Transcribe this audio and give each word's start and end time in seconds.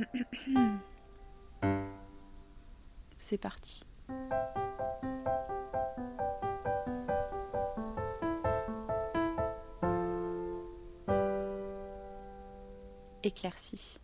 C'est 3.28 3.38
parti. 3.38 3.84
Éclairci. 13.22 13.99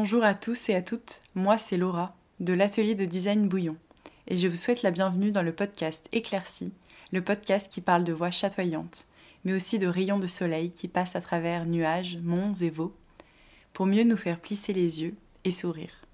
Bonjour 0.00 0.22
à 0.22 0.34
tous 0.34 0.68
et 0.68 0.76
à 0.76 0.80
toutes, 0.80 1.22
moi 1.34 1.58
c'est 1.58 1.76
Laura 1.76 2.14
de 2.38 2.52
l'atelier 2.52 2.94
de 2.94 3.04
design 3.04 3.48
Bouillon 3.48 3.76
et 4.28 4.36
je 4.36 4.46
vous 4.46 4.54
souhaite 4.54 4.82
la 4.82 4.92
bienvenue 4.92 5.32
dans 5.32 5.42
le 5.42 5.52
podcast 5.52 6.08
Éclairci, 6.12 6.72
le 7.10 7.20
podcast 7.20 7.68
qui 7.68 7.80
parle 7.80 8.04
de 8.04 8.12
voix 8.12 8.30
chatoyantes, 8.30 9.08
mais 9.42 9.54
aussi 9.54 9.80
de 9.80 9.88
rayons 9.88 10.20
de 10.20 10.28
soleil 10.28 10.70
qui 10.70 10.86
passent 10.86 11.16
à 11.16 11.20
travers 11.20 11.66
nuages, 11.66 12.16
monts 12.22 12.52
et 12.52 12.70
vaux, 12.70 12.94
pour 13.72 13.86
mieux 13.86 14.04
nous 14.04 14.16
faire 14.16 14.38
plisser 14.38 14.72
les 14.72 15.02
yeux 15.02 15.16
et 15.42 15.50
sourire. 15.50 16.04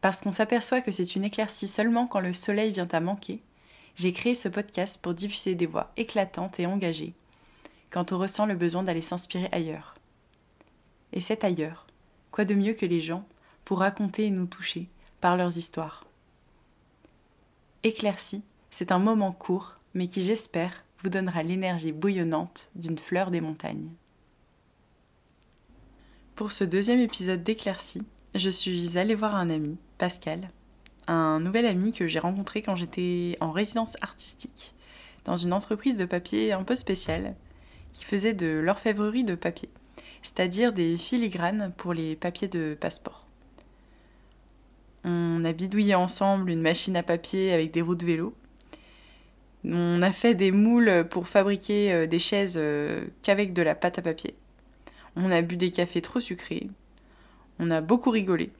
Parce 0.00 0.20
qu'on 0.20 0.30
s'aperçoit 0.30 0.80
que 0.80 0.92
c'est 0.92 1.16
une 1.16 1.24
éclaircie 1.24 1.66
seulement 1.66 2.06
quand 2.06 2.20
le 2.20 2.32
soleil 2.32 2.70
vient 2.70 2.88
à 2.92 3.00
manquer, 3.00 3.42
j'ai 3.96 4.12
créé 4.12 4.36
ce 4.36 4.48
podcast 4.48 5.02
pour 5.02 5.14
diffuser 5.14 5.56
des 5.56 5.66
voix 5.66 5.90
éclatantes 5.96 6.60
et 6.60 6.66
engagées, 6.66 7.14
quand 7.90 8.12
on 8.12 8.18
ressent 8.18 8.46
le 8.46 8.54
besoin 8.54 8.84
d'aller 8.84 9.02
s'inspirer 9.02 9.48
ailleurs. 9.50 9.96
Et 11.12 11.20
c'est 11.20 11.42
ailleurs 11.42 11.88
Quoi 12.32 12.44
de 12.44 12.54
mieux 12.54 12.74
que 12.74 12.86
les 12.86 13.00
gens 13.00 13.26
pour 13.64 13.80
raconter 13.80 14.26
et 14.26 14.30
nous 14.30 14.46
toucher 14.46 14.88
par 15.20 15.36
leurs 15.36 15.56
histoires? 15.56 16.06
Éclairci, 17.82 18.42
c'est 18.70 18.92
un 18.92 18.98
moment 18.98 19.32
court, 19.32 19.78
mais 19.94 20.06
qui 20.06 20.22
j'espère 20.22 20.84
vous 21.02 21.10
donnera 21.10 21.42
l'énergie 21.42 21.92
bouillonnante 21.92 22.70
d'une 22.74 22.98
fleur 22.98 23.30
des 23.30 23.40
montagnes. 23.40 23.88
Pour 26.34 26.52
ce 26.52 26.64
deuxième 26.64 27.00
épisode 27.00 27.42
d'Éclairci, 27.42 28.02
je 28.34 28.50
suis 28.50 28.96
allée 28.96 29.14
voir 29.14 29.34
un 29.34 29.50
ami, 29.50 29.78
Pascal, 29.98 30.50
un 31.06 31.40
nouvel 31.40 31.66
ami 31.66 31.92
que 31.92 32.06
j'ai 32.06 32.18
rencontré 32.18 32.62
quand 32.62 32.76
j'étais 32.76 33.36
en 33.40 33.50
résidence 33.50 33.96
artistique, 34.02 34.74
dans 35.24 35.36
une 35.36 35.52
entreprise 35.52 35.96
de 35.96 36.04
papier 36.04 36.52
un 36.52 36.62
peu 36.62 36.76
spéciale, 36.76 37.34
qui 37.92 38.04
faisait 38.04 38.34
de 38.34 38.46
l'orfèvrerie 38.46 39.24
de 39.24 39.34
papier 39.34 39.68
c'est-à-dire 40.22 40.72
des 40.72 40.96
filigranes 40.96 41.72
pour 41.76 41.94
les 41.94 42.16
papiers 42.16 42.48
de 42.48 42.76
passeport. 42.78 43.26
On 45.04 45.44
a 45.44 45.52
bidouillé 45.52 45.94
ensemble 45.94 46.50
une 46.50 46.60
machine 46.60 46.96
à 46.96 47.02
papier 47.02 47.52
avec 47.52 47.70
des 47.72 47.80
roues 47.80 47.94
de 47.94 48.04
vélo. 48.04 48.34
On 49.64 50.02
a 50.02 50.12
fait 50.12 50.34
des 50.34 50.52
moules 50.52 51.06
pour 51.10 51.28
fabriquer 51.28 51.92
euh, 51.92 52.06
des 52.06 52.18
chaises 52.18 52.54
euh, 52.56 53.06
qu'avec 53.22 53.52
de 53.52 53.62
la 53.62 53.74
pâte 53.74 53.98
à 53.98 54.02
papier. 54.02 54.34
On 55.16 55.30
a 55.30 55.42
bu 55.42 55.56
des 55.56 55.70
cafés 55.70 56.00
trop 56.00 56.20
sucrés. 56.20 56.68
On 57.58 57.70
a 57.70 57.80
beaucoup 57.80 58.10
rigolé. 58.10 58.50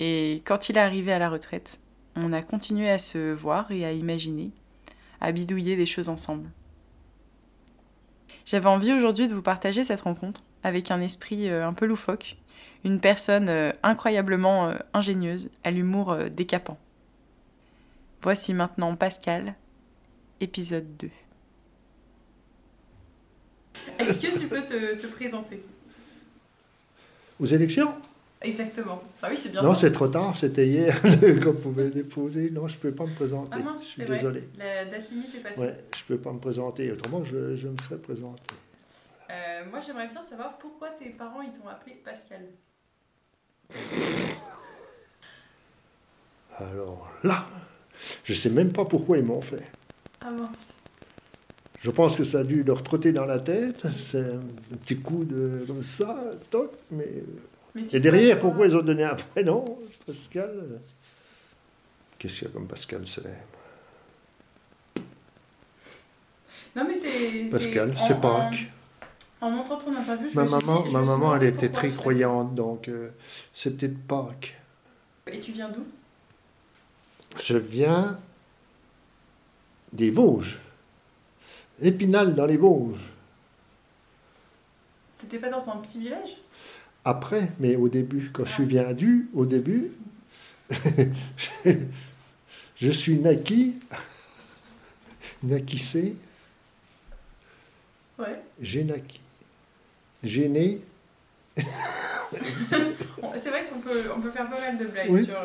Et 0.00 0.42
quand 0.44 0.68
il 0.68 0.76
est 0.76 0.80
arrivé 0.80 1.12
à 1.12 1.18
la 1.18 1.30
retraite, 1.30 1.78
on 2.16 2.32
a 2.32 2.42
continué 2.42 2.90
à 2.90 2.98
se 2.98 3.32
voir 3.32 3.70
et 3.70 3.84
à 3.84 3.92
imaginer, 3.92 4.50
à 5.20 5.32
bidouiller 5.32 5.76
des 5.76 5.86
choses 5.86 6.08
ensemble. 6.08 6.50
J'avais 8.44 8.68
envie 8.68 8.92
aujourd'hui 8.92 9.28
de 9.28 9.34
vous 9.34 9.42
partager 9.42 9.84
cette 9.84 10.02
rencontre 10.02 10.42
avec 10.64 10.90
un 10.90 11.00
esprit 11.00 11.48
euh, 11.48 11.66
un 11.66 11.74
peu 11.74 11.86
loufoque, 11.86 12.36
une 12.84 12.98
personne 12.98 13.48
euh, 13.48 13.70
incroyablement 13.82 14.68
euh, 14.68 14.74
ingénieuse, 14.94 15.50
à 15.62 15.70
l'humour 15.70 16.16
décapant. 16.30 16.78
Voici 18.22 18.54
maintenant 18.54 18.96
Pascal, 18.96 19.54
épisode 20.40 20.86
2. 20.98 21.10
Est-ce 23.98 24.18
que 24.18 24.38
tu 24.38 24.46
peux 24.46 24.62
te, 24.62 25.06
présenter? 25.08 25.62
Aux 27.38 27.44
élections? 27.44 27.92
Exactement. 28.40 29.02
Ah 29.22 29.28
oui, 29.30 29.36
c'est 29.36 29.50
bien. 29.50 29.62
Non, 29.62 29.74
c'est 29.74 29.92
trop 29.92 30.08
tard, 30.08 30.36
c'était 30.36 30.66
hier 30.66 31.00
quand 31.42 31.54
vous 31.54 31.70
m'avez 31.70 31.90
déposé. 31.90 32.50
Non, 32.50 32.68
je 32.68 32.76
ne 32.76 32.80
peux 32.80 32.92
pas 32.92 33.04
me 33.04 33.14
présenter. 33.14 33.50
Ah 33.52 33.58
mince, 33.58 33.84
je 33.84 33.88
suis 33.88 34.04
désolé. 34.04 34.44
La 34.58 34.84
date 34.86 35.10
limite 35.10 35.34
est 35.34 35.38
passée. 35.38 35.60
Ouais, 35.60 35.84
je 35.94 36.02
ne 36.02 36.16
peux 36.16 36.22
pas 36.22 36.32
me 36.32 36.38
présenter, 36.38 36.90
autrement 36.92 37.24
je, 37.24 37.56
je 37.56 37.68
me 37.68 37.76
serais 37.78 37.98
présenté. 37.98 38.54
Euh, 39.30 39.64
moi, 39.70 39.80
j'aimerais 39.80 40.08
bien 40.08 40.22
savoir 40.22 40.58
pourquoi 40.58 40.90
tes 40.90 41.10
parents 41.10 41.40
ils 41.40 41.52
t'ont 41.52 41.68
appelé 41.68 41.94
Pascal. 42.04 42.46
Alors 46.56 47.10
là, 47.22 47.46
je 48.22 48.32
sais 48.32 48.50
même 48.50 48.72
pas 48.72 48.84
pourquoi 48.84 49.18
ils 49.18 49.24
m'ont 49.24 49.40
fait. 49.40 49.64
Ah 50.20 50.30
mince. 50.30 50.74
Je 51.80 51.90
pense 51.90 52.16
que 52.16 52.24
ça 52.24 52.40
a 52.40 52.44
dû 52.44 52.62
leur 52.62 52.82
trotter 52.82 53.12
dans 53.12 53.26
la 53.26 53.40
tête. 53.40 53.86
C'est 53.98 54.20
un 54.20 54.76
petit 54.84 54.98
coup 54.98 55.24
de 55.24 55.64
comme 55.66 55.82
ça, 55.82 56.16
toc, 56.50 56.72
mais. 56.90 57.08
Et 57.92 58.00
derrière, 58.00 58.38
pourquoi 58.38 58.66
ils 58.66 58.76
ont 58.76 58.82
donné 58.82 59.02
un 59.04 59.16
prénom, 59.16 59.78
Pascal? 60.06 60.80
Qu'est-ce 62.18 62.38
qu'il 62.38 62.48
y 62.48 62.50
a 62.50 62.54
comme 62.54 62.68
Pascal 62.68 63.06
célèbre 63.06 63.36
Non, 66.76 66.84
mais 66.86 66.94
c'est. 66.94 67.48
Pascal, 67.50 67.94
c'est 67.98 68.20
Pâques. 68.20 68.66
En 69.44 69.50
montant 69.50 69.76
ton 69.76 69.94
interview, 69.94 70.30
je 70.30 70.36
ma 70.36 70.44
me 70.44 70.50
maman, 70.50 70.80
suis 70.80 70.88
dit, 70.88 70.94
Ma 70.94 71.02
maman, 71.02 71.36
elle 71.36 71.42
était 71.42 71.68
très 71.68 71.90
croyante, 71.90 72.54
donc 72.54 72.88
euh, 72.88 73.10
c'est 73.52 73.76
peut-être 73.76 73.98
Pâques. 74.06 74.58
Et 75.26 75.38
tu 75.38 75.52
viens 75.52 75.68
d'où? 75.68 75.84
Je 77.42 77.58
viens 77.58 78.18
des 79.92 80.10
Vosges. 80.10 80.62
Épinal 81.82 82.34
dans 82.34 82.46
les 82.46 82.56
Vosges. 82.56 83.12
C'était 85.12 85.38
pas 85.38 85.50
dans 85.50 85.68
un 85.68 85.76
petit 85.76 85.98
village? 85.98 86.38
Après, 87.04 87.52
mais 87.58 87.76
au 87.76 87.90
début, 87.90 88.30
quand 88.32 88.46
je 88.46 88.52
suis 88.54 88.64
venu, 88.64 89.28
au 89.34 89.44
début, 89.44 89.92
je 92.76 92.90
suis 92.90 93.18
naquis, 93.18 93.78
naquissé. 95.42 96.16
Ouais. 98.18 98.40
J'ai 98.58 98.84
naquis 98.84 99.20
gêné. 100.24 100.80
c'est 103.36 103.50
vrai 103.50 103.66
qu'on 103.66 103.78
peut, 103.78 104.02
on 104.14 104.20
peut 104.20 104.30
faire 104.30 104.48
pas 104.48 104.60
mal 104.60 104.78
de 104.78 104.86
blagues 104.86 105.24
sur 105.24 105.36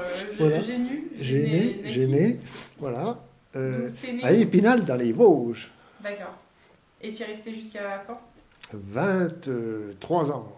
euh, 0.46 0.62
génu, 0.62 1.12
gêné, 1.20 1.82
gêné, 1.92 2.40
voilà. 2.78 3.20
Euh, 3.56 3.90
à 4.24 4.32
Épinal, 4.32 4.86
dans 4.86 4.96
les 4.96 5.12
Vosges. 5.12 5.72
D'accord. 6.02 6.36
Et 7.02 7.12
tu 7.12 7.24
es 7.24 7.26
resté 7.26 7.54
jusqu'à 7.54 8.04
quand? 8.06 8.20
23 8.74 10.32
ans. 10.32 10.56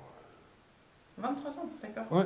23 1.18 1.59
ans, 1.59 1.70
d'accord. 1.82 2.12
Ouais. 2.12 2.26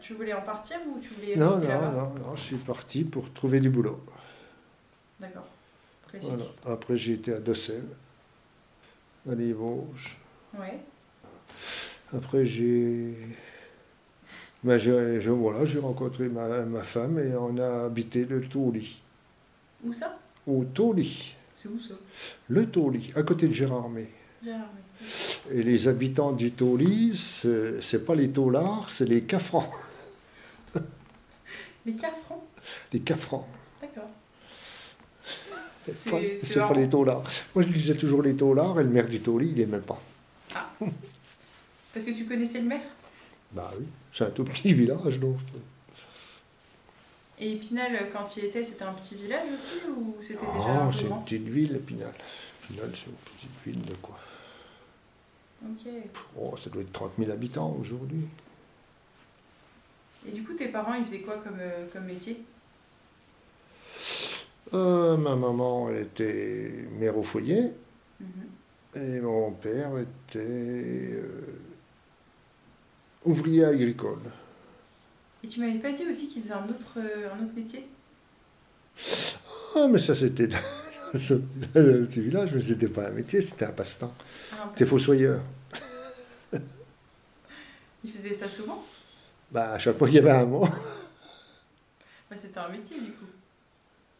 Tu 0.00 0.12
voulais 0.14 0.34
en 0.34 0.42
partir 0.42 0.76
ou 0.86 1.00
tu 1.00 1.14
voulais 1.14 1.36
non, 1.36 1.56
rester 1.56 1.72
non, 1.72 1.92
non, 1.92 2.14
non, 2.14 2.36
je 2.36 2.42
suis 2.42 2.56
parti 2.56 3.04
pour 3.04 3.32
trouver 3.32 3.60
du 3.60 3.70
boulot. 3.70 4.04
D'accord. 5.18 5.46
Voilà. 6.20 6.44
Après, 6.66 6.96
j'ai 6.96 7.14
été 7.14 7.32
à 7.32 7.40
Dossel, 7.40 7.84
dans 9.24 9.34
les 9.34 9.52
Vosges. 9.52 10.18
Après, 12.12 12.46
j'ai. 12.46 13.16
Ben, 14.62 14.78
je, 14.78 15.30
voilà, 15.30 15.66
j'ai 15.66 15.78
rencontré 15.78 16.28
ma, 16.28 16.64
ma, 16.64 16.82
femme 16.82 17.18
et 17.18 17.34
on 17.36 17.58
a 17.58 17.84
habité 17.84 18.24
le 18.24 18.40
Tauly. 18.42 18.98
Où 19.84 19.92
ça? 19.92 20.18
Au 20.46 20.64
Tauly. 20.64 21.34
C'est 21.54 21.68
où 21.68 21.78
ça? 21.78 21.94
Le 22.48 22.66
Tauly, 22.66 23.12
à 23.14 23.22
côté 23.22 23.48
de 23.48 23.52
Gérardmer. 23.52 24.08
Gérardmer. 24.42 24.80
Et 25.50 25.62
les 25.62 25.88
habitants 25.88 26.32
du 26.32 26.52
Tauly, 26.52 27.14
c'est 27.16 28.06
pas 28.06 28.14
les 28.14 28.30
taulards, 28.30 28.90
c'est 28.90 29.04
les 29.04 29.22
cafrans. 29.22 29.70
les 31.86 31.94
cafrans? 31.94 32.46
Les 32.92 33.00
cafrans. 33.00 33.46
D'accord. 33.82 34.08
C'est 35.92 36.10
pas, 36.60 36.72
les 36.72 36.88
taulards. 36.88 37.24
Moi, 37.54 37.64
je 37.64 37.68
disais 37.68 37.94
toujours 37.94 38.22
les 38.22 38.34
taulards 38.34 38.80
et 38.80 38.84
le 38.84 38.88
maire 38.88 39.06
du 39.06 39.20
Tauly, 39.20 39.52
il 39.54 39.66
même 39.66 39.82
pas. 39.82 40.00
Ah. 40.54 40.70
Parce 41.92 42.06
que 42.06 42.10
tu 42.10 42.26
connaissais 42.26 42.60
le 42.60 42.66
maire? 42.66 42.82
Bah 43.52 43.72
oui, 43.78 43.86
c'est 44.12 44.24
un 44.24 44.30
tout 44.30 44.44
petit 44.44 44.72
village 44.74 45.18
donc. 45.20 45.36
Et 47.38 47.52
Épinal, 47.52 48.10
quand 48.12 48.36
il 48.36 48.44
était, 48.44 48.62
c'était 48.62 48.84
un 48.84 48.92
petit 48.92 49.16
village 49.16 49.48
aussi 49.52 49.72
ou 49.96 50.16
c'était 50.20 50.38
déjà 50.46 50.86
Ah, 50.86 50.90
c'est 50.92 51.06
une 51.06 51.22
petite 51.24 51.48
ville, 51.48 51.76
Épinal. 51.76 52.14
Épinal, 52.64 52.90
c'est 52.94 53.06
une 53.06 53.16
petite 53.16 53.50
ville 53.66 53.82
de 53.84 53.94
quoi? 53.94 54.18
Ok. 55.64 55.92
Oh, 56.38 56.56
ça 56.62 56.70
doit 56.70 56.82
être 56.82 56.92
30 56.92 57.12
000 57.18 57.30
habitants 57.30 57.76
aujourd'hui. 57.80 58.24
Et 60.26 60.32
du 60.32 60.42
coup, 60.42 60.54
tes 60.54 60.68
parents, 60.68 60.94
ils 60.94 61.04
faisaient 61.04 61.20
quoi 61.20 61.38
comme, 61.38 61.58
euh, 61.60 61.86
comme 61.92 62.04
métier? 62.04 62.42
Euh, 64.72 65.16
Ma 65.16 65.36
maman, 65.36 65.90
elle 65.90 66.02
était 66.02 66.70
mère 66.98 67.16
au 67.18 67.22
foyer. 67.22 67.72
Mhm. 68.20 68.28
Et 68.96 69.20
mon 69.20 69.50
père 69.52 69.90
était 69.98 70.38
euh, 70.38 71.58
ouvrier 73.24 73.64
agricole. 73.64 74.20
Et 75.42 75.48
tu 75.48 75.60
m'avais 75.60 75.78
pas 75.78 75.92
dit 75.92 76.06
aussi 76.08 76.28
qu'il 76.28 76.42
faisait 76.42 76.54
un 76.54 76.68
autre, 76.68 76.98
euh, 76.98 77.28
un 77.34 77.42
autre 77.44 77.54
métier? 77.54 77.86
Ah, 79.74 79.88
mais 79.88 79.98
ça 79.98 80.14
c'était 80.14 80.46
dans 80.46 80.58
le 81.74 82.06
petit 82.06 82.20
village, 82.20 82.50
mais 82.54 82.60
c'était 82.60 82.88
pas 82.88 83.08
un 83.08 83.10
métier, 83.10 83.40
c'était 83.40 83.64
un 83.64 83.72
passe-temps. 83.72 84.14
Ah, 84.52 84.70
T'es 84.76 84.86
fossoyeur. 84.86 85.42
Il 88.04 88.12
faisait 88.12 88.32
ça 88.32 88.48
souvent? 88.48 88.84
Bah, 89.50 89.72
à 89.72 89.78
chaque 89.78 89.96
fois 89.96 90.06
qu'il 90.06 90.16
y 90.16 90.20
avait 90.20 90.30
un 90.30 90.44
mot. 90.44 90.66
bah, 92.30 92.36
c'était 92.36 92.58
un 92.58 92.68
métier 92.68 93.00
du 93.00 93.10
coup, 93.12 93.26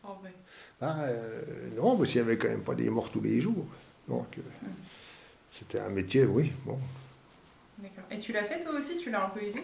en 0.02 0.14
vrai. 0.14 0.32
Ah, 0.80 1.04
euh, 1.04 1.42
non, 1.76 1.96
parce 1.96 2.10
qu'il 2.10 2.20
n'y 2.20 2.26
avait 2.26 2.38
quand 2.38 2.48
même 2.48 2.62
pas 2.64 2.74
des 2.74 2.90
morts 2.90 3.10
tous 3.10 3.20
les 3.20 3.40
jours. 3.40 3.66
Donc, 4.08 4.38
euh, 4.38 4.42
c'était 5.50 5.80
un 5.80 5.90
métier, 5.90 6.24
oui. 6.24 6.52
Bon. 6.64 6.78
D'accord. 7.78 8.04
Et 8.10 8.18
tu 8.18 8.32
l'as 8.32 8.44
fait 8.44 8.60
toi 8.60 8.72
aussi 8.74 8.98
Tu 8.98 9.10
l'as 9.10 9.24
un 9.26 9.30
peu 9.30 9.42
aidé? 9.42 9.62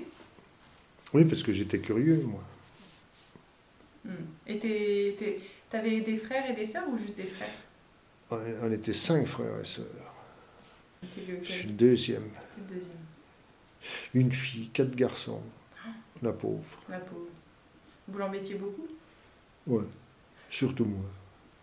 Oui, 1.12 1.24
parce 1.24 1.42
que 1.42 1.52
j'étais 1.52 1.80
curieux, 1.80 2.22
moi. 2.22 2.42
Hum. 4.06 4.14
Et 4.46 4.58
tu 4.58 5.76
avais 5.76 6.00
des 6.00 6.16
frères 6.16 6.48
et 6.50 6.54
des 6.54 6.66
sœurs 6.66 6.88
ou 6.88 6.96
juste 6.96 7.16
des 7.16 7.24
frères? 7.24 7.48
On, 8.30 8.70
était 8.70 8.94
cinq 8.94 9.26
frères 9.26 9.60
et 9.60 9.64
sœurs. 9.64 9.86
Je 11.02 11.50
suis 11.50 11.66
le 11.68 11.74
deuxième. 11.74 12.30
Le 12.56 12.74
deuxième? 12.74 12.96
Une 14.14 14.32
fille, 14.32 14.68
quatre 14.68 14.94
garçons. 14.94 15.42
Ah. 15.84 15.88
La 16.22 16.32
pauvre. 16.32 16.78
La 16.88 17.00
pauvre. 17.00 17.28
Vous 18.06 18.18
l'embêtiez 18.18 18.54
beaucoup? 18.54 18.86
Oui, 19.66 19.84
surtout 20.50 20.84
moi. 20.84 21.04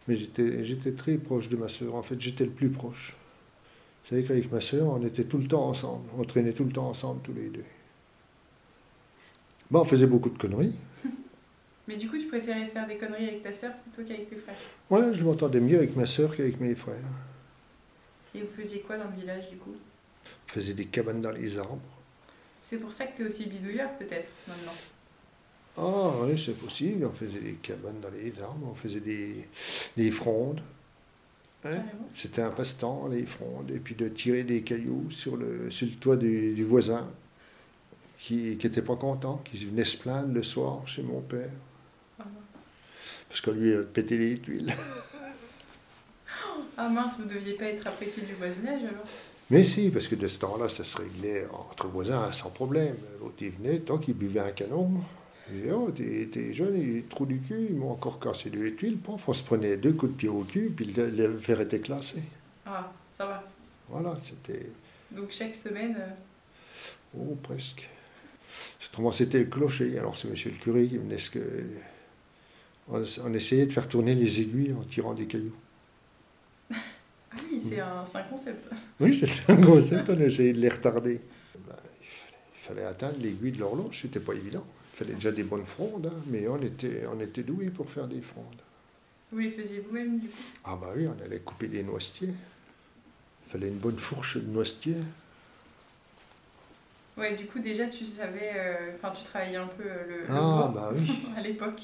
Mais 0.07 0.15
j'étais 0.15 0.91
très 0.93 1.15
proche 1.15 1.49
de 1.49 1.57
ma 1.57 1.67
sœur. 1.67 1.95
En 1.95 2.03
fait, 2.03 2.19
j'étais 2.19 2.45
le 2.45 2.51
plus 2.51 2.69
proche. 2.69 3.15
Vous 4.03 4.09
savez 4.15 4.23
qu'avec 4.23 4.49
ma 4.51 4.61
sœur, 4.61 4.87
on 4.87 5.05
était 5.05 5.25
tout 5.25 5.37
le 5.37 5.47
temps 5.47 5.67
ensemble. 5.67 6.07
On 6.17 6.23
traînait 6.23 6.53
tout 6.53 6.63
le 6.63 6.71
temps 6.71 6.87
ensemble, 6.87 7.21
tous 7.23 7.33
les 7.33 7.49
deux. 7.49 7.65
Bon, 9.69 9.81
on 9.81 9.85
faisait 9.85 10.07
beaucoup 10.07 10.29
de 10.29 10.37
conneries. 10.37 10.75
Mais 11.89 11.97
du 11.97 12.09
coup, 12.09 12.17
tu 12.17 12.27
préférais 12.27 12.67
faire 12.67 12.87
des 12.87 12.95
conneries 12.95 13.27
avec 13.27 13.41
ta 13.41 13.51
sœur 13.51 13.73
plutôt 13.77 14.07
qu'avec 14.07 14.29
tes 14.29 14.37
frères? 14.37 14.55
Ouais, 14.89 15.13
je 15.13 15.25
m'entendais 15.25 15.59
mieux 15.59 15.77
avec 15.77 15.95
ma 15.97 16.05
sœur 16.05 16.33
qu'avec 16.33 16.59
mes 16.61 16.73
frères. 16.73 16.95
Et 18.33 18.39
vous 18.39 18.47
faisiez 18.47 18.79
quoi 18.79 18.97
dans 18.97 19.09
le 19.09 19.15
village, 19.19 19.49
du 19.49 19.57
coup? 19.57 19.75
On 20.25 20.51
faisait 20.51 20.73
des 20.73 20.85
cabanes 20.85 21.19
dans 21.19 21.31
les 21.31 21.59
arbres. 21.59 21.81
C'est 22.61 22.77
pour 22.77 22.93
ça 22.93 23.07
que 23.07 23.17
tu 23.17 23.23
es 23.23 23.27
aussi 23.27 23.45
bidouilleur, 23.47 23.91
peut-être, 23.97 24.29
maintenant 24.47 24.73
ah 25.77 26.13
oui, 26.23 26.41
c'est 26.43 26.57
possible. 26.57 27.05
On 27.05 27.11
faisait 27.11 27.39
des 27.39 27.53
cabanes 27.53 27.99
dans 28.01 28.09
les 28.09 28.33
arbres, 28.41 28.69
on 28.71 28.75
faisait 28.75 28.99
des, 28.99 29.47
des 29.95 30.11
frondes. 30.11 30.61
Hein. 31.65 31.83
C'était 32.13 32.41
un 32.41 32.49
passe-temps, 32.49 33.07
les 33.07 33.25
frondes, 33.25 33.71
et 33.71 33.79
puis 33.79 33.95
de 33.95 34.07
tirer 34.07 34.43
des 34.43 34.61
cailloux 34.61 35.09
sur 35.09 35.37
le, 35.37 35.69
sur 35.69 35.87
le 35.87 35.93
toit 35.93 36.15
du, 36.15 36.63
voisin 36.63 37.07
qui 38.19 38.57
n'était 38.61 38.81
pas 38.81 38.95
content, 38.95 39.37
qui 39.49 39.65
venait 39.65 39.85
se 39.85 39.97
plaindre 39.97 40.33
le 40.33 40.43
soir 40.43 40.87
chez 40.87 41.03
mon 41.03 41.21
père. 41.21 41.51
Ah 42.19 42.23
Parce 43.29 43.41
qu'on 43.41 43.51
lui 43.51 43.73
a 43.73 43.83
pété 43.83 44.17
les 44.17 44.39
tuiles. 44.39 44.73
Ah 46.79 46.89
mince, 46.89 47.17
vous 47.17 47.25
ne 47.25 47.29
deviez 47.29 47.53
pas 47.53 47.65
être 47.65 47.87
apprécié 47.87 48.23
du 48.23 48.33
voisinage 48.33 48.83
alors? 48.83 49.05
Mais 49.49 49.63
si, 49.63 49.89
parce 49.89 50.07
que 50.07 50.15
de 50.15 50.27
ce 50.27 50.39
temps-là, 50.39 50.69
ça 50.69 50.83
se 50.83 50.97
réglait 50.97 51.47
entre 51.51 51.87
voisins 51.87 52.31
sans 52.31 52.49
problème. 52.49 52.95
L'autre, 53.19 53.35
il 53.41 53.51
venait, 53.51 53.79
tant 53.79 53.97
qu'il 53.97 54.13
buvait 54.13 54.41
un 54.41 54.51
canon, 54.51 54.91
et 55.53 55.71
oh, 55.71 55.91
t'es 55.91 56.53
jeune, 56.53 56.77
il 56.77 56.97
est 56.97 57.09
trop 57.09 57.25
du 57.25 57.39
cul, 57.39 57.67
ils 57.69 57.75
m'ont 57.75 57.91
encore 57.91 58.19
cassé 58.19 58.49
deux 58.49 58.75
tuiles. 58.75 58.97
Pof, 58.97 59.29
on 59.29 59.33
se 59.33 59.43
prenait 59.43 59.77
deux 59.77 59.93
coups 59.93 60.11
de 60.11 60.17
pied 60.17 60.29
au 60.29 60.43
cul, 60.43 60.71
puis 60.75 60.85
le, 60.85 61.09
le 61.09 61.37
fer 61.37 61.61
était 61.61 61.79
classé. 61.79 62.21
Ah, 62.65 62.91
ça 63.17 63.25
va. 63.25 63.43
Voilà, 63.89 64.17
c'était. 64.21 64.69
Donc 65.11 65.31
chaque 65.31 65.55
semaine 65.55 65.95
euh, 65.97 66.09
Oh, 67.17 67.37
presque. 67.41 67.89
Autrement, 68.89 69.11
c'était 69.11 69.39
le 69.39 69.45
clocher. 69.45 69.97
Alors, 69.99 70.17
c'est 70.17 70.29
monsieur 70.29 70.51
le 70.51 70.57
curé 70.57 70.87
qui 70.87 70.97
venait. 70.97 71.19
Ce 71.19 71.29
que... 71.29 71.39
on, 72.87 73.33
essayait 73.33 73.65
de 73.65 73.73
faire 73.73 73.87
tourner 73.87 74.15
les 74.15 74.41
aiguilles 74.41 74.73
en 74.73 74.83
tirant 74.83 75.13
des 75.13 75.25
cailloux. 75.25 75.55
ah 76.73 76.75
oui, 77.51 77.59
c'est 77.59 77.79
un, 77.79 78.03
un, 78.13 78.23
concept. 78.23 78.69
Oui, 78.99 79.13
c'est 79.13 79.51
un 79.51 79.57
concept, 79.57 80.09
on 80.09 80.19
essayait 80.19 80.53
de 80.53 80.59
les 80.59 80.69
retarder. 80.69 81.21
Ben, 81.67 81.75
il, 82.01 82.07
fallait, 82.07 82.39
il, 82.55 82.67
fallait, 82.67 82.85
atteindre 82.85 83.19
l'aiguille 83.19 83.51
de 83.51 83.59
l'horloge, 83.59 84.01
c'était 84.01 84.19
pas 84.19 84.33
évident. 84.33 84.65
Il 84.97 85.03
fallait 85.03 85.13
déjà 85.13 85.31
des 85.31 85.43
bonnes 85.43 85.65
frondes, 85.65 86.07
hein, 86.07 86.23
mais 86.25 86.47
on 86.47 86.59
était, 86.59 87.05
on 87.05 87.19
était 87.19 87.43
doués 87.43 87.69
pour 87.69 87.87
faire 87.87 88.07
des 88.07 88.19
frondes. 88.19 88.61
Vous 89.31 89.37
les 89.37 89.51
faisiez 89.51 89.79
vous-même, 89.79 90.19
du 90.19 90.27
coup? 90.27 90.37
Ah 90.63 90.75
bah 90.75 90.91
oui, 90.95 91.07
on 91.07 91.23
allait 91.23 91.39
couper 91.39 91.67
des 91.67 91.83
noisetiers. 91.83 92.33
Il 93.45 93.51
fallait 93.51 93.67
une 93.67 93.77
bonne 93.77 93.99
fourche 93.99 94.37
de 94.37 94.47
noisetiers. 94.47 95.03
Ouais, 97.15 97.35
du 97.35 97.45
coup, 97.45 97.59
déjà, 97.59 97.85
tu 97.85 98.05
savais, 98.05 98.53
euh, 98.55 98.95
enfin, 98.95 99.11
tu 99.11 99.23
travaillais 99.23 99.57
un 99.57 99.67
peu 99.67 99.83
euh, 99.83 100.07
le, 100.07 100.23
ah, 100.29 100.71
bah 100.73 100.91
oui. 100.95 101.27
à 101.35 101.41
l'époque. 101.41 101.81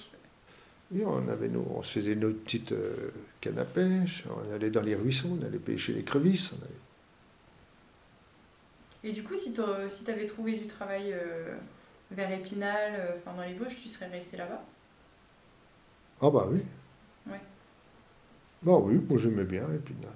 Oui, 0.92 1.04
on, 1.06 1.27
avait 1.27 1.50
nos, 1.50 1.68
on 1.69 1.83
se 1.83 2.00
faisait 2.00 2.15
nos 2.15 2.31
petites 2.31 2.71
euh, 2.71 3.12
cannes 3.42 3.60
à 3.60 3.65
pêche, 3.65 4.24
on 4.27 4.51
allait 4.51 4.71
dans 4.71 4.81
les 4.81 4.95
ruisseaux, 4.95 5.38
on 5.39 5.45
allait 5.45 5.60
pêcher 5.60 5.94
les 5.94 6.04
crevisses. 6.04 6.54
Et 9.04 9.12
du 9.12 9.21
coup, 9.21 9.36
si 9.36 9.54
tu 9.54 9.62
si 9.89 10.10
avais 10.10 10.25
trouvé 10.25 10.54
du 10.54 10.65
travail 10.65 11.13
vers 12.13 12.31
Épinal, 12.31 12.94
euh, 12.95 13.15
enfin 13.18 13.36
dans 13.36 13.44
les 13.44 13.54
Vosges, 13.54 13.77
tu 13.81 13.88
serais 13.88 14.07
resté 14.07 14.38
là-bas 14.38 14.63
Ah 16.21 16.30
bah 16.30 16.48
oui. 16.50 16.60
Ouais. 17.27 17.42
Bah 18.62 18.77
oui, 18.81 19.00
moi 19.10 19.19
j'aimais 19.19 19.44
bien 19.44 19.65
Épinal. 19.74 20.12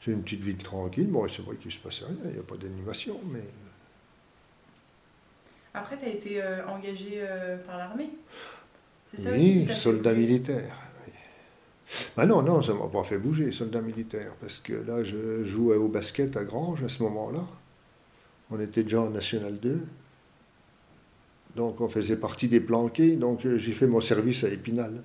C'est 0.00 0.12
une 0.12 0.22
petite 0.22 0.42
ville 0.42 0.56
tranquille. 0.56 1.08
Bon, 1.08 1.28
c'est 1.28 1.42
vrai 1.42 1.56
qu'il 1.56 1.68
ne 1.68 1.72
se 1.72 1.78
passe 1.78 2.02
rien, 2.02 2.16
il 2.24 2.32
n'y 2.32 2.38
a 2.38 2.42
pas 2.42 2.56
d'animation, 2.56 3.20
mais. 3.30 3.44
Après, 5.74 5.96
tu 5.96 6.04
as 6.04 6.08
été 6.08 6.42
euh, 6.42 6.66
engagé 6.66 7.18
euh, 7.18 7.56
par 7.58 7.76
l'armée 7.76 8.10
C'est 9.14 9.20
ça 9.20 9.30
oui, 9.32 9.68
soldat 9.72 10.14
militaire. 10.14 10.74
Bah 12.16 12.24
non, 12.24 12.42
non, 12.42 12.62
ça 12.62 12.72
ne 12.72 12.78
m'a 12.78 12.86
pas 12.86 13.04
fait 13.04 13.18
bouger, 13.18 13.52
soldat 13.52 13.82
militaire, 13.82 14.34
parce 14.40 14.58
que 14.58 14.72
là, 14.72 15.04
je 15.04 15.44
jouais 15.44 15.76
au 15.76 15.88
basket 15.88 16.36
à 16.36 16.44
Grange 16.44 16.82
à 16.82 16.88
ce 16.88 17.02
moment-là. 17.02 17.42
On 18.50 18.60
était 18.60 18.82
déjà 18.82 19.02
en 19.02 19.10
National 19.10 19.58
2. 19.58 19.80
Donc 21.56 21.80
on 21.80 21.88
faisait 21.88 22.16
partie 22.16 22.48
des 22.48 22.60
planqués. 22.60 23.16
Donc 23.16 23.44
euh, 23.44 23.58
j'ai 23.58 23.72
fait 23.72 23.86
mon 23.86 24.00
service 24.00 24.44
à 24.44 24.48
Épinal. 24.48 25.02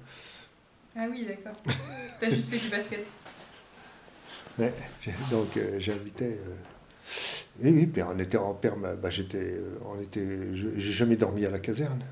Ah 0.96 1.06
oui, 1.10 1.26
d'accord. 1.26 1.60
T'as 2.20 2.30
juste 2.30 2.50
fait 2.50 2.60
du 2.60 2.70
basket. 2.70 3.06
Donc 5.32 5.58
euh, 5.58 5.80
j'habitais. 5.80 6.40
Euh, 6.40 6.56
oui, 7.62 7.72
oui, 7.72 7.86
puis 7.86 8.02
on 8.04 8.18
était 8.20 8.38
en 8.38 8.54
perme. 8.54 8.96
Bah, 9.02 9.10
j'étais, 9.10 9.58
on 9.86 10.00
était, 10.02 10.54
j'ai 10.54 10.92
jamais 10.92 11.16
dormi 11.16 11.46
à 11.46 11.50
la 11.50 11.60
caserne. 11.60 12.04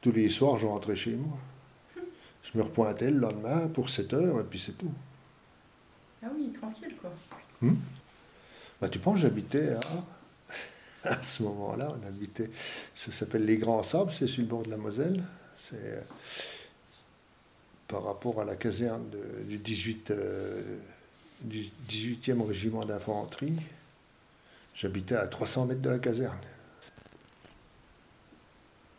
Tous 0.00 0.12
les 0.12 0.28
soirs, 0.28 0.58
je 0.58 0.66
rentrais 0.66 0.96
chez 0.96 1.14
moi. 1.14 1.38
Je 2.42 2.58
me 2.58 2.64
repointais 2.64 3.10
le 3.10 3.18
lendemain 3.18 3.68
pour 3.68 3.88
7 3.88 4.14
heures 4.14 4.40
et 4.40 4.44
puis 4.44 4.58
c'est 4.58 4.72
tout. 4.72 4.92
Ah 6.24 6.28
oui, 6.36 6.50
tranquille 6.52 6.94
quoi. 7.00 7.12
Hmm? 7.60 7.76
Bah, 8.82 8.88
tu 8.88 8.98
penses, 8.98 9.20
j'habitais 9.20 9.74
à, 9.74 9.80
à 11.10 11.22
ce 11.22 11.44
moment-là, 11.44 11.94
on 11.96 12.04
habitait, 12.04 12.50
ça 12.96 13.12
s'appelle 13.12 13.44
les 13.44 13.56
Grands 13.56 13.84
Sables, 13.84 14.10
c'est 14.10 14.26
sur 14.26 14.42
le 14.42 14.48
bord 14.48 14.64
de 14.64 14.70
la 14.70 14.76
Moselle. 14.76 15.22
C'est 15.56 15.76
euh, 15.76 16.00
par 17.86 18.02
rapport 18.02 18.40
à 18.40 18.44
la 18.44 18.56
caserne 18.56 19.04
du, 19.44 19.58
18, 19.58 20.10
euh, 20.10 20.78
du 21.42 21.66
18e 21.88 22.44
régiment 22.44 22.84
d'infanterie. 22.84 23.54
J'habitais 24.74 25.14
à 25.14 25.28
300 25.28 25.66
mètres 25.66 25.80
de 25.80 25.90
la 25.90 26.00
caserne. 26.00 26.38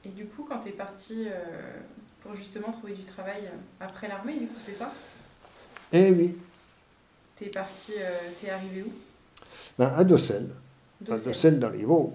Et 0.06 0.10
du 0.10 0.28
coup, 0.28 0.46
quand 0.48 0.60
tu 0.62 0.70
es 0.70 0.72
parti 0.72 1.26
euh, 1.28 1.82
pour 2.22 2.36
justement 2.36 2.72
trouver 2.72 2.94
du 2.94 3.04
travail 3.04 3.50
après 3.82 4.08
l'armée, 4.08 4.40
du 4.40 4.48
coup, 4.48 4.62
c'est 4.62 4.76
ça? 4.76 4.94
Eh 5.92 6.10
oui. 6.10 6.38
T'es 7.36 7.48
parti, 7.48 7.92
t'es 8.40 8.50
arrivé 8.50 8.84
où? 8.84 8.94
Ben, 9.78 9.88
à 9.96 10.04
Dossel. 10.04 10.50
À 11.10 11.50
dans 11.52 11.70
les 11.70 11.84
Vosges. 11.84 12.12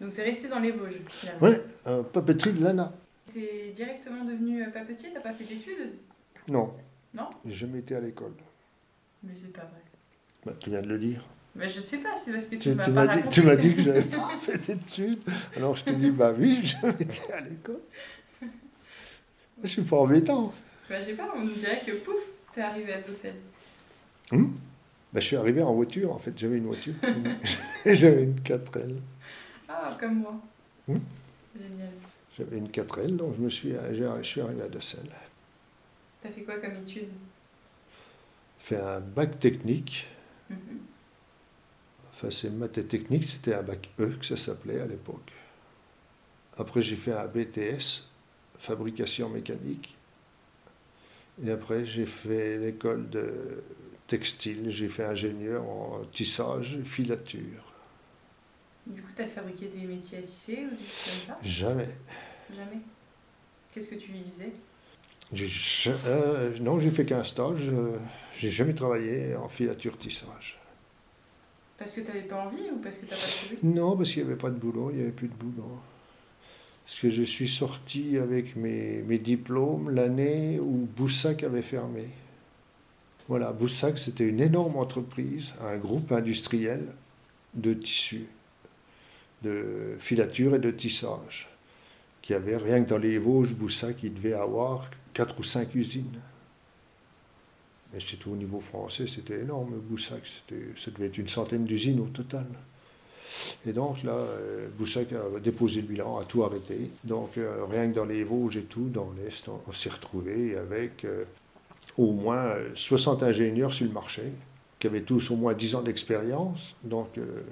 Donc 0.00 0.12
c'est 0.12 0.24
resté 0.24 0.48
dans 0.48 0.58
les 0.58 0.72
Vosges 0.72 1.00
finalement 1.08 1.48
Oui, 1.48 1.56
euh, 1.86 2.02
papeterie 2.02 2.52
de 2.52 2.62
Lana. 2.62 2.92
es 3.34 3.70
directement 3.72 4.24
devenu 4.24 4.62
euh, 4.62 4.70
papetier? 4.70 5.10
T'as 5.12 5.20
pas 5.20 5.32
fait 5.32 5.44
d'études? 5.44 5.92
Non. 6.48 6.74
Non? 7.14 7.28
J'ai 7.44 7.66
jamais 7.66 7.78
été 7.78 7.96
à 7.96 8.00
l'école. 8.00 8.32
Mais 9.22 9.32
c'est 9.34 9.52
pas 9.52 9.62
vrai. 9.62 9.82
Ben, 10.44 10.54
tu 10.60 10.70
viens 10.70 10.82
de 10.82 10.88
le 10.88 10.98
dire. 10.98 11.24
Ben, 11.54 11.68
je 11.68 11.80
sais 11.80 11.98
pas, 11.98 12.16
c'est 12.16 12.32
parce 12.32 12.48
que 12.48 12.56
tu, 12.56 12.70
m'as 12.70 13.06
pas 13.06 13.16
dit, 13.16 13.28
Tu 13.30 13.42
m'as 13.42 13.56
dit 13.56 13.74
que 13.74 13.82
j'avais 13.82 14.02
pas 14.02 14.28
fait 14.40 14.58
d'études. 14.58 15.22
Alors 15.56 15.74
je 15.74 15.84
te 15.84 15.90
dis, 15.90 16.10
bah 16.10 16.32
oui, 16.38 16.60
j'ai 16.64 17.04
été 17.04 17.32
à 17.32 17.40
l'école. 17.40 17.80
Je 19.62 19.66
suis 19.66 19.82
pas 19.82 19.96
embêtant. 19.96 20.54
Ben, 20.88 21.02
j'ai 21.02 21.14
pas, 21.14 21.32
on 21.34 21.44
dirait 21.44 21.82
que 21.84 21.90
pouf, 21.96 22.14
t'es 22.54 22.60
arrivé 22.60 22.92
à 22.92 23.00
Dossel. 23.00 23.34
Hum? 24.30 24.56
Bah, 25.12 25.20
je 25.20 25.26
suis 25.26 25.36
arrivé 25.36 25.62
en 25.62 25.74
voiture, 25.74 26.12
en 26.12 26.18
fait, 26.18 26.36
j'avais 26.36 26.58
une 26.58 26.66
voiture. 26.66 26.94
j'avais 27.86 28.24
une 28.24 28.40
4L. 28.40 28.96
Ah, 29.68 29.96
comme 29.98 30.20
moi. 30.20 30.34
Hmm 30.86 30.98
Génial. 31.56 31.92
J'avais 32.36 32.58
une 32.58 32.68
4L, 32.68 33.16
donc 33.16 33.34
je, 33.36 33.42
me 33.42 33.50
suis, 33.50 33.72
je 33.92 34.22
suis 34.22 34.40
arrivé 34.40 34.62
à 34.62 34.68
Dessel. 34.68 35.08
T'as 36.20 36.30
fait 36.30 36.42
quoi 36.42 36.58
comme 36.58 36.76
étude? 36.76 37.08
Fait 38.58 38.76
un 38.76 39.00
bac 39.00 39.38
technique. 39.38 40.08
Mhm. 40.50 40.58
Enfin, 42.12 42.30
c'est 42.30 42.50
maths 42.50 42.78
et 42.78 42.84
technique, 42.84 43.24
c'était 43.24 43.54
un 43.54 43.62
bac 43.62 43.90
E 44.00 44.16
que 44.18 44.26
ça 44.26 44.36
s'appelait 44.36 44.80
à 44.80 44.86
l'époque. 44.86 45.32
Après, 46.56 46.82
j'ai 46.82 46.96
fait 46.96 47.12
un 47.12 47.26
BTS, 47.26 48.08
fabrication 48.58 49.28
mécanique. 49.28 49.96
Et 51.44 51.50
après, 51.50 51.86
j'ai 51.86 52.06
fait 52.06 52.58
l'école 52.58 53.08
de 53.08 53.62
textile. 54.08 54.70
J'ai 54.70 54.88
fait 54.88 55.04
ingénieur 55.04 55.62
en 55.62 56.00
tissage, 56.12 56.78
filature. 56.84 57.72
Du 58.86 59.00
coup, 59.02 59.10
tu 59.14 59.22
as 59.22 59.28
fabriqué 59.28 59.66
des 59.68 59.86
métiers 59.86 60.18
à 60.18 60.22
tisser 60.22 60.64
ou 60.66 60.70
des 60.70 60.82
choses 60.82 61.24
comme 61.26 61.36
ça? 61.36 61.38
Jamais. 61.44 61.88
Jamais? 62.56 62.80
Qu'est-ce 63.72 63.90
que 63.90 63.94
tu 63.94 64.10
y 64.12 64.30
faisais? 64.32 64.52
J'ai- 65.32 65.92
euh, 66.06 66.58
non, 66.60 66.78
j'ai 66.80 66.90
fait 66.90 67.04
qu'un 67.04 67.22
stage. 67.22 67.68
euh, 67.68 67.98
J'ai 68.38 68.50
jamais 68.50 68.74
travaillé 68.74 69.36
en 69.36 69.48
filature 69.48 69.98
tissage. 69.98 70.58
Parce 71.76 71.92
que 71.92 72.00
tu 72.00 72.06
n'avais 72.08 72.22
pas 72.22 72.46
envie 72.46 72.70
ou 72.72 72.78
parce 72.78 72.96
que 72.96 73.04
tu 73.04 73.10
n'as 73.10 73.16
pas 73.16 73.26
trouvé? 73.26 73.58
Non, 73.62 73.96
parce 73.96 74.10
qu'il 74.10 74.22
n'y 74.24 74.28
avait 74.30 74.38
pas 74.38 74.50
de 74.50 74.56
boulot, 74.58 74.90
il 74.90 74.96
n'y 74.96 75.02
avait 75.02 75.12
plus 75.12 75.28
de 75.28 75.34
boulot. 75.34 75.78
Parce 76.86 76.98
que 77.00 77.10
je 77.10 77.22
suis 77.22 77.48
sorti 77.48 78.16
avec 78.16 78.56
mes, 78.56 79.02
mes 79.02 79.18
diplômes 79.18 79.90
l'année 79.90 80.58
où 80.58 80.88
Boussac 80.96 81.42
avait 81.42 81.60
fermé. 81.62 82.08
Voilà, 83.28 83.52
Boussac, 83.52 83.98
c'était 83.98 84.24
une 84.24 84.40
énorme 84.40 84.76
entreprise, 84.76 85.52
un 85.60 85.76
groupe 85.76 86.12
industriel 86.12 86.80
de 87.52 87.74
tissus, 87.74 88.26
de 89.42 89.96
filature 89.98 90.54
et 90.54 90.58
de 90.58 90.70
tissage, 90.70 91.50
qui 92.22 92.32
avait 92.32 92.56
rien 92.56 92.82
que 92.82 92.88
dans 92.88 92.98
les 92.98 93.18
Vosges, 93.18 93.54
Boussac, 93.54 94.02
il 94.02 94.14
devait 94.14 94.32
avoir 94.32 94.88
quatre 95.12 95.38
ou 95.38 95.42
cinq 95.42 95.74
usines. 95.74 96.18
Mais 97.92 98.00
c'était 98.00 98.28
au 98.28 98.36
niveau 98.36 98.60
français, 98.60 99.06
c'était 99.06 99.40
énorme, 99.40 99.74
Boussac, 99.76 100.22
ça 100.76 100.90
devait 100.90 101.06
être 101.06 101.18
une 101.18 101.28
centaine 101.28 101.64
d'usines 101.64 102.00
au 102.00 102.06
total. 102.06 102.46
Et 103.66 103.74
donc 103.74 104.02
là, 104.04 104.14
euh, 104.14 104.68
Boussac 104.78 105.12
a 105.12 105.38
déposé 105.38 105.82
le 105.82 105.86
bilan, 105.86 106.16
a 106.16 106.24
tout 106.24 106.44
arrêté. 106.44 106.90
Donc 107.04 107.36
euh, 107.36 107.66
rien 107.66 107.90
que 107.90 107.94
dans 107.94 108.06
les 108.06 108.24
Vosges 108.24 108.56
et 108.56 108.62
tout, 108.62 108.88
dans 108.88 109.12
l'Est, 109.18 109.48
on, 109.48 109.60
on 109.66 109.72
s'est 109.72 109.90
retrouvé 109.90 110.56
avec 110.56 111.04
euh, 111.04 111.24
au 111.98 112.12
moins 112.12 112.46
euh, 112.46 112.68
60 112.74 113.22
ingénieurs 113.22 113.74
sur 113.74 113.84
le 113.86 113.92
marché, 113.92 114.22
qui 114.78 114.86
avaient 114.86 115.02
tous 115.02 115.30
au 115.30 115.36
moins 115.36 115.52
10 115.54 115.74
ans 115.74 115.82
d'expérience. 115.82 116.76
Donc, 116.84 117.18
euh, 117.18 117.42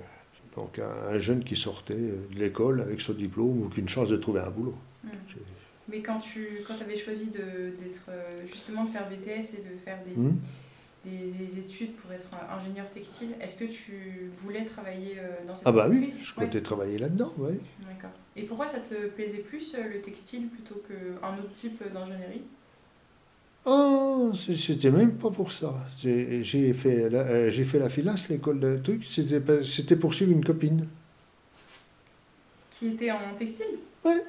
donc 0.54 0.78
un, 0.78 1.14
un 1.14 1.18
jeune 1.18 1.44
qui 1.44 1.56
sortait 1.56 1.94
euh, 1.94 2.16
de 2.32 2.38
l'école 2.38 2.80
avec 2.80 3.00
son 3.00 3.12
diplôme, 3.12 3.64
aucune 3.64 3.88
chance 3.88 4.08
de 4.08 4.16
trouver 4.16 4.40
un 4.40 4.50
boulot. 4.50 4.74
C'est- 5.04 5.36
Mais 5.88 6.00
quand 6.00 6.18
tu 6.20 6.64
quand 6.66 6.80
avais 6.80 6.96
choisi 6.96 7.26
de- 7.26 7.70
d'être 7.80 8.06
euh, 8.08 8.46
justement 8.46 8.84
de 8.84 8.90
faire 8.90 9.08
BTS 9.08 9.54
et 9.58 9.62
de 9.62 9.78
faire 9.84 9.98
des, 10.04 10.20
Hmm 10.20 10.36
des, 11.04 11.30
des 11.30 11.58
études 11.60 11.94
pour 11.96 12.10
être 12.12 12.26
ingénieur 12.58 12.90
textile, 12.90 13.28
est-ce 13.40 13.56
que 13.56 13.64
tu 13.66 14.28
voulais 14.42 14.64
travailler 14.64 15.16
euh, 15.18 15.46
dans 15.46 15.54
cette 15.54 15.66
Ah 15.68 15.70
bah 15.70 15.86
oui, 15.88 16.10
je 16.20 16.34
Ouais, 16.40 16.46
comptais 16.46 16.60
travailler 16.62 16.98
là-dedans, 16.98 17.32
oui. 17.38 17.52
D'accord. 17.86 18.10
Et 18.34 18.42
pourquoi 18.42 18.66
ça 18.66 18.80
te 18.80 19.06
plaisait 19.10 19.38
plus 19.38 19.74
euh, 19.76 19.86
le 19.94 20.00
textile 20.00 20.48
plutôt 20.48 20.82
qu'un 20.88 21.38
autre 21.38 21.52
type 21.52 21.80
d'ingénierie? 21.92 22.42
Oh, 23.68 24.30
c'est- 24.34 24.54
c'était 24.54 24.90
même 24.92 25.14
pas 25.14 25.30
pour 25.30 25.50
ça. 25.50 25.74
J'ai 26.00 26.72
fait, 26.72 27.10
la- 27.10 27.18
euh, 27.22 27.50
j'ai 27.50 27.64
fait 27.64 27.78
la 27.80 27.88
filasse, 27.88 28.28
l'école 28.28 28.60
de 28.60 28.76
truc, 28.76 29.04
c'était 29.04 29.96
pour 29.96 30.14
suivre 30.14 30.30
une 30.32 30.44
copine. 30.44 30.86
Qui 32.70 32.88
était 32.88 33.10
en 33.10 33.18
textile 33.38 33.66
Ouais. 34.04 34.22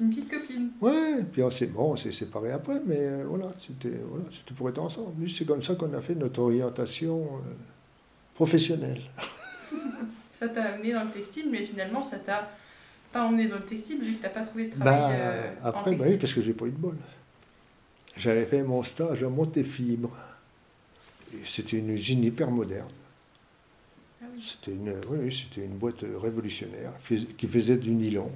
Une 0.00 0.10
petite 0.10 0.30
copine. 0.30 0.70
Ouais, 0.80 1.22
puis 1.32 1.42
on 1.42 1.50
s'est 1.50 1.66
bon, 1.66 1.92
on 1.92 1.96
s'est 1.96 2.12
séparés 2.12 2.52
après, 2.52 2.80
mais 2.86 2.98
euh, 2.98 3.24
voilà, 3.26 3.52
c'était 3.58 3.96
voilà, 4.08 4.24
c'était 4.30 4.54
pour 4.54 4.68
être 4.68 4.78
ensemble. 4.78 5.28
C'est 5.30 5.44
comme 5.46 5.62
ça 5.62 5.74
qu'on 5.74 5.92
a 5.94 6.02
fait 6.02 6.14
notre 6.14 6.40
orientation 6.40 7.22
euh, 7.22 7.52
professionnelle. 8.34 9.00
Ça 10.30 10.48
t'a 10.48 10.64
amené 10.74 10.92
dans 10.92 11.04
le 11.04 11.10
textile, 11.10 11.46
mais 11.50 11.64
finalement, 11.64 12.02
ça 12.02 12.18
t'a 12.18 12.50
pas 13.12 13.24
emmené 13.24 13.46
dans 13.46 13.54
le 13.56 13.62
textile 13.64 14.00
vu 14.02 14.14
que 14.14 14.22
t'as 14.22 14.28
pas 14.30 14.44
trouvé 14.44 14.66
de 14.66 14.70
travail 14.74 14.84
Bah, 14.98 15.10
euh, 15.12 15.50
en 15.62 15.66
après, 15.68 15.82
bah 15.84 15.90
textile. 15.90 16.12
oui, 16.12 16.18
parce 16.18 16.32
que 16.34 16.42
j'ai 16.42 16.52
pas 16.52 16.66
eu 16.66 16.70
de 16.72 16.76
bol. 16.76 16.96
J'avais 18.16 18.46
fait 18.46 18.62
mon 18.62 18.82
stage 18.82 19.22
à 19.22 19.28
Montefibre. 19.28 20.16
Et 21.32 21.44
C'était 21.44 21.78
une 21.78 21.90
usine 21.90 22.24
hyper 22.24 22.50
moderne. 22.50 22.90
Ah 24.22 24.26
oui. 24.32 24.40
C'était 24.40 24.72
une, 24.72 24.94
oui, 25.08 25.18
oui, 25.22 25.32
c'était 25.32 25.64
une 25.64 25.76
boîte 25.76 26.04
révolutionnaire 26.20 26.92
qui 27.36 27.48
faisait 27.48 27.76
du 27.76 27.90
nylon, 27.90 28.30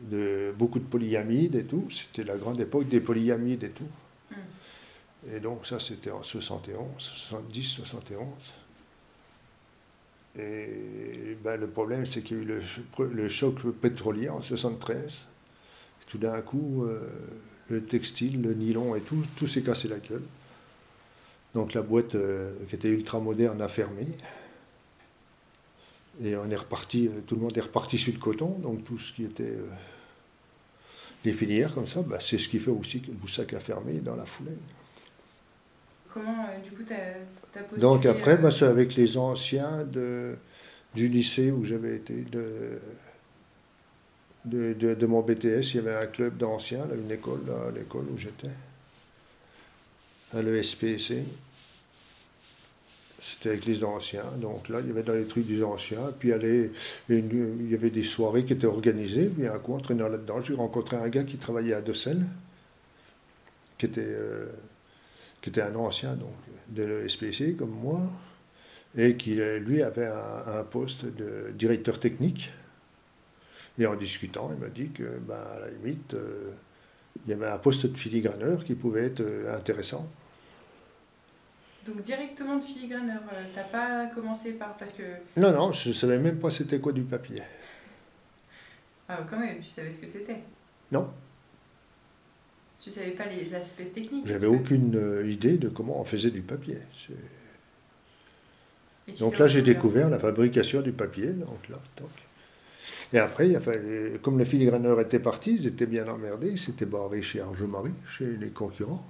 de, 0.00 0.54
beaucoup 0.56 0.78
de 0.78 0.84
polyamide 0.84 1.54
et 1.54 1.64
tout. 1.64 1.88
C'était 1.90 2.24
la 2.24 2.36
grande 2.36 2.60
époque 2.60 2.88
des 2.88 3.00
polyamides 3.00 3.64
et 3.64 3.70
tout. 3.70 3.88
Hmm. 4.30 5.34
Et 5.34 5.40
donc 5.40 5.66
ça, 5.66 5.80
c'était 5.80 6.10
en 6.10 6.22
71, 6.22 6.86
70, 6.98 7.64
71. 7.64 8.26
Et 10.36 11.36
ben, 11.42 11.58
le 11.58 11.68
problème, 11.68 12.04
c'est 12.04 12.22
qu'il 12.22 12.36
y 12.36 12.40
a 12.40 12.42
eu 12.42 12.60
le 12.98 13.28
choc 13.28 13.62
pétrolier 13.80 14.28
en 14.28 14.42
73. 14.42 15.26
Tout 16.06 16.18
d'un 16.18 16.40
coup, 16.42 16.84
euh, 16.84 17.08
le 17.68 17.82
textile, 17.82 18.42
le 18.42 18.54
nylon 18.54 18.94
et 18.94 19.00
tout, 19.00 19.22
tout 19.36 19.46
s'est 19.46 19.62
cassé 19.62 19.88
la 19.88 19.98
gueule. 19.98 20.22
Donc 21.54 21.72
la 21.72 21.82
boîte 21.82 22.14
euh, 22.14 22.52
qui 22.68 22.74
était 22.74 22.88
ultra 22.88 23.20
moderne 23.20 23.60
a 23.62 23.68
fermé. 23.68 24.06
Et 26.22 26.36
on 26.36 26.48
est 26.50 26.56
reparti, 26.56 27.08
euh, 27.08 27.20
tout 27.26 27.34
le 27.34 27.40
monde 27.40 27.56
est 27.56 27.62
reparti 27.62 27.98
sur 27.98 28.12
le 28.12 28.18
coton, 28.18 28.58
donc 28.58 28.84
tout 28.84 28.98
ce 28.98 29.12
qui 29.12 29.24
était 29.24 29.42
euh, 29.44 29.66
les 31.24 31.32
filières 31.32 31.74
comme 31.74 31.86
ça, 31.86 32.02
bah, 32.02 32.18
c'est 32.20 32.38
ce 32.38 32.48
qui 32.48 32.60
fait 32.60 32.70
aussi 32.70 33.00
que 33.00 33.10
Boussac 33.10 33.52
a 33.54 33.60
fermé 33.60 33.94
dans 33.94 34.14
la 34.14 34.26
foulée. 34.26 34.56
Comment, 36.12 36.44
euh, 36.44 36.62
du 36.62 36.70
coup, 36.70 36.82
t'as 36.86 37.60
as 37.60 37.78
Donc 37.78 38.06
après, 38.06 38.36
bah, 38.36 38.52
c'est 38.52 38.66
avec 38.66 38.94
les 38.94 39.16
anciens 39.16 39.82
de, 39.84 40.36
du 40.94 41.08
lycée 41.08 41.50
où 41.50 41.64
j'avais 41.64 41.96
été, 41.96 42.14
de, 42.14 42.78
de, 44.44 45.06
mon 45.06 45.22
BTS, 45.22 45.72
il 45.72 45.76
y 45.76 45.78
avait 45.78 45.94
un 45.94 46.06
club 46.06 46.36
d'anciens, 46.36 46.86
une 46.94 47.10
école, 47.10 47.40
l'école 47.74 48.04
où 48.12 48.18
j'étais, 48.18 48.50
à 50.32 50.42
l'ESPC. 50.42 51.24
C'était 53.20 53.50
avec 53.50 53.64
les 53.64 53.84
anciens, 53.84 54.32
donc 54.38 54.68
là, 54.68 54.80
il 54.80 54.88
y 54.88 54.90
avait 54.90 55.02
dans 55.02 55.14
les 55.14 55.24
trucs 55.24 55.46
des 55.46 55.62
anciens, 55.62 56.12
puis 56.18 56.28
il 56.28 57.70
y 57.70 57.74
avait 57.74 57.90
des 57.90 58.02
soirées 58.02 58.44
qui 58.44 58.52
étaient 58.52 58.66
organisées, 58.66 59.30
puis 59.30 59.46
un 59.46 59.58
coup, 59.58 59.72
entraîneur 59.72 60.10
là-dedans, 60.10 60.42
j'ai 60.42 60.52
rencontré 60.52 60.96
un 60.96 61.08
gars 61.08 61.24
qui 61.24 61.38
travaillait 61.38 61.74
à 61.74 61.80
était... 61.80 62.24
euh, 63.98 64.46
qui 65.40 65.50
était 65.50 65.62
un 65.62 65.74
ancien 65.74 66.18
de 66.68 66.82
l'ESPC 66.82 67.56
comme 67.56 67.70
moi, 67.70 68.02
et 68.96 69.16
qui 69.16 69.40
euh, 69.40 69.58
lui 69.58 69.82
avait 69.82 70.06
un 70.06 70.62
poste 70.64 71.04
de 71.04 71.50
directeur 71.54 71.98
technique. 71.98 72.50
Et 73.78 73.86
en 73.86 73.96
discutant, 73.96 74.50
il 74.54 74.60
m'a 74.60 74.68
dit 74.68 74.90
que, 74.90 75.02
ben, 75.02 75.34
à 75.34 75.58
la 75.58 75.70
limite, 75.70 76.14
euh, 76.14 76.52
il 77.26 77.30
y 77.30 77.32
avait 77.32 77.48
un 77.48 77.58
poste 77.58 77.86
de 77.86 77.96
filigraneur 77.96 78.64
qui 78.64 78.74
pouvait 78.74 79.06
être 79.06 79.20
euh, 79.20 79.56
intéressant. 79.56 80.08
Donc 81.84 82.00
directement 82.02 82.56
de 82.56 82.64
filigraneur, 82.64 83.20
euh, 83.32 83.44
t'as 83.52 83.64
pas 83.64 84.06
commencé 84.14 84.52
par... 84.52 84.76
Parce 84.76 84.92
que... 84.92 85.02
Non, 85.36 85.52
non, 85.52 85.72
je 85.72 85.88
ne 85.88 85.94
savais 85.94 86.18
même 86.18 86.38
pas 86.38 86.50
c'était 86.50 86.78
quoi 86.78 86.92
du 86.92 87.02
papier. 87.02 87.42
Ah 89.08 89.18
quand 89.28 89.38
même, 89.38 89.60
tu 89.60 89.68
savais 89.68 89.90
ce 89.90 89.98
que 89.98 90.06
c'était. 90.06 90.38
Non. 90.90 91.10
Tu 92.78 92.90
savais 92.90 93.10
pas 93.10 93.26
les 93.26 93.54
aspects 93.54 93.92
techniques. 93.92 94.26
J'avais 94.26 94.46
aucune 94.46 95.22
idée 95.26 95.58
de 95.58 95.68
comment 95.68 96.00
on 96.00 96.04
faisait 96.04 96.30
du 96.30 96.40
papier. 96.40 96.78
Donc 99.18 99.38
là, 99.38 99.46
j'ai 99.46 99.62
découvert 99.62 100.08
la 100.08 100.18
fabrication 100.18 100.80
du 100.80 100.92
papier. 100.92 101.28
Donc 101.28 101.68
là, 101.68 101.78
toc. 101.96 102.08
Et 103.12 103.18
après, 103.18 103.48
il 103.48 103.56
a 103.56 103.60
fallu, 103.60 104.18
comme 104.22 104.38
les 104.38 104.44
filigraneurs 104.44 105.00
étaient 105.00 105.18
partis, 105.20 105.54
ils 105.54 105.66
étaient 105.66 105.86
bien 105.86 106.06
emmerdés, 106.08 106.50
ils 106.52 106.58
s'étaient 106.58 106.86
barrés 106.86 107.22
chez 107.22 107.40
Argemarie, 107.40 107.92
chez 108.08 108.26
les 108.40 108.48
concurrents. 108.50 109.04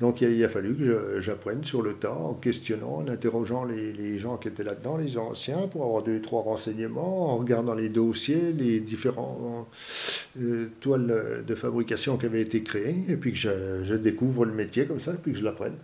Donc 0.00 0.20
il 0.20 0.26
a, 0.26 0.30
il 0.30 0.44
a 0.44 0.48
fallu 0.48 0.74
que 0.74 1.20
j'apprenne 1.20 1.62
sur 1.64 1.80
le 1.82 1.94
tas, 1.94 2.14
en 2.14 2.34
questionnant, 2.34 2.96
en 2.96 3.08
interrogeant 3.08 3.64
les, 3.64 3.92
les 3.92 4.18
gens 4.18 4.36
qui 4.36 4.48
étaient 4.48 4.64
là-dedans, 4.64 4.96
les 4.96 5.16
anciens, 5.16 5.68
pour 5.68 5.84
avoir 5.84 6.02
deux, 6.02 6.20
trois 6.20 6.42
renseignements, 6.42 7.30
en 7.32 7.36
regardant 7.36 7.74
les 7.74 7.88
dossiers, 7.88 8.52
les 8.52 8.80
différents 8.80 9.68
euh, 10.40 10.68
toiles 10.80 11.44
de 11.46 11.54
fabrication 11.54 12.16
qui 12.16 12.26
avaient 12.26 12.40
été 12.42 12.62
créées, 12.64 12.96
et 13.08 13.16
puis 13.16 13.30
que 13.32 13.38
je, 13.38 13.84
je 13.84 13.94
découvre 13.94 14.44
le 14.44 14.52
métier 14.52 14.86
comme 14.86 14.98
ça, 15.00 15.12
et 15.12 15.18
puis 15.18 15.32
que 15.32 15.38
je 15.38 15.44
l'apprenne. 15.44 15.74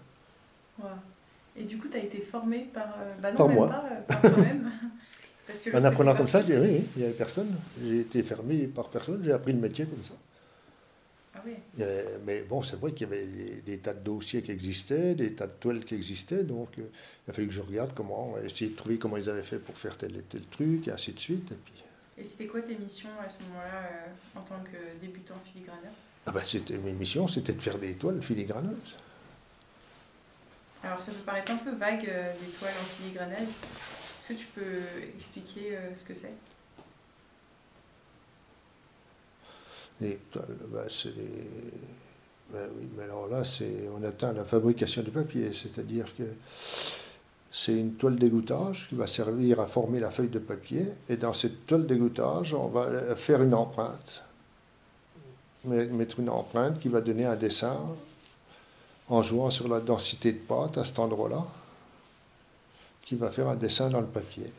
Wow. 0.81 0.87
Et 1.57 1.65
du 1.65 1.77
coup, 1.79 1.89
tu 1.89 1.97
as 1.97 2.03
été 2.03 2.19
formé 2.21 2.67
par. 2.73 2.95
euh, 3.01 3.13
Bah 3.23 3.31
non, 3.33 3.37
Par 3.37 3.49
même 3.49 3.57
moi. 3.57 3.69
pas, 3.69 3.85
euh, 3.93 4.01
par 4.07 4.21
toi-même. 4.21 4.71
En 5.75 5.85
apprenant 5.85 6.15
comme 6.15 6.29
ça, 6.29 6.43
je 6.43 6.47
dis, 6.47 6.53
oui, 6.53 6.59
oui, 6.61 6.85
il 6.97 6.99
n'y 7.01 7.05
avait 7.05 7.15
personne. 7.17 7.57
J'ai 7.83 8.01
été 8.01 8.23
fermé 8.23 8.67
par 8.67 8.89
personne, 8.89 9.23
j'ai 9.25 9.33
appris 9.33 9.53
le 9.53 9.59
métier 9.59 9.87
comme 9.87 10.05
ça. 10.05 10.15
Ah 11.35 11.41
oui. 11.47 11.53
Il 11.75 11.81
y 11.81 11.83
avait- 11.85 12.19
mais 12.27 12.43
bon, 12.43 12.63
c'est 12.63 12.77
vrai 12.77 12.93
qu'il 12.93 13.09
y 13.09 13.13
avait 13.13 13.25
des, 13.27 13.63
des 13.65 13.79
tas 13.79 13.95
de 13.95 14.01
dossiers 14.01 14.43
qui 14.43 14.51
existaient, 14.51 15.15
des 15.15 15.33
tas 15.33 15.47
de 15.47 15.53
toiles 15.53 15.85
qui 15.85 15.95
existaient, 15.95 16.43
donc 16.43 16.71
euh, 16.79 16.83
il 17.27 17.31
a 17.31 17.33
fallu 17.33 17.47
que 17.49 17.55
je 17.55 17.61
regarde 17.63 17.93
comment, 17.95 18.35
essayer 18.45 18.71
de 18.71 18.77
trouver 18.77 18.99
comment 18.99 19.17
ils 19.17 19.31
avaient 19.31 19.43
fait 19.43 19.59
pour 19.59 19.77
faire 19.77 19.97
tel 19.97 20.17
et 20.17 20.23
tel 20.23 20.43
truc, 20.47 20.89
et 20.89 20.91
ainsi 20.91 21.13
de 21.13 21.21
suite. 21.21 21.53
Et 21.53 21.57
puis, 21.65 21.75
Et 22.19 22.25
c'était 22.25 22.47
quoi 22.47 22.61
tes 22.61 22.77
missions 22.77 23.09
à 23.25 23.31
ce 23.31 23.39
moment-là 23.45 23.89
euh, 23.91 24.39
en 24.39 24.43
tant 24.43 24.59
que 24.65 25.01
débutant 25.01 25.35
filigraneur? 25.53 25.93
Ah 26.27 26.33
ben, 26.33 26.43
c'était, 26.45 26.77
mes 26.77 26.93
missions, 26.93 27.27
c'était 27.29 27.55
de 27.55 27.63
faire 27.63 27.79
des 27.79 27.95
toiles 27.95 28.21
filigraneuses. 28.23 28.97
Alors 30.85 31.01
ça 31.01 31.11
peut 31.13 31.19
paraître 31.25 31.51
un 31.53 31.57
peu 31.57 31.71
vague 31.73 32.03
des 32.05 32.47
toiles 32.59 32.71
en 32.71 32.85
filigranage. 33.03 33.49
Est-ce 34.29 34.37
que 34.37 34.43
tu 34.43 34.47
peux 34.55 34.83
expliquer 35.17 35.79
ce 35.95 36.05
que 36.05 36.15
c'est? 36.15 36.35
Les 40.01 40.17
toiles, 40.31 40.57
bah, 40.71 40.85
c'est 40.89 41.17
les 41.17 41.73
ben 42.51 42.67
oui, 42.79 42.89
mais 42.97 43.03
alors 43.03 43.29
là, 43.29 43.43
on 43.95 44.03
atteint 44.05 44.33
la 44.33 44.45
fabrication 44.45 45.03
du 45.03 45.11
papier, 45.11 45.53
c'est-à-dire 45.53 46.07
que 46.17 46.25
c'est 47.51 47.75
une 47.75 47.95
toile 47.95 48.17
d'égouttage 48.17 48.87
qui 48.89 48.95
va 48.95 49.07
servir 49.07 49.61
à 49.61 49.67
former 49.67 50.01
la 50.01 50.11
feuille 50.11 50.31
de 50.31 50.39
papier, 50.39 50.87
et 51.11 51.19
dans 51.19 51.35
cette 51.35 51.67
toile 51.67 51.87
d'égouttage, 51.87 52.55
on 52.55 52.69
va 52.69 53.15
faire 53.17 53.43
une 53.43 53.53
empreinte, 53.53 54.23
mettre 55.65 56.21
une 56.21 56.31
empreinte 56.31 56.81
qui 56.81 56.89
va 56.89 57.03
donner 57.03 57.27
un 57.27 57.37
dessin 57.37 57.77
en 59.11 59.23
jouant 59.23 59.51
sur 59.51 59.69
la 59.69 59.81
densité 59.81 60.33
de 60.33 60.39
pâte 60.39 60.79
à 60.79 60.87
cet 60.87 60.99
endroit-là, 60.99 61.45
qui 63.09 63.15
va 63.15 63.31
faire 63.31 63.49
un 63.49 63.57
dessin 63.57 63.89
dans 63.89 64.03
le 64.03 64.07
papier. 64.07 64.53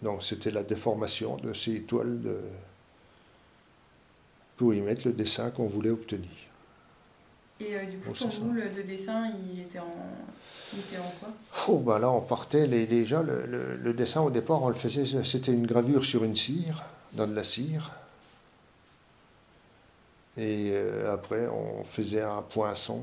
Donc 0.00 0.22
c'était 0.22 0.50
la 0.50 0.62
déformation 0.62 1.36
de 1.36 1.52
ces 1.52 1.82
toiles 1.82 2.22
de, 2.22 2.38
pour 4.56 4.72
y 4.72 4.80
mettre 4.80 5.06
le 5.06 5.12
dessin 5.12 5.50
qu'on 5.50 5.66
voulait 5.66 5.90
obtenir. 5.90 6.30
Et 7.60 7.76
euh, 7.76 7.84
du 7.84 7.98
coup, 7.98 8.14
ton 8.14 8.40
moule 8.40 8.72
de 8.74 8.80
dessin, 8.80 9.30
il 9.52 9.60
était 9.60 9.78
en, 9.78 9.94
il 10.72 10.80
était 10.80 10.96
en 10.96 11.12
quoi? 11.20 11.28
Oh, 11.68 11.78
bah 11.78 11.98
Là, 11.98 12.10
on 12.10 12.22
partait, 12.22 12.66
les, 12.66 12.86
déjà, 12.86 13.22
le, 13.22 13.76
le, 13.76 13.92
dessin 13.92 14.22
au 14.22 14.30
départ, 14.30 14.62
on 14.62 14.68
le 14.68 14.74
faisait, 14.74 15.04
c'était 15.24 15.52
une 15.52 15.66
gravure 15.66 16.04
sur 16.04 16.24
une 16.24 16.34
cire, 16.34 16.82
dans 17.12 17.26
de 17.26 17.34
la 17.34 17.44
cire. 17.44 17.92
Et 20.38 20.70
euh, 20.72 21.12
après, 21.12 21.46
on 21.46 21.84
faisait 21.84 22.22
un 22.22 22.42
poinçon. 22.42 23.02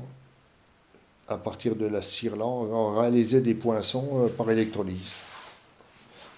À 1.28 1.36
partir 1.38 1.76
de 1.76 1.86
la 1.86 2.02
cire-là, 2.02 2.44
on 2.44 2.98
réalisait 2.98 3.40
des 3.40 3.54
poinçons 3.54 4.24
euh, 4.24 4.28
par 4.28 4.50
électrolyse. 4.50 5.14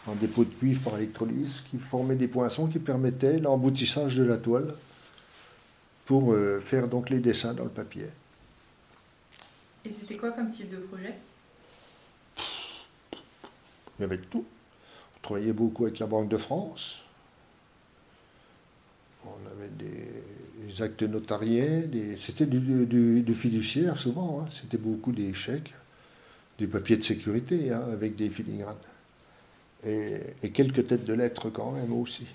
En 0.07 0.14
dépôt 0.14 0.45
de 0.45 0.50
cuivre 0.50 0.83
par 0.83 0.99
électrolyse, 0.99 1.62
qui 1.71 1.79
formaient 1.79 2.17
des 2.17 2.29
poinçons 2.29 2.67
qui 2.67 2.79
permettaient 2.79 3.38
l'emboutissage 3.38 4.17
de 4.17 4.25
la 4.25 4.37
toile 4.37 4.75
pour 6.05 6.35
euh, 6.35 6.61
faire 6.61 6.88
donc 6.88 7.09
les 7.09 7.21
dessins 7.21 7.55
dans 7.55 7.64
le 7.64 7.71
papier. 7.71 8.09
Et 9.85 9.91
c'était 9.91 10.17
quoi 10.17 10.33
comme 10.33 10.50
type 10.50 10.71
de 10.71 10.76
projet? 10.76 11.14
Il 13.99 14.03
y 14.03 14.05
avait 14.05 14.19
tout. 14.19 14.45
On 15.17 15.21
travaillait 15.23 15.53
beaucoup 15.53 15.85
avec 15.85 15.99
la 15.99 16.07
Banque 16.07 16.29
de 16.29 16.38
France. 16.38 17.03
On 19.25 19.50
avait 19.50 19.69
des, 19.69 20.07
actes 20.80 21.02
notariés, 21.02 21.88
c'était 22.18 22.47
du, 22.47 23.35
fiduciaire 23.35 23.99
souvent, 23.99 24.40
hein. 24.40 24.49
c'était 24.50 24.78
beaucoup 24.78 25.12
des 25.12 25.33
chèques, 25.35 25.75
des 26.59 26.66
papiers 26.66 26.97
de 26.97 27.02
sécurité 27.02 27.73
hein, 27.73 27.85
avec 27.92 28.16
des 28.16 28.30
filigranes. 28.30 28.76
Et, 29.87 30.21
et 30.42 30.50
quelques 30.50 30.87
têtes 30.87 31.04
de 31.04 31.12
lettres 31.12 31.50
quand 31.50 31.73
même 31.73 31.92
aussi. 31.92 32.26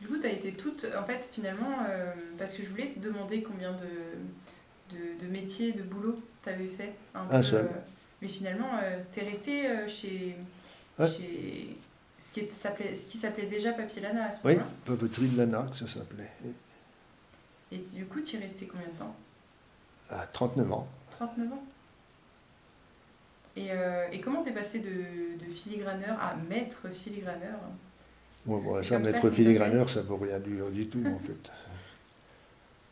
Du 0.00 0.06
coup, 0.06 0.18
tu 0.18 0.26
as 0.26 0.32
été 0.32 0.52
toute. 0.52 0.86
En 0.96 1.04
fait, 1.04 1.28
finalement, 1.32 1.78
euh, 1.88 2.12
parce 2.38 2.54
que 2.54 2.62
je 2.62 2.68
voulais 2.68 2.92
te 2.92 3.00
demander 3.00 3.42
combien 3.42 3.72
de, 3.72 4.96
de, 4.96 5.26
de 5.26 5.30
métiers, 5.30 5.72
de 5.72 5.82
boulot 5.82 6.22
tu 6.42 6.48
avais 6.50 6.68
fait. 6.68 6.94
Un 7.14 7.24
peu, 7.26 7.56
euh, 7.56 7.62
mais 8.22 8.28
finalement, 8.28 8.70
euh, 8.82 8.98
tu 9.12 9.20
es 9.20 9.24
resté 9.24 9.68
chez, 9.88 10.36
chez. 11.00 11.76
Ce 12.20 12.32
qui, 12.32 12.48
ce 12.52 13.06
qui 13.06 13.16
s'appelait 13.18 13.46
déjà 13.46 13.72
Papier 13.72 14.02
Lana 14.02 14.26
à 14.26 14.32
ce 14.32 14.46
moment-là 14.46 14.66
Oui, 14.66 14.96
Papeterie 14.96 15.28
de 15.28 15.38
Lana, 15.38 15.66
que 15.70 15.76
ça 15.76 15.88
s'appelait. 15.88 16.30
Et 17.70 17.78
du 17.78 18.06
coup, 18.06 18.20
tu 18.20 18.36
es 18.36 18.40
resté 18.40 18.66
combien 18.66 18.88
de 18.88 18.98
temps? 18.98 19.14
À 20.10 20.26
39 20.26 20.72
ans. 20.72 20.88
39 21.12 21.52
ans? 21.52 21.64
Et, 23.56 23.70
et 24.12 24.20
comment 24.20 24.42
t'es 24.42 24.52
passé 24.52 24.80
de, 24.80 25.44
de 25.44 25.50
filigraneur 25.52 26.20
à 26.20 26.34
maître 26.48 26.88
filigraneur? 26.92 27.58
Bon, 28.46 28.82
ça, 28.82 28.98
mettre 28.98 29.30
filigraneur, 29.30 29.90
ça 29.90 30.02
ne 30.02 30.08
veut 30.08 30.14
rien 30.14 30.38
dire 30.40 30.70
du 30.70 30.88
tout, 30.88 31.04
en 31.06 31.18
fait. 31.18 31.50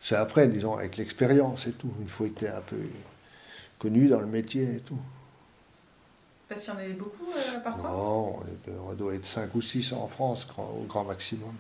C'est 0.01 0.17
après, 0.17 0.49
disons, 0.49 0.77
avec 0.77 0.97
l'expérience 0.99 1.67
et 1.67 1.73
tout. 1.73 1.91
Une 2.01 2.09
fois 2.09 2.29
que 2.29 2.39
tu 2.39 2.45
es 2.45 2.49
un 2.49 2.61
peu 2.61 2.77
connu 3.79 4.09
dans 4.09 4.21
le 4.21 4.27
métier 4.27 4.77
et 4.77 4.81
tout. 4.81 4.99
Parce 6.49 6.63
qu'il 6.63 6.73
y 6.73 6.77
en 6.77 6.79
avait 6.79 6.93
beaucoup 6.93 7.27
euh, 7.37 7.59
par 7.61 7.77
temps 7.77 7.91
Non, 7.91 8.43
on, 8.89 8.95
doit 8.95 9.15
être 9.15 9.27
5 9.27 9.55
ou 9.55 9.63
6 9.63 9.93
en 9.93 10.07
France, 10.07 10.47
au 10.57 10.85
grand 10.85 11.05
maximum. 11.05 11.55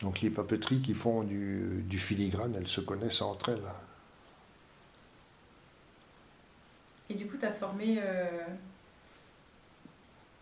Donc 0.00 0.20
les 0.20 0.30
papeteries 0.30 0.80
qui 0.80 0.94
font 0.94 1.22
du, 1.22 1.98
filigrane, 1.98 2.54
elles 2.56 2.68
se 2.68 2.80
connaissent 2.80 3.22
entre 3.22 3.50
elles. 3.50 3.62
Et 7.10 7.14
du 7.14 7.26
coup, 7.26 7.36
tu 7.36 7.46
as 7.46 7.52
formé 7.52 7.98
euh, 8.00 8.28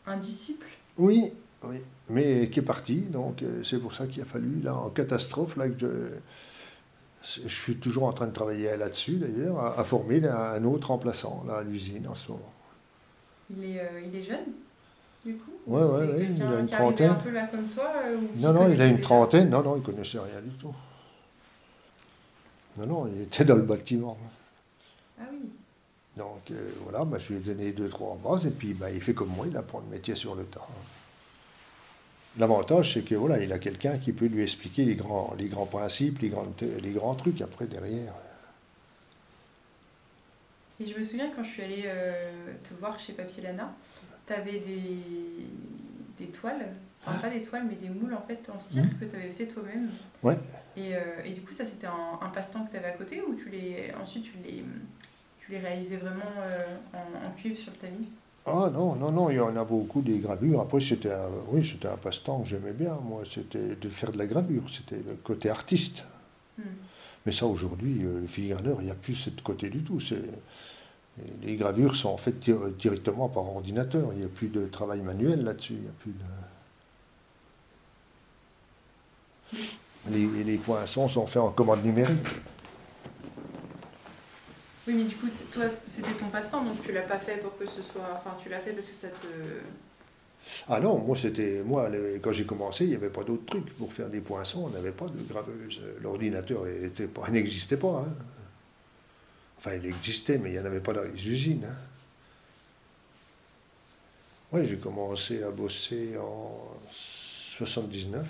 un 0.07 0.17
disciple? 0.17 0.67
Oui, 0.99 1.33
oui, 1.63 1.81
mais 2.09 2.51
qui 2.51 2.59
est 2.59 2.63
parti, 2.63 3.01
donc 3.03 3.43
euh, 3.43 3.63
c'est 3.63 3.79
pour 3.79 3.95
ça 3.95 4.07
qu'il 4.07 4.23
a 4.23 4.27
fallu, 4.27 4.61
là, 4.63 4.75
en 4.75 4.91
catastrophe, 4.91 5.57
là, 5.57 5.69
que 5.69 5.79
je, 5.79 5.87
je 7.27 7.49
suis 7.49 7.77
toujours 7.77 8.05
en 8.05 8.13
train 8.13 8.27
de 8.27 8.33
travailler 8.33 8.77
là-dessus, 8.77 9.17
d'ailleurs, 9.17 9.59
à, 9.59 9.85
former 9.85 10.27
un 10.27 10.65
autre 10.65 10.89
remplaçant, 10.89 11.45
là, 11.47 11.57
à 11.57 11.63
l'usine, 11.63 12.07
en 12.09 12.15
ce 12.15 12.33
moment. 12.33 12.53
Il 13.51 13.65
est, 13.65 13.81
euh, 13.81 14.01
il 14.05 14.15
est 14.15 14.23
jeune 14.23 14.45
du 15.25 15.35
coup? 15.35 15.51
Oui, 15.67 15.83
oui, 15.83 16.07
ouais, 16.07 16.29
il 16.37 16.43
a 16.43 16.61
une 16.61 16.67
trentaine. 16.67 17.11
un 17.11 17.15
peu 17.15 17.31
là 17.31 17.47
comme 17.49 17.67
toi 17.67 17.93
euh, 18.05 18.17
Non, 18.37 18.53
non, 18.53 18.69
il 18.69 18.81
a 18.81 18.87
une 18.87 19.01
trentaine. 19.01 19.51
Non, 19.51 19.63
non, 19.63 19.77
il 19.77 19.81
ne 19.81 19.85
connaissait 19.85 20.19
rien 20.19 20.41
du 20.41 20.55
tout. 20.57 20.75
Non, 22.79 22.87
non, 22.87 23.11
il 23.13 23.23
était 23.23 23.45
dans 23.45 23.57
le 23.57 23.63
bâtiment. 23.63 24.17
Ah 25.19 25.25
oui. 25.33 25.49
Donc 26.17 26.51
euh, 26.51 26.71
voilà, 26.85 27.05
bah, 27.05 27.19
je 27.19 27.33
lui 27.33 27.37
ai 27.37 27.41
donné 27.41 27.73
deux, 27.73 27.89
trois 27.89 28.17
bases, 28.23 28.47
et 28.47 28.51
puis 28.51 28.73
bah, 28.73 28.91
il 28.91 29.01
fait 29.01 29.15
comme 29.15 29.31
moi, 29.31 29.47
il 29.49 29.57
apprend 29.57 29.81
le 29.81 29.87
métier 29.91 30.15
sur 30.15 30.35
le 30.35 30.45
tas. 30.45 30.69
L'avantage, 32.39 32.95
c'est 32.95 33.03
que 33.03 33.15
voilà, 33.15 33.43
il 33.43 33.53
a 33.53 33.59
quelqu'un 33.59 33.99
qui 33.99 34.13
peut 34.13 34.27
lui 34.27 34.43
expliquer 34.43 34.85
les 34.85 34.95
grands, 34.95 35.35
les 35.39 35.49
grands 35.49 35.67
principes, 35.67 36.21
les, 36.21 36.29
grands, 36.29 36.53
les 36.61 36.91
grands 36.91 37.15
trucs 37.15 37.41
après 37.41 37.67
derrière. 37.67 38.13
Et 40.79 40.87
je 40.87 40.99
me 40.99 41.05
souviens 41.05 41.31
quand 41.35 41.43
je 41.43 41.51
suis 41.51 41.63
allée 41.63 41.85
euh, 41.87 42.53
te 42.69 42.79
voir 42.79 42.99
chez 42.99 43.15
Papier 43.15 43.43
Lana, 43.43 43.73
tu 44.27 44.33
avais 44.35 44.61
des, 44.61 44.91
des 46.19 46.27
toiles, 46.27 46.67
enfin 47.07 47.19
pas 47.19 47.31
des 47.31 47.41
toiles, 47.41 47.65
mais 47.67 47.77
des 47.77 47.89
moules 47.89 48.13
en 48.13 48.21
fait 48.21 48.51
en 48.55 48.59
cire 48.59 48.85
mmh. 48.85 48.99
que 49.01 49.05
tu 49.07 49.17
avais 49.17 49.31
fait 49.31 49.47
toi-même. 49.47 49.89
Ouais. 50.23 50.39
Et, 50.77 50.95
euh, 50.95 51.25
et, 51.25 51.31
du 51.31 51.41
coup, 51.41 51.53
ça 51.53 51.65
c'était 51.65 51.87
un, 51.87 52.19
un 52.21 52.29
passe-temps 52.29 52.65
que 52.65 52.73
tu 52.73 52.77
avais 52.77 52.89
à 52.89 52.93
côté 52.93 53.23
ou 53.23 53.35
tu 53.35 53.49
les, 53.49 53.95
ensuite 53.99 54.25
tu 54.25 54.33
les 54.45 54.63
tu 55.47 55.53
les 55.53 55.59
réalisais 55.61 55.97
vraiment 55.97 56.33
euh, 56.41 56.77
en, 56.93 57.31
cuivre 57.31 57.57
sur 57.57 57.73
le 57.73 57.79
tamis? 57.79 58.13
Ah 58.47 58.71
non, 58.73 58.95
non, 58.95 59.11
non, 59.11 59.29
il 59.29 59.37
y 59.37 59.41
en 59.41 59.57
a 59.57 59.65
beaucoup 59.65 60.03
des 60.03 60.19
gravures. 60.19 60.61
Après, 60.61 60.81
c'était 60.81 61.13
un, 61.13 61.29
oui, 61.49 61.69
c'était 61.69 61.89
un 61.89 61.97
passe-temps 61.97 62.43
que 62.43 62.49
j'aimais 62.49 62.73
bien, 62.73 62.95
moi, 63.03 63.23
c'était 63.29 63.75
de 63.75 63.89
faire 63.89 64.13
de 64.13 64.19
la 64.19 64.27
gravure, 64.27 64.63
c'était 64.71 64.97
le 64.97 65.17
côté 65.25 65.51
artiste. 65.51 66.05
Hmm. 66.57 66.63
Mais 67.27 67.33
ça, 67.33 67.47
aujourd'hui, 67.47 68.05
euh, 68.05 68.21
le 68.21 68.27
filigraneur, 68.29 68.77
il 68.81 68.85
n'y 68.85 68.91
a 68.93 68.95
plus 68.95 69.17
ce 69.17 69.31
côté 69.43 69.69
du 69.69 69.83
tout. 69.83 69.99
Les 71.43 71.57
gravures 71.57 71.97
sont 71.97 72.17
faites 72.19 72.39
directement 72.79 73.29
par 73.29 73.45
ordinateur, 73.45 74.11
il 74.13 74.19
n'y 74.21 74.25
a 74.25 74.29
plus 74.29 74.49
de 74.49 74.67
travail 74.67 75.01
manuel 75.01 75.43
là-dessus, 75.43 75.75
il 75.75 75.81
n'y 75.81 75.89
a 75.89 75.95
plus 75.99 76.13
de... 79.53 79.59
Les, 80.11 80.45
les 80.45 80.59
poinçons 80.59 81.09
sont 81.09 81.27
faits 81.27 81.43
en 81.43 81.51
commande 81.51 81.83
numérique. 81.85 82.29
Oui, 84.87 84.95
mais 84.95 85.05
du 85.05 85.17
coup, 85.17 85.27
toi, 85.53 85.65
c'était 85.87 86.13
ton 86.13 86.29
passe-temps, 86.29 86.63
donc 86.63 86.81
tu 86.81 86.93
l'as 86.93 87.03
pas 87.03 87.19
fait 87.19 87.39
pour 87.39 87.59
que 87.59 87.67
ce 87.67 87.83
soit. 87.83 88.09
Enfin, 88.15 88.37
tu 88.41 88.49
l'as 88.49 88.61
fait 88.61 88.73
parce 88.73 88.89
que 88.89 88.95
ça 88.95 89.09
te. 89.09 89.27
Ah 90.69 90.79
non, 90.79 90.99
moi, 90.99 91.17
c'était. 91.17 91.63
Moi, 91.65 91.91
quand 92.23 92.31
j'ai 92.31 92.47
commencé, 92.47 92.85
il 92.85 92.91
n'y 92.91 92.97
avait 92.97 93.11
pas 93.11 93.25
d'autres 93.25 93.47
trucs. 93.47 93.77
Pour 93.77 93.93
faire 93.93 94.09
des 94.09 94.21
poinçons, 94.21 94.67
on 94.67 94.71
n'avait 94.71 94.93
pas 94.93 95.07
de 95.07 95.21
graveuse. 95.29 95.83
L'ordinateur 96.01 96.65
n'existait 97.31 97.77
pas. 97.77 98.07
Hein. 98.07 98.15
Enfin, 99.59 99.75
il 99.75 99.87
existait, 99.87 100.39
mais 100.39 100.51
il 100.51 100.53
n'y 100.53 100.61
en 100.61 100.65
avait 100.67 100.81
pas 100.81 100.93
dans 100.93 101.03
les 101.03 101.29
usines. 101.29 101.65
Hein. 101.65 101.77
Oui, 104.53 104.65
j'ai 104.65 104.77
commencé 104.77 105.43
à 105.43 105.51
bosser 105.51 106.17
en 106.17 106.79
79. 106.93 108.25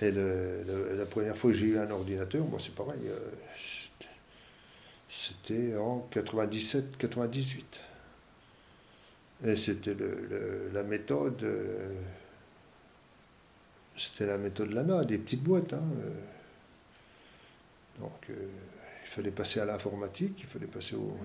Et 0.00 0.10
la 0.10 1.06
première 1.06 1.36
fois 1.36 1.50
que 1.50 1.56
j'ai 1.56 1.66
eu 1.66 1.78
un 1.78 1.90
ordinateur, 1.90 2.44
moi, 2.46 2.58
c'est 2.60 2.74
pareil. 2.74 3.00
Euh, 3.06 3.18
c'était 5.12 5.76
en 5.76 6.08
97-98. 6.10 7.62
Et 9.44 9.56
c'était 9.56 9.96
la 10.72 10.82
méthode, 10.84 11.42
euh, 11.42 12.00
c'était 13.96 14.26
la 14.26 14.38
méthode 14.38 14.70
Lana, 14.70 15.04
des 15.04 15.18
petites 15.18 15.42
boîtes. 15.42 15.74
Hein, 15.74 15.82
euh. 16.04 16.10
Donc 18.00 18.30
euh, 18.30 18.48
il 19.04 19.08
fallait 19.08 19.30
passer 19.30 19.60
à 19.60 19.64
l'informatique, 19.64 20.34
il 20.38 20.46
fallait 20.46 20.66
passer 20.66 20.94
au. 20.94 21.18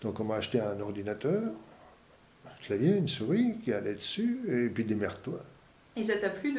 Donc 0.00 0.18
on 0.18 0.24
m'a 0.24 0.36
acheté 0.36 0.60
un 0.60 0.80
ordinateur, 0.80 1.52
un 2.46 2.62
clavier, 2.62 2.96
une 2.96 3.08
souris 3.08 3.58
qui 3.62 3.72
allait 3.72 3.94
dessus, 3.94 4.40
et 4.48 4.68
puis 4.70 4.84
des 4.84 4.96
toi 5.22 5.44
Et 5.98 6.04
ça 6.04 6.16
t'a 6.16 6.30
plu 6.30 6.54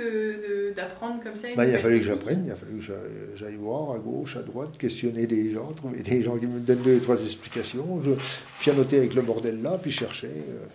d'apprendre 0.76 1.24
comme 1.24 1.38
ça 1.38 1.48
bah, 1.56 1.66
Il 1.66 1.74
a 1.74 1.80
fallu 1.80 2.00
que 2.00 2.06
j'apprenne, 2.06 2.44
il 2.46 2.52
a 2.52 2.56
fallu 2.58 2.80
que 2.80 2.94
j'aille 3.36 3.56
voir 3.56 3.92
à 3.92 3.98
gauche, 3.98 4.36
à 4.36 4.42
droite, 4.42 4.78
questionner 4.78 5.28
des 5.28 5.54
gens, 5.54 5.72
trouver 5.72 6.02
des 6.02 6.24
gens 6.24 6.38
qui 6.38 6.46
me 6.46 6.60
donnent 6.60 6.82
deux, 6.82 7.00
trois 7.00 7.24
explications, 7.24 8.02
je 8.04 8.12
pianoter 8.60 8.98
avec 8.98 9.14
le 9.14 9.22
bordel 9.22 9.62
là, 9.62 9.80
puis 9.82 9.92
chercher. 9.92 10.28
Euh. 10.28 10.66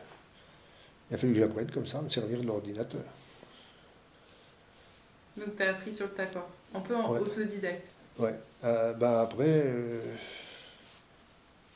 Il 1.11 1.15
a 1.15 1.19
fallu 1.19 1.35
que 1.35 1.41
j'apprenne 1.41 1.71
comme 1.71 1.87
ça, 1.87 1.99
à 1.99 2.03
me 2.03 2.09
servir 2.09 2.41
de 2.41 2.47
l'ordinateur. 2.47 3.03
Donc 5.37 5.57
tu 5.57 5.63
as 5.63 5.71
appris 5.71 5.93
sur 5.93 6.07
le 6.07 6.13
tas, 6.13 6.27
quoi. 6.27 6.49
Un 6.75 6.81
peu 6.81 6.97
en 6.97 7.11
autodidacte. 7.11 7.91
Ouais. 8.19 8.35
Euh, 8.65 8.95
bah, 8.95 9.21
après, 9.21 9.63
euh, 9.67 10.01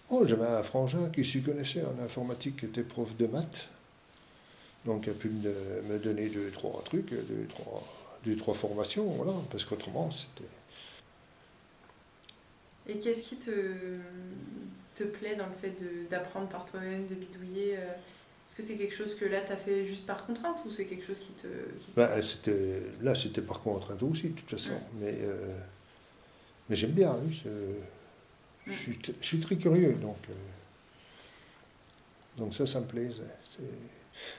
oh, 0.09 0.27
j'avais 0.27 0.47
un 0.47 0.63
frangin 0.63 1.11
qui 1.11 1.25
s'y 1.25 1.43
connaissait 1.43 1.83
en 1.85 2.03
informatique, 2.03 2.61
qui 2.61 2.67
était 2.67 2.83
prof 2.83 3.15
de 3.17 3.27
maths. 3.27 3.69
Donc 4.89 5.07
il 5.07 5.11
a 5.11 5.13
pu 5.13 5.29
me, 5.29 5.99
donner 5.99 6.31
deux, 6.31 6.51
trois 6.51 6.83
trucs, 6.83 7.11
deux, 7.11 7.47
trois, 7.51 7.87
deux, 8.25 8.37
trois 8.37 8.55
formations, 8.55 9.05
voilà, 9.05 9.35
parce 9.51 9.67
qu'autrement 9.67 10.11
c'était. 10.11 10.49
Et 12.89 12.99
qu'est-ce 12.99 13.23
qui 13.23 13.37
te, 13.37 13.51
te 14.95 15.05
plaît 15.05 15.37
dans 15.37 15.45
le 15.45 15.53
fait 15.61 15.77
d'apprendre 16.09 16.49
par 16.49 16.65
toi-même, 16.65 17.07
de 17.07 17.15
bidouiller 17.15 17.77
euh, 17.77 17.91
Est-ce 17.91 18.57
que 18.57 18.63
c'est 18.63 18.79
quelque 18.79 18.95
chose 18.95 19.15
que 19.15 19.27
là 19.27 19.43
tu 19.43 19.53
as 19.53 19.59
fait 19.59 19.85
juste 19.85 20.07
par 20.07 20.25
contrainte 20.25 20.63
ou 20.65 20.71
c'est 20.71 20.87
quelque 20.87 21.05
chose 21.05 21.19
qui 21.19 21.33
te. 21.33 21.49
Bah, 21.95 22.17
là 23.03 23.15
c'était 23.15 23.43
par 23.43 23.61
contrainte 23.61 24.03
aussi, 24.03 24.31
de 24.31 24.41
toute 24.41 24.49
façon. 24.49 24.81
Mais, 24.99 25.19
euh, 25.21 25.55
mais 26.71 26.77
j'aime 26.77 26.93
bien, 26.93 27.15
oui, 27.27 27.43
je, 28.67 28.73
suis, 28.73 28.99
je, 29.21 29.27
suis, 29.27 29.41
très 29.41 29.57
curieux, 29.57 29.93
donc. 30.01 30.17
Euh, 30.31 30.33
donc 32.39 32.55
ça, 32.55 32.67
ça 32.67 32.81
me 32.81 32.87
plaît. 32.87 33.11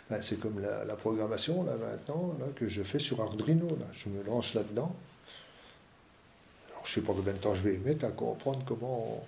Ben, 0.09 0.21
c'est 0.23 0.39
comme 0.39 0.59
la, 0.59 0.95
programmation, 0.95 1.63
là, 1.63 1.73
maintenant, 1.75 2.35
là, 2.39 2.47
que 2.55 2.67
je 2.67 2.83
fais 2.83 2.99
sur 2.99 3.21
Arduino. 3.21 3.67
Là. 3.67 3.85
Je 3.93 4.09
me 4.09 4.23
lance 4.23 4.55
là-dedans. 4.55 4.91
je 6.83 6.89
ne 6.89 6.93
sais 6.95 7.01
pas 7.01 7.13
combien 7.13 7.33
de 7.33 7.37
temps 7.37 7.53
je 7.53 7.61
vais 7.61 7.77
mettre 7.77 8.05
à 8.05 8.11
comprendre 8.11 8.63
comment 8.65 9.23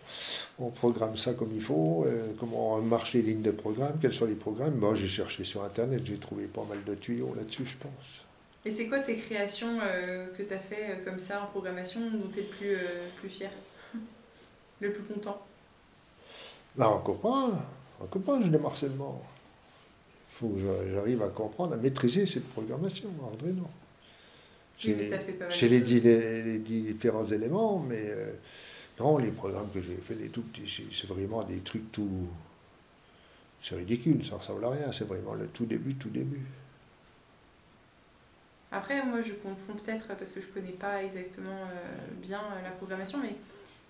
on, 0.60 0.70
programme 0.70 1.18
ça 1.18 1.34
comme 1.34 1.52
il 1.54 1.62
faut, 1.62 2.06
euh, 2.08 2.34
comment 2.40 2.82
marchent 2.82 3.14
les 3.14 3.22
lignes 3.22 3.44
de 3.44 3.52
programme, 3.52 4.00
quels 4.02 4.14
sont 4.14 4.26
les 4.26 4.34
programmes. 4.34 4.76
Moi, 4.76 4.96
j'ai 4.96 5.08
cherché 5.08 5.44
sur 5.44 5.64
Internet, 5.64 6.02
j'ai 6.04 6.18
trouvé 6.18 6.46
pas 6.46 6.64
mal 6.64 6.84
de 6.84 6.96
tuyaux 6.96 7.34
là-dessus, 7.36 7.66
je 7.66 7.78
pense. 7.78 8.26
Et 8.64 8.72
c'est 8.72 8.88
quoi 8.88 9.00
tes 9.00 9.16
créations 9.16 9.80
euh, 9.82 10.28
que 10.38 10.44
tu 10.44 10.54
as 10.54 10.60
fait 10.60 10.92
euh, 10.92 11.06
comme 11.06 11.20
ça 11.20 11.44
en 11.44 11.48
programmation 11.48 12.02
dont 12.12 12.30
tu 12.32 12.40
es 12.40 12.42
le 12.44 12.48
plus, 12.48 12.78
plus 13.20 13.30
fier? 13.30 13.52
Le 14.80 14.92
plus 14.92 15.04
content? 15.04 15.40
Ben, 16.76 16.88
Encore 16.88 17.20
pas. 17.20 17.50
Encore 18.00 18.22
pas, 18.24 18.42
je 18.42 18.48
démarre 18.48 18.76
seulement 18.76 19.22
faut 20.42 20.50
que 20.50 20.60
j'arrive 20.92 21.22
à 21.22 21.30
comprendre, 21.30 21.74
à 21.74 21.78
maîtriser 21.78 22.26
cette 22.26 22.50
programmation 22.50 23.10
Arduino. 23.24 23.68
J'ai 24.78 24.96
les, 25.70 25.80
les, 25.80 26.60
différents 26.60 27.24
éléments, 27.24 27.80
mais 27.88 28.02
euh, 28.08 28.32
non, 29.00 29.20
les 29.20 29.30
programmes 29.30 29.70
que 29.72 29.80
j'ai 29.80 29.96
fait, 29.96 30.16
les 30.16 30.30
tout 30.30 30.42
petits, 30.42 30.90
c'est 30.92 31.08
vraiment 31.08 31.44
des 31.44 31.60
trucs 31.60 31.92
tout. 31.92 32.28
C'est 33.62 33.76
ridicule, 33.76 34.26
ça 34.26 34.38
ressemble 34.38 34.66
à 34.66 34.70
rien, 34.72 34.92
c'est 34.92 35.08
vraiment 35.08 35.36
le 35.36 35.46
tout 35.46 35.66
début, 35.66 35.94
tout 35.94 36.10
début. 36.10 36.42
Après, 38.72 39.06
moi 39.06 39.22
je 39.22 39.34
confonds 39.34 39.74
peut-être 39.74 40.08
parce 40.08 40.32
que 40.32 40.42
je 40.42 40.48
connais 40.48 40.72
pas 40.72 41.04
exactement 41.04 41.62
euh, 41.70 41.98
bien 42.20 42.40
euh, 42.40 42.64
la 42.64 42.72
programmation, 42.72 43.20
mais 43.22 43.36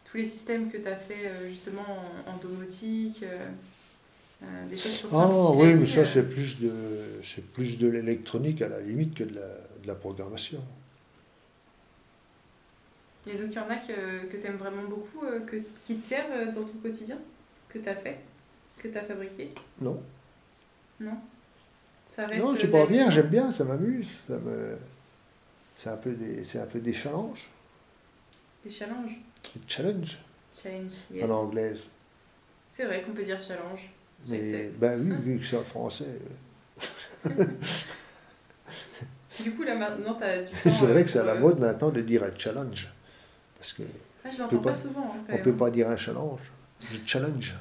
tous 0.03 0.17
les 0.17 0.25
systèmes 0.25 0.69
que 0.69 0.77
tu 0.77 0.87
as 0.89 0.97
fait 0.97 1.31
justement 1.47 1.85
en, 2.27 2.35
domotique. 2.35 3.23
Euh, 4.43 4.65
des 4.67 4.77
choses 4.77 5.11
Ah 5.13 5.51
oui, 5.51 5.75
mais 5.75 5.85
ça 5.85 6.05
c'est 6.05 6.27
plus 6.27 6.59
de 6.59 6.71
c'est 7.23 7.45
plus 7.53 7.77
de 7.77 7.87
l'électronique 7.87 8.61
à 8.61 8.69
la 8.69 8.79
limite 8.79 9.13
que 9.13 9.23
de 9.23 9.35
la, 9.35 9.47
de 9.81 9.87
la 9.87 9.95
programmation. 9.95 10.61
Et 13.27 13.33
donc 13.37 13.49
il 13.51 13.55
y 13.55 13.59
en 13.59 13.69
a 13.69 13.75
que, 13.75 14.25
que 14.25 14.37
tu 14.37 14.47
aimes 14.47 14.57
vraiment 14.57 14.83
beaucoup, 14.83 15.23
euh, 15.25 15.41
que, 15.41 15.57
qui 15.85 15.95
te 15.95 16.03
servent 16.03 16.31
euh, 16.31 16.51
dans 16.51 16.63
ton 16.63 16.73
quotidien, 16.81 17.19
que 17.69 17.77
tu 17.77 17.87
as 17.87 17.95
fait, 17.95 18.17
que 18.79 18.87
tu 18.87 18.97
as 18.97 19.03
fabriqué? 19.03 19.51
Non. 19.79 20.01
Non? 20.99 21.17
Ça 22.09 22.25
reste 22.25 22.43
Non, 22.43 22.55
c'est 22.59 22.67
pas 22.67 22.85
rien, 22.85 23.09
j'aime 23.11 23.29
bien, 23.29 23.51
ça 23.51 23.63
m'amuse. 23.63 24.19
Ça 24.27 24.37
me... 24.39 24.75
C'est 25.77 25.89
un, 25.89 25.97
peu 25.97 26.11
des, 26.11 26.57
un 26.57 26.65
peu 26.65 26.79
des 26.79 26.93
challenges. 26.93 27.49
Des 28.63 28.69
challenges? 28.69 29.17
Des 29.55 29.61
challenges. 29.67 30.19
Challenge, 30.61 30.91
yes. 31.11 31.23
En 31.23 31.29
anglaise. 31.29 31.89
C'est 32.69 32.85
vrai 32.85 33.01
qu'on 33.03 33.13
peut 33.13 33.23
dire 33.23 33.41
challenge. 33.41 33.89
Mais, 34.27 34.69
ben 34.79 34.99
oui, 34.99 35.15
vu 35.23 35.39
que 35.39 35.45
c'est 35.45 35.57
en 35.57 35.63
français. 35.63 36.05
Euh. 37.25 37.45
du 39.43 39.51
coup, 39.53 39.63
là 39.63 39.75
maintenant, 39.75 40.13
tu 40.13 40.23
as 40.23 40.43
du 40.43 40.55
C'est 40.63 40.85
vrai 40.85 41.03
que 41.03 41.09
c'est 41.09 41.19
à 41.19 41.23
la 41.23 41.33
euh, 41.33 41.39
mode 41.39 41.59
maintenant 41.59 41.89
de 41.89 42.01
dire 42.01 42.23
un 42.23 42.37
challenge. 42.37 42.91
Parce 43.57 43.73
que. 43.73 43.83
Ah, 44.23 44.29
je 44.31 44.39
l'entends 44.39 44.59
pas, 44.59 44.73
souvent. 44.73 45.15
Hein, 45.15 45.23
on 45.29 45.37
ne 45.37 45.43
peut 45.43 45.55
pas 45.55 45.71
dire 45.71 45.89
un 45.89 45.97
challenge. 45.97 46.41
Je 46.81 46.97
challenge. 47.05 47.55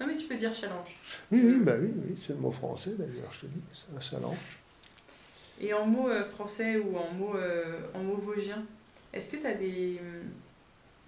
non, 0.00 0.06
mais 0.06 0.14
tu 0.14 0.26
peux 0.26 0.36
dire 0.36 0.54
challenge. 0.54 0.94
Oui, 1.32 1.40
oui, 1.44 1.58
bah 1.60 1.74
oui, 1.80 1.92
oui 1.94 2.16
c'est 2.20 2.34
le 2.34 2.38
mot 2.38 2.52
français 2.52 2.94
d'ailleurs, 2.96 3.32
je 3.32 3.40
te 3.40 3.46
dis. 3.46 3.60
C'est 3.74 3.96
un 3.96 4.00
challenge. 4.00 4.58
Et 5.60 5.72
en 5.72 5.86
mots 5.86 6.08
euh, 6.08 6.24
français 6.24 6.76
ou 6.76 6.96
en 6.96 7.12
mots, 7.14 7.36
en 7.94 7.98
mots 8.00 8.16
vosgiens, 8.16 8.62
est-ce 9.12 9.30
que 9.30 9.36
tu 9.36 9.46
as 9.46 9.54
des, 9.54 10.00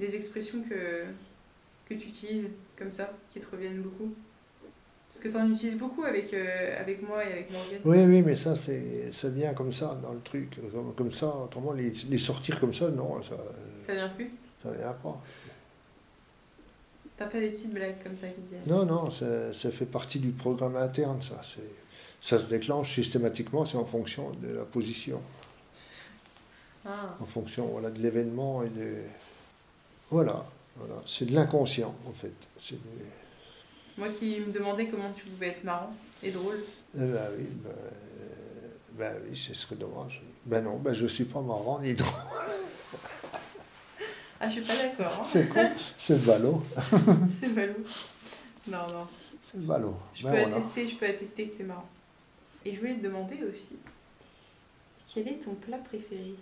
des 0.01 0.17
expressions 0.17 0.63
que, 0.63 1.05
que 1.89 1.95
tu 1.95 2.09
utilises? 2.09 2.49
Comme 2.79 2.93
ça, 2.93 3.11
qui 3.31 3.41
te 3.41 3.51
reviennent 3.51 3.83
beaucoup 3.83 4.15
Parce 5.09 5.21
que 5.21 5.29
tu 5.29 5.37
en 5.37 5.51
utilises 5.51 5.77
beaucoup 5.77 6.05
avec, 6.05 6.33
euh, 6.33 6.81
avec 6.81 7.07
moi 7.07 7.25
et 7.25 7.33
avec 7.33 7.51
Morgane. 7.51 7.81
Oui, 7.85 7.99
oui, 8.05 8.23
mais 8.23 8.37
ça, 8.37 8.55
c'est, 8.55 9.13
ça 9.13 9.29
vient 9.29 9.53
comme 9.55 9.73
ça 9.73 9.99
dans 10.03 10.13
le 10.13 10.21
truc. 10.21 10.57
Comme, 10.73 10.95
comme 10.95 11.11
ça, 11.11 11.27
autrement, 11.45 11.73
les, 11.73 11.91
les, 12.09 12.19
sortir 12.19 12.61
comme 12.61 12.73
ça, 12.73 12.91
non. 12.91 13.21
Ça, 13.23 13.37
ça 13.85 13.95
vient 13.95 14.09
plus? 14.09 14.31
Ça 14.63 14.71
vient 14.71 14.93
pas. 14.93 15.21
T'as 17.17 17.27
pas 17.27 17.41
des 17.41 17.51
petites 17.51 17.75
blagues 17.75 18.01
comme 18.03 18.17
ça 18.17 18.29
qui 18.29 18.41
viennent? 18.49 18.63
Non, 18.67 18.87
non, 18.87 19.11
ça, 19.11 19.53
ça, 19.53 19.71
fait 19.73 19.87
partie 19.87 20.21
du 20.21 20.31
programme 20.31 20.77
interne, 20.77 21.21
ça. 21.21 21.41
C'est, 21.43 21.61
ça 22.21 22.39
se 22.41 22.49
déclenche 22.49 22.95
systématiquement, 22.95 23.65
c'est 23.65 23.77
en 23.77 23.85
fonction 23.85 24.31
de 24.43 24.55
la 24.55 24.65
position. 24.65 25.21
Ah. 26.87 27.17
En 27.21 27.25
fonction 27.27 27.67
voilà, 27.67 27.91
de 27.91 27.99
l'événement 27.99 28.63
et 28.63 28.69
de. 28.69 29.03
Voilà. 30.11 30.45
Voilà. 30.79 31.03
C'est 31.07 31.27
de 31.27 31.35
l'inconscient, 31.35 31.95
en 32.07 32.13
fait. 32.13 32.33
Moi 33.97 34.09
qui 34.11 34.39
me 34.41 34.53
demandais 34.53 34.87
comment 34.87 35.11
tu 35.13 35.25
pouvais 35.25 35.49
être 35.49 35.65
marrant 35.65 35.93
et 36.23 36.31
drôle. 36.31 36.61
Eh 36.95 36.99
ben 36.99 37.29
oui, 37.37 37.47
ben, 37.65 37.71
ben 38.97 39.17
oui, 39.29 39.37
ce 39.37 39.55
serait 39.55 39.77
dommage. 39.77 40.23
Ben 40.47 40.63
non, 40.63 40.77
ben 40.79 40.95
je 40.95 41.05
ne 41.05 41.09
suis 41.09 41.25
pas 41.25 41.41
marrant 41.41 41.81
ni 41.81 41.95
drôle. 41.95 42.13
ah, 44.41 44.49
je 44.49 44.53
suis 44.53 44.63
pas 44.63 44.77
d'accord. 44.77 45.19
Hein. 45.21 45.25
C'est 45.25 45.49
quoi? 45.49 45.65
C'est 45.99 46.25
ballot. 46.25 46.63
C'est 47.41 47.55
ballot. 47.55 47.85
Non, 48.69 48.87
non. 48.93 49.09
C'est 49.43 49.67
ballot. 49.67 49.97
Je, 50.15 50.23
ben 50.23 50.33
peux 50.33 50.55
attester, 50.55 50.87
je 50.87 50.95
peux 50.95 51.07
attester 51.07 51.49
que 51.49 51.57
tu 51.57 51.63
es 51.63 51.67
marrant. 51.67 51.89
Et 52.65 52.73
je 52.73 52.81
voulais 52.81 52.95
te 52.95 53.03
demander 53.03 53.41
aussi, 53.51 53.77
quel 55.13 55.27
est 55.29 55.43
ton 55.43 55.55
plat 55.55 55.79
préféré? 55.79 56.35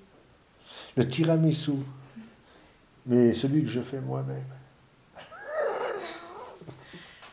Le 0.96 1.08
tiramisu 1.08 1.72
mais 3.06 3.34
celui 3.34 3.62
que 3.62 3.68
je 3.68 3.80
fais 3.80 4.00
moi-même. 4.00 4.44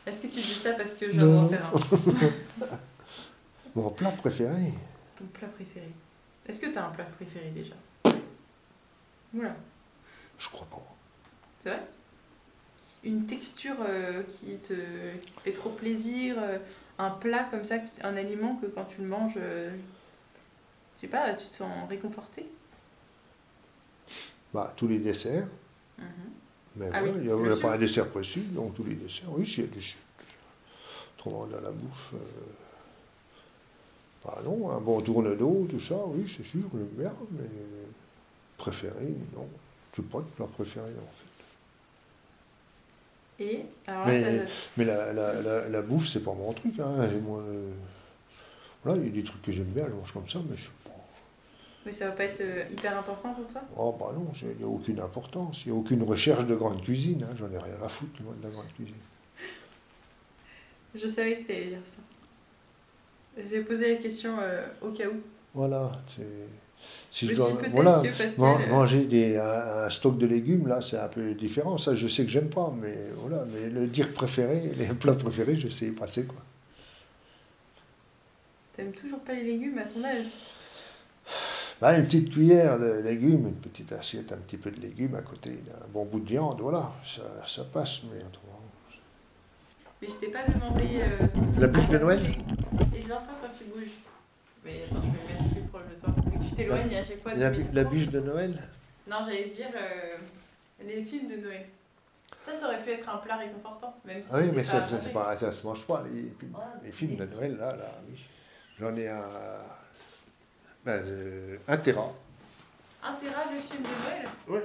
Est-ce 0.05 0.21
que 0.21 0.27
tu 0.27 0.39
dis 0.39 0.53
ça 0.53 0.73
parce 0.73 0.93
que 0.93 1.07
je 1.07 1.12
viens 1.12 1.38
en 1.38 1.49
faire 1.49 1.65
un? 1.65 2.69
Mon 3.75 3.89
plat 3.89 4.12
préféré 4.12 4.73
Ton 5.15 5.25
plat 5.25 5.47
préféré. 5.47 5.89
Est-ce 6.47 6.59
que 6.59 6.67
tu 6.67 6.77
as 6.77 6.86
un 6.86 6.91
plat 6.91 7.05
préféré 7.05 7.49
déjà? 7.49 7.73
Voilà. 9.33 9.55
Je 10.38 10.49
crois 10.49 10.67
pas. 10.69 10.83
C'est 11.63 11.69
vrai? 11.69 11.83
Une 13.03 13.25
texture 13.25 13.77
euh, 13.81 14.23
qui, 14.23 14.57
te, 14.57 14.75
fait 15.41 15.53
trop 15.53 15.69
plaisir, 15.69 16.36
euh, 16.38 16.59
un 16.99 17.09
plat 17.09 17.47
comme 17.49 17.65
ça, 17.65 17.75
un 18.03 18.15
aliment 18.15 18.55
que 18.55 18.67
quand 18.67 18.86
tu 18.86 19.01
le 19.01 19.07
manges, 19.07 19.38
euh, 19.38 19.75
je 20.97 21.01
sais 21.01 21.07
pas, 21.07 21.33
tu 21.33 21.47
te 21.47 21.55
sens 21.55 21.89
réconforté? 21.89 22.45
Bah, 24.53 24.73
tous 24.77 24.88
les 24.88 24.99
desserts. 24.99 25.47
Mhm. 25.97 26.06
Mais 26.75 26.89
ah 26.91 26.99
voilà, 27.01 27.13
il 27.17 27.32
n'y 27.32 27.51
a, 27.51 27.56
pas 27.58 27.73
un 27.73 27.77
dessert 27.77 28.08
précis, 28.10 28.41
donc 28.51 28.73
tous 28.73 28.84
les 28.84 28.95
desserts, 28.95 29.29
oui, 29.32 29.51
c'est 29.53 29.71
des 29.71 29.82
Autrement, 31.17 31.45
dans 31.45 31.62
la 31.62 31.69
bouffe, 31.69 32.13
euh, 32.15 32.17
bah 34.25 34.41
non, 34.43 34.71
un 34.71 34.79
bon 34.79 34.99
tourne 35.01 35.38
d'eau, 35.38 35.67
tout 35.69 35.79
ça, 35.79 35.95
oui, 36.08 36.32
c'est 36.36 36.45
sûr, 36.45 36.62
j'aime 36.73 36.88
bien, 36.97 37.13
mais 37.32 37.47
préféré, 38.58 39.13
non. 39.36 39.47
Je 39.95 40.01
pas 40.01 40.19
de 40.19 40.23
plat 40.23 40.47
préféré, 40.47 40.89
en 40.89 41.12
fait. 43.38 43.43
Et 43.43 43.65
alors 43.88 44.08
Mais, 44.08 44.45
mais 44.77 44.86
la, 44.86 45.13
la, 45.13 45.41
la, 45.41 45.69
la, 45.69 45.82
bouffe, 45.82 46.08
c'est 46.08 46.23
pas 46.23 46.34
mon 46.34 46.53
truc. 46.53 46.79
Hein. 46.79 47.10
moi, 47.23 47.39
euh, 47.39 47.71
voilà, 48.84 49.01
il 49.01 49.08
y 49.08 49.10
a 49.10 49.13
des 49.13 49.23
trucs 49.23 49.41
que 49.41 49.51
j'aime 49.51 49.65
bien, 49.65 49.86
je 49.88 49.93
mange 49.93 50.12
comme 50.12 50.29
ça, 50.29 50.39
mais 50.49 50.58
je 50.58 50.69
mais 51.85 51.91
ça 51.91 52.05
va 52.07 52.11
pas 52.11 52.23
être 52.23 52.41
euh, 52.41 52.63
hyper 52.71 52.97
important 52.97 53.33
pour 53.33 53.47
toi? 53.47 53.61
Oh 53.77 53.95
bah 53.99 54.13
non, 54.15 54.31
il 54.41 54.57
n'y 54.57 54.63
a 54.63 54.67
aucune 54.67 54.99
importance. 54.99 55.65
Il 55.65 55.71
n'y 55.71 55.77
a 55.77 55.79
aucune 55.79 56.03
recherche 56.03 56.45
de 56.45 56.55
grande 56.55 56.81
cuisine. 56.81 57.23
Hein. 57.23 57.35
J'en 57.37 57.51
ai 57.51 57.57
rien 57.57 57.75
à 57.83 57.89
foutre, 57.89 58.21
moi, 58.21 58.33
de 58.37 58.43
la 58.43 58.49
grande 58.49 58.71
cuisine. 58.75 58.95
Je 60.95 61.07
savais 61.07 61.37
que 61.37 61.43
tu 61.43 61.51
allais 61.51 61.67
dire 61.67 61.79
ça. 61.83 62.01
J'ai 63.49 63.61
posé 63.61 63.95
la 63.95 64.01
question 64.01 64.35
euh, 64.39 64.65
au 64.81 64.89
cas 64.89 65.07
où. 65.07 65.21
Voilà. 65.53 65.91
Si 67.11 67.27
je 67.27 67.35
dois 67.35 67.53
voilà, 67.71 68.01
manger 68.69 69.05
des, 69.05 69.37
un, 69.37 69.89
stock 69.89 70.17
de 70.17 70.25
légumes, 70.25 70.67
là, 70.67 70.81
c'est 70.81 70.97
un 70.97 71.07
peu 71.07 71.33
différent. 71.33 71.77
Ça, 71.77 71.95
je 71.95 72.07
sais 72.07 72.23
que 72.25 72.29
j'aime 72.29 72.49
pas, 72.49 72.73
mais 72.81 72.97
voilà. 73.17 73.45
Mais 73.53 73.69
le 73.69 73.87
dire 73.87 74.13
préféré, 74.13 74.71
les 74.77 74.87
plats 74.87 75.13
préférés, 75.13 75.55
je 75.55 75.67
sais 75.67 75.87
y 75.87 75.91
passer, 75.91 76.25
quoi. 76.25 76.41
T'aimes 78.75 78.91
toujours 78.91 79.19
pas 79.19 79.33
les 79.33 79.43
légumes 79.43 79.77
à 79.77 79.83
ton 79.83 80.03
âge? 80.03 80.25
Bah, 81.81 81.97
Une 81.97 82.05
petite 82.05 82.31
cuillère 82.31 82.79
de 82.79 83.01
légumes, 83.03 83.47
une 83.47 83.55
petite 83.55 83.91
assiette, 83.91 84.31
un 84.31 84.38
petit 84.38 84.57
peu 84.57 84.71
de 84.71 84.79
légumes 84.79 85.15
à 85.15 85.21
côté, 85.21 85.59
un 85.73 85.88
bon 85.89 86.05
bout 86.05 86.19
de 86.19 86.29
viande, 86.29 86.59
voilà, 86.62 86.91
ça, 87.03 87.21
ça 87.45 87.63
passe, 87.65 88.03
mais 88.03 88.21
Mais 90.01 90.07
je 90.07 90.13
t'ai 90.15 90.27
pas 90.27 90.43
demandé. 90.45 91.01
Euh, 91.01 91.27
la 91.59 91.67
bûche 91.67 91.89
de 91.89 91.97
Noël 91.97 92.21
Et 92.95 93.01
je 93.01 93.09
l'entends 93.09 93.38
quand 93.41 93.57
tu 93.57 93.65
bouges. 93.65 93.91
Mais 94.65 94.83
attends, 94.89 95.01
je 95.01 95.07
vais 95.07 95.33
me 95.33 95.43
mettre 95.43 95.53
plus 95.53 95.62
proche 95.63 95.81
de 95.93 95.99
toi. 95.99 96.15
Mais 96.31 96.47
tu 96.47 96.55
t'éloignes 96.55 96.95
à 96.95 97.03
chaque 97.03 97.21
fois. 97.21 97.33
La, 97.33 97.49
la 97.49 97.83
bûche 97.83 98.09
de 98.09 98.19
Noël 98.19 98.63
Non, 99.09 99.17
j'allais 99.25 99.49
dire 99.49 99.67
euh, 99.75 100.17
les 100.86 101.03
films 101.03 101.29
de 101.29 101.38
Noël. 101.38 101.65
Ça, 102.39 102.53
ça 102.53 102.67
aurait 102.67 102.81
pu 102.81 102.89
être 102.91 103.09
un 103.09 103.17
plat 103.17 103.38
réconfortant, 103.38 103.95
même 104.05 104.21
si. 104.21 104.31
Ah 104.33 104.39
oui, 104.41 104.51
mais 104.53 104.63
ça, 104.65 104.86
ça, 104.86 105.38
ça, 105.38 105.51
se 105.53 105.65
mange 105.65 105.88
pas, 105.88 106.03
les, 106.12 106.33
films, 106.38 106.55
les 106.83 106.91
films 106.91 107.15
de 107.15 107.25
Noël, 107.25 107.55
là, 107.55 107.75
là, 107.75 107.91
oui. 108.09 108.19
J'en 108.77 108.93
ai 108.97 109.07
un, 109.07 109.21
ben, 110.85 111.01
euh, 111.05 111.57
un 111.67 111.77
Tera. 111.77 112.13
Un 113.03 113.13
Tera 113.13 113.43
de 113.45 113.59
films 113.61 113.83
de 113.83 114.03
Noël 114.03 114.29
Oui. 114.47 114.59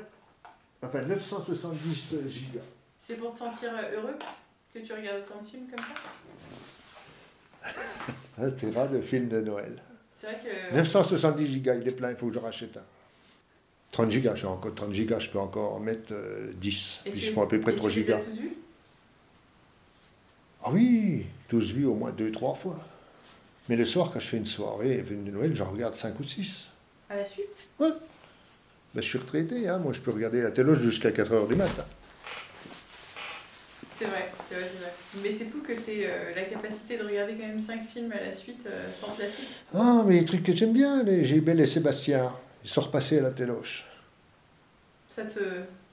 Enfin, 0.82 1.02
970 1.02 2.28
gigas. 2.28 2.60
C'est 2.98 3.16
pour 3.16 3.32
te 3.32 3.36
sentir 3.36 3.70
euh, 3.74 3.96
heureux 3.96 4.16
que 4.72 4.78
tu 4.80 4.92
regardes 4.92 5.22
autant 5.24 5.40
de 5.40 5.46
films 5.46 5.66
comme 5.68 5.84
ça? 5.84 7.70
Un 8.42 8.50
Tera 8.50 8.86
de 8.86 9.00
films 9.00 9.28
de 9.28 9.40
Noël. 9.40 9.82
C'est 10.10 10.26
vrai 10.26 10.40
que. 10.70 10.74
970 10.74 11.46
gigas, 11.46 11.74
il 11.74 11.86
est 11.86 11.92
plein, 11.92 12.10
il 12.10 12.16
faut 12.16 12.28
que 12.28 12.34
je 12.34 12.38
rachète 12.38 12.76
un. 12.76 12.84
30 13.92 14.10
gigas, 14.10 14.34
j'ai 14.34 14.46
encore 14.46 14.74
30 14.74 14.92
gigas, 14.92 15.18
je 15.18 15.30
peux 15.30 15.38
encore 15.38 15.74
en 15.74 15.80
mettre 15.80 16.12
10. 16.54 17.02
Et 17.06 17.10
Puis 17.10 17.20
je 17.20 17.32
prends 17.32 17.44
à 17.44 17.48
peu 17.48 17.58
près 17.60 17.74
3 17.74 17.90
gigas. 17.90 18.18
Tu 18.18 18.24
tous 18.26 18.38
vus? 18.38 18.56
Ah 20.62 20.70
oui, 20.72 21.26
tous 21.48 21.72
vus 21.72 21.86
au 21.86 21.94
moins 21.94 22.10
2-3 22.12 22.56
fois. 22.56 22.84
Mais 23.68 23.76
le 23.76 23.84
soir, 23.84 24.10
quand 24.12 24.20
je 24.20 24.26
fais 24.26 24.36
une 24.36 24.46
soirée, 24.46 25.04
une 25.10 25.24
de 25.24 25.30
Noël, 25.30 25.54
j'en 25.54 25.70
regarde 25.70 25.94
5 25.94 26.18
ou 26.18 26.22
6. 26.22 26.68
À 27.10 27.16
la 27.16 27.26
suite 27.26 27.46
Ouais. 27.78 27.90
Ben, 28.94 29.02
je 29.02 29.08
suis 29.08 29.18
retraité, 29.18 29.68
hein. 29.68 29.78
moi 29.78 29.92
je 29.92 30.00
peux 30.00 30.10
regarder 30.10 30.40
la 30.40 30.50
télé 30.50 30.74
jusqu'à 30.74 31.12
4 31.12 31.32
h 31.32 31.48
du 31.48 31.54
matin. 31.54 31.84
C'est 33.94 34.06
vrai, 34.06 34.30
c'est 34.48 34.54
vrai, 34.54 34.70
c'est 34.72 34.80
vrai. 34.80 34.92
Mais 35.22 35.30
c'est 35.30 35.44
fou 35.44 35.58
que 35.60 35.72
tu 35.72 35.90
aies 35.90 36.06
euh, 36.06 36.34
la 36.34 36.42
capacité 36.44 36.96
de 36.96 37.04
regarder 37.04 37.34
quand 37.34 37.46
même 37.46 37.60
5 37.60 37.84
films 37.84 38.12
à 38.12 38.20
la 38.20 38.32
suite 38.32 38.64
euh, 38.66 38.92
sans 38.92 39.08
te 39.08 39.20
lasser. 39.20 39.42
Ah, 39.74 40.02
mais 40.06 40.20
les 40.20 40.24
trucs 40.24 40.44
que 40.44 40.54
j'aime 40.54 40.72
bien, 40.72 41.02
les 41.02 41.24
Gilbert 41.24 41.58
et 41.58 41.66
Sébastien, 41.66 42.32
ils 42.64 42.70
sont 42.70 42.82
repassés 42.82 43.18
à 43.18 43.22
la 43.22 43.30
téloche. 43.32 43.88
Ça 45.08 45.24
te. 45.24 45.40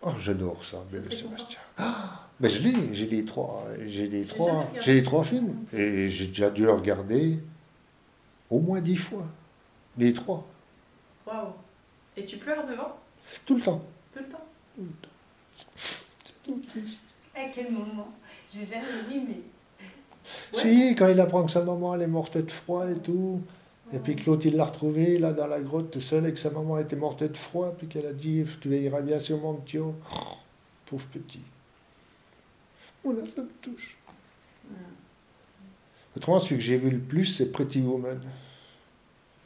Oh, 0.02 0.12
j'adore 0.20 0.64
ça, 0.64 0.78
Belle 0.92 1.04
et 1.12 1.16
Sébastien. 1.16 1.60
Ah 1.78 2.22
mais 2.40 2.50
je 2.50 2.62
l'ai, 2.62 2.94
j'ai 2.94 3.06
les 3.06 3.24
trois, 3.24 3.66
j'ai 3.88 4.08
les 4.08 4.26
trois, 4.26 4.70
j'ai 4.82 4.94
les 4.94 5.04
trois 5.04 5.24
films 5.24 5.56
et 5.74 6.10
j'ai 6.10 6.28
déjà 6.28 6.50
dû 6.50 6.64
le 6.64 6.74
regarder 6.74 7.40
au 8.50 8.60
moins 8.60 8.82
dix 8.82 8.98
fois. 8.98 9.26
Les 9.98 10.14
trois. 10.14 10.46
Waouh 11.26 11.54
Et 12.18 12.26
tu 12.26 12.38
pleures 12.38 12.68
devant? 12.68 12.98
Tout 13.46 13.56
le 13.56 13.62
temps. 13.62 13.82
Tout 14.14 14.20
le 14.20 14.28
temps? 14.28 14.46
Tout 14.76 14.82
le 14.82 14.88
temps. 14.88 15.10
C'est 15.76 16.44
tout 16.44 16.62
triste. 16.68 17.04
À 17.36 17.46
quel 17.54 17.72
moment? 17.72 18.08
J'ai 18.54 18.66
jamais 18.66 19.02
vu, 19.10 19.22
mais. 19.28 19.42
Si, 20.54 20.96
quand 20.96 21.08
il 21.08 21.20
apprend 21.20 21.46
que 21.46 21.52
sa 21.52 21.64
maman 21.64 21.96
elle 21.96 22.04
est 22.04 22.08
morte 22.08 22.38
de 22.38 22.52
froid 22.52 22.90
et 22.90 22.98
tout. 22.98 23.42
Et 23.94 24.00
puis 24.00 24.16
que 24.16 24.26
l'autre, 24.26 24.48
il 24.48 24.56
l'a 24.56 24.66
retrouvé 24.66 25.20
là 25.20 25.32
dans 25.32 25.46
la 25.46 25.60
grotte 25.60 25.92
tout 25.92 26.02
seul 26.02 26.26
et 26.26 26.34
que 26.34 26.40
sa 26.40 26.50
maman 26.50 26.80
était 26.80 26.96
morte 26.96 27.24
de 27.24 27.38
froid. 27.38 27.74
Puis 27.78 27.88
qu'elle 27.88 28.08
a 28.08 28.14
dit 28.14 28.44
Tu 28.62 28.70
veilleras 28.70 29.02
bien 29.02 29.20
sur 29.20 29.40
mon 29.40 29.56
petit 29.56 29.78
Pauvre 30.86 31.06
petit. 31.08 31.42
Voilà, 33.04 33.28
ça 33.30 33.42
me 33.42 33.50
touche. 33.62 33.98
Mm. 34.70 34.76
Autrement, 36.16 36.40
celui 36.40 36.58
que 36.58 36.62
j'ai 36.62 36.78
vu 36.78 36.90
le 36.90 37.00
plus, 37.00 37.26
c'est 37.26 37.52
Pretty 37.52 37.82
Woman. 37.82 38.22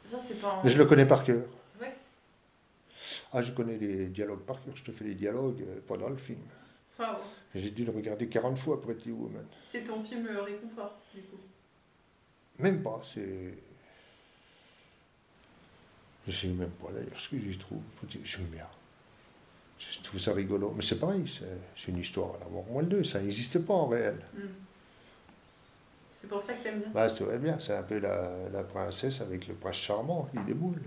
Ça, 0.04 0.18
c'est 0.18 0.40
pas. 0.40 0.60
Mais 0.64 0.70
je 0.70 0.78
le 0.78 0.84
connais 0.86 1.06
par 1.06 1.24
cœur. 1.24 1.42
Ouais. 1.80 1.94
Ah, 3.32 3.42
je 3.42 3.52
connais 3.52 3.76
les 3.76 4.06
dialogues 4.06 4.42
par 4.42 4.62
cœur. 4.62 4.76
Je 4.76 4.84
te 4.84 4.92
fais 4.92 5.04
les 5.04 5.14
dialogues 5.14 5.62
euh, 5.62 5.80
pendant 5.86 6.08
le 6.08 6.16
film. 6.16 6.40
J'ai 7.54 7.70
dû 7.70 7.84
le 7.84 7.90
regarder 7.90 8.28
40 8.28 8.58
fois, 8.58 8.80
Pretty 8.80 9.10
Woman. 9.10 9.44
C'est 9.66 9.84
ton 9.84 10.02
film 10.04 10.26
euh, 10.26 10.42
réconfort, 10.42 11.00
du 11.14 11.22
coup 11.22 11.38
Même 12.58 12.82
pas, 12.82 13.00
c'est. 13.02 13.54
Je 16.28 16.32
sais 16.32 16.48
même 16.48 16.70
pas 16.70 16.92
d'ailleurs 16.92 17.18
ce 17.18 17.30
que 17.30 17.38
j'y 17.40 17.56
trouve. 17.58 17.80
J'aime 18.22 18.44
bien. 18.46 18.66
Je 19.78 20.00
trouve 20.00 20.20
ça 20.20 20.34
rigolo. 20.34 20.72
Mais 20.76 20.82
c'est 20.82 21.00
pareil, 21.00 21.24
c'est 21.26 21.88
une 21.88 21.98
histoire 21.98 22.34
à 22.36 22.38
l'amour 22.44 22.66
moins 22.70 22.82
deux, 22.82 23.02
ça 23.02 23.20
n'existe 23.20 23.58
pas 23.60 23.72
en 23.72 23.86
réel. 23.86 24.20
Hmm. 24.34 24.48
C'est 26.20 26.26
pour 26.26 26.42
ça 26.42 26.52
que 26.52 26.62
t'aimes 26.62 26.80
bien 26.80 26.90
bah, 26.90 27.08
Ça 27.08 27.24
bien, 27.38 27.58
c'est 27.58 27.74
un 27.74 27.82
peu 27.82 27.98
la, 27.98 28.62
princesse 28.68 29.22
avec 29.22 29.48
le 29.48 29.54
prince 29.54 29.76
charmant 29.76 30.28
qui 30.30 30.38
déboule. 30.44 30.82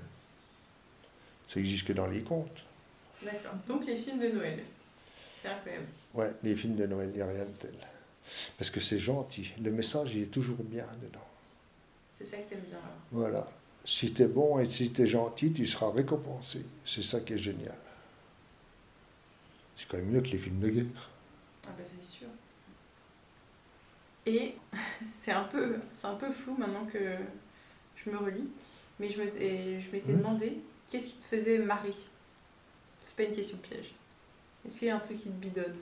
Ça 1.48 1.60
existe 1.60 1.88
que 1.88 1.94
dans 1.94 2.06
les 2.06 2.22
contes. 2.22 2.64
D'accord. 3.24 3.54
Donc 3.68 3.84
les 3.88 3.96
films 3.96 4.20
de 4.20 4.28
Noël, 4.28 4.60
c'est 5.36 5.48
incroyable. 5.48 5.88
Ouais, 6.14 6.32
les 6.44 6.56
films 6.56 6.76
de 6.76 6.86
Noël, 6.86 7.10
il 7.12 7.16
n'y 7.16 7.22
a 7.24 7.26
rien 7.26 7.46
de 7.46 7.50
tel. 7.50 7.74
Parce 8.60 8.70
que 8.70 8.80
c'est 8.80 9.00
gentil. 9.00 9.52
Le 9.60 9.72
message, 9.72 10.14
il 10.14 10.22
est 10.22 10.32
toujours 10.32 10.62
bien 10.62 10.86
dedans. 11.02 11.28
C'est 12.16 12.26
ça 12.26 12.38
que 12.38 12.52
t'aimes 12.52 12.66
bien 12.68 12.78
alors. 12.78 13.00
Voilà. 13.12 13.50
Si 13.86 14.14
t'es 14.14 14.28
bon 14.28 14.60
et 14.60 14.70
si 14.70 14.92
t'es 14.92 15.08
gentil, 15.08 15.52
tu 15.52 15.66
seras 15.66 15.90
récompensé. 15.90 16.64
C'est 16.86 17.04
ça 17.04 17.22
qui 17.22 17.34
est 17.34 17.40
génial. 17.40 17.74
C'est 19.76 19.88
quand 19.88 19.98
même 19.98 20.12
mieux 20.12 20.22
que 20.22 20.30
les 20.30 20.38
films 20.38 20.60
de 20.60 20.70
guerre. 20.70 21.10
Ah 21.66 21.70
bah 21.76 21.84
c'est 21.84 22.06
sûr. 22.06 22.28
Et 24.26 24.56
c'est 25.20 25.32
un, 25.32 25.44
peu, 25.44 25.78
un 26.04 26.16
peu 26.16 26.32
flou 26.32 26.56
maintenant 26.58 26.86
que 26.86 27.18
je 27.96 28.10
me 28.10 28.18
relis, 28.18 28.50
mais 29.00 29.10
je 29.10 29.22
m'étais 29.22 30.12
mmh. 30.12 30.18
demandé 30.18 30.62
qu'est-ce 30.90 31.10
qui 31.10 31.18
te 31.18 31.26
faisait 31.26 31.58
marrer? 31.58 31.94
C'est 33.04 33.16
pas 33.16 33.24
une 33.24 33.36
question 33.36 33.58
piège. 33.58 33.94
Est-ce 34.66 34.80
qu'il 34.80 34.88
y 34.88 34.92
a 34.92 34.96
un 34.96 35.00
truc 35.00 35.18
qui 35.18 35.30
te 35.30 35.42
bidonne? 35.42 35.76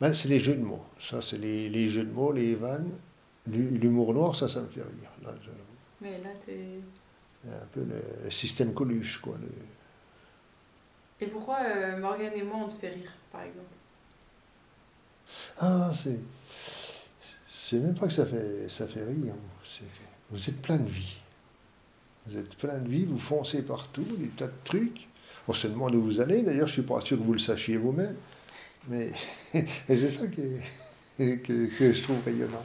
Ben, 0.00 0.12
C'est 0.14 0.28
les 0.28 0.40
jeux 0.40 0.54
de 0.54 0.62
mots. 0.62 0.84
Ça, 0.98 1.22
c'est 1.22 1.38
les, 1.38 1.68
les, 1.68 1.88
jeux 1.88 2.04
de 2.04 2.12
mots, 2.12 2.32
les 2.32 2.54
vannes. 2.54 2.90
L'humour 3.46 4.14
noir, 4.14 4.34
ça, 4.34 4.48
ça 4.48 4.60
me 4.60 4.66
fait 4.66 4.82
rire. 4.82 5.10
Là, 5.22 5.32
Mais 6.00 6.18
là, 6.18 6.30
t'es... 6.44 6.80
C'est 7.42 7.50
un 7.50 7.66
peu 7.72 7.84
le, 7.84 8.30
système 8.30 8.74
Coluche, 8.74 9.18
quoi. 9.18 9.34
Et 11.20 11.26
pourquoi 11.26 11.58
euh, 11.60 11.98
Morgane 11.98 12.34
et 12.34 12.42
moi 12.42 12.58
on 12.64 12.68
te 12.68 12.78
fait 12.78 12.90
rire, 12.90 13.12
par 13.32 13.42
exemple? 13.42 13.64
Ah, 15.58 15.90
c'est. 15.94 16.18
C'est 17.70 17.78
même 17.78 17.94
pas 17.94 18.08
que 18.08 18.12
ça 18.12 18.26
fait, 18.26 18.68
ça 18.68 18.88
fait 18.88 19.04
rire. 19.04 19.32
Vous 20.32 20.48
êtes 20.48 20.60
plein 20.60 20.78
de 20.78 20.88
vie. 20.88 21.18
Vous 22.26 22.36
êtes 22.36 22.56
plein 22.56 22.78
de 22.78 22.88
vie, 22.88 23.04
vous 23.04 23.20
foncez 23.20 23.62
partout, 23.62 24.04
des 24.18 24.26
tas 24.26 24.48
de 24.48 24.52
trucs. 24.64 25.06
On 25.46 25.52
se 25.52 25.68
demande 25.68 25.94
où 25.94 26.02
vous 26.02 26.20
allez, 26.20 26.42
d'ailleurs, 26.42 26.66
je 26.66 26.72
suis 26.72 26.82
pas 26.82 27.00
sûr 27.00 27.16
que 27.16 27.22
vous 27.22 27.32
le 27.32 27.38
sachiez 27.38 27.76
vous-même. 27.76 28.16
Mais 28.88 29.12
c'est 29.86 30.10
ça 30.10 30.26
que, 31.16 31.36
que, 31.36 31.92
je 31.92 32.02
trouve 32.02 32.20
rayonnant. 32.24 32.64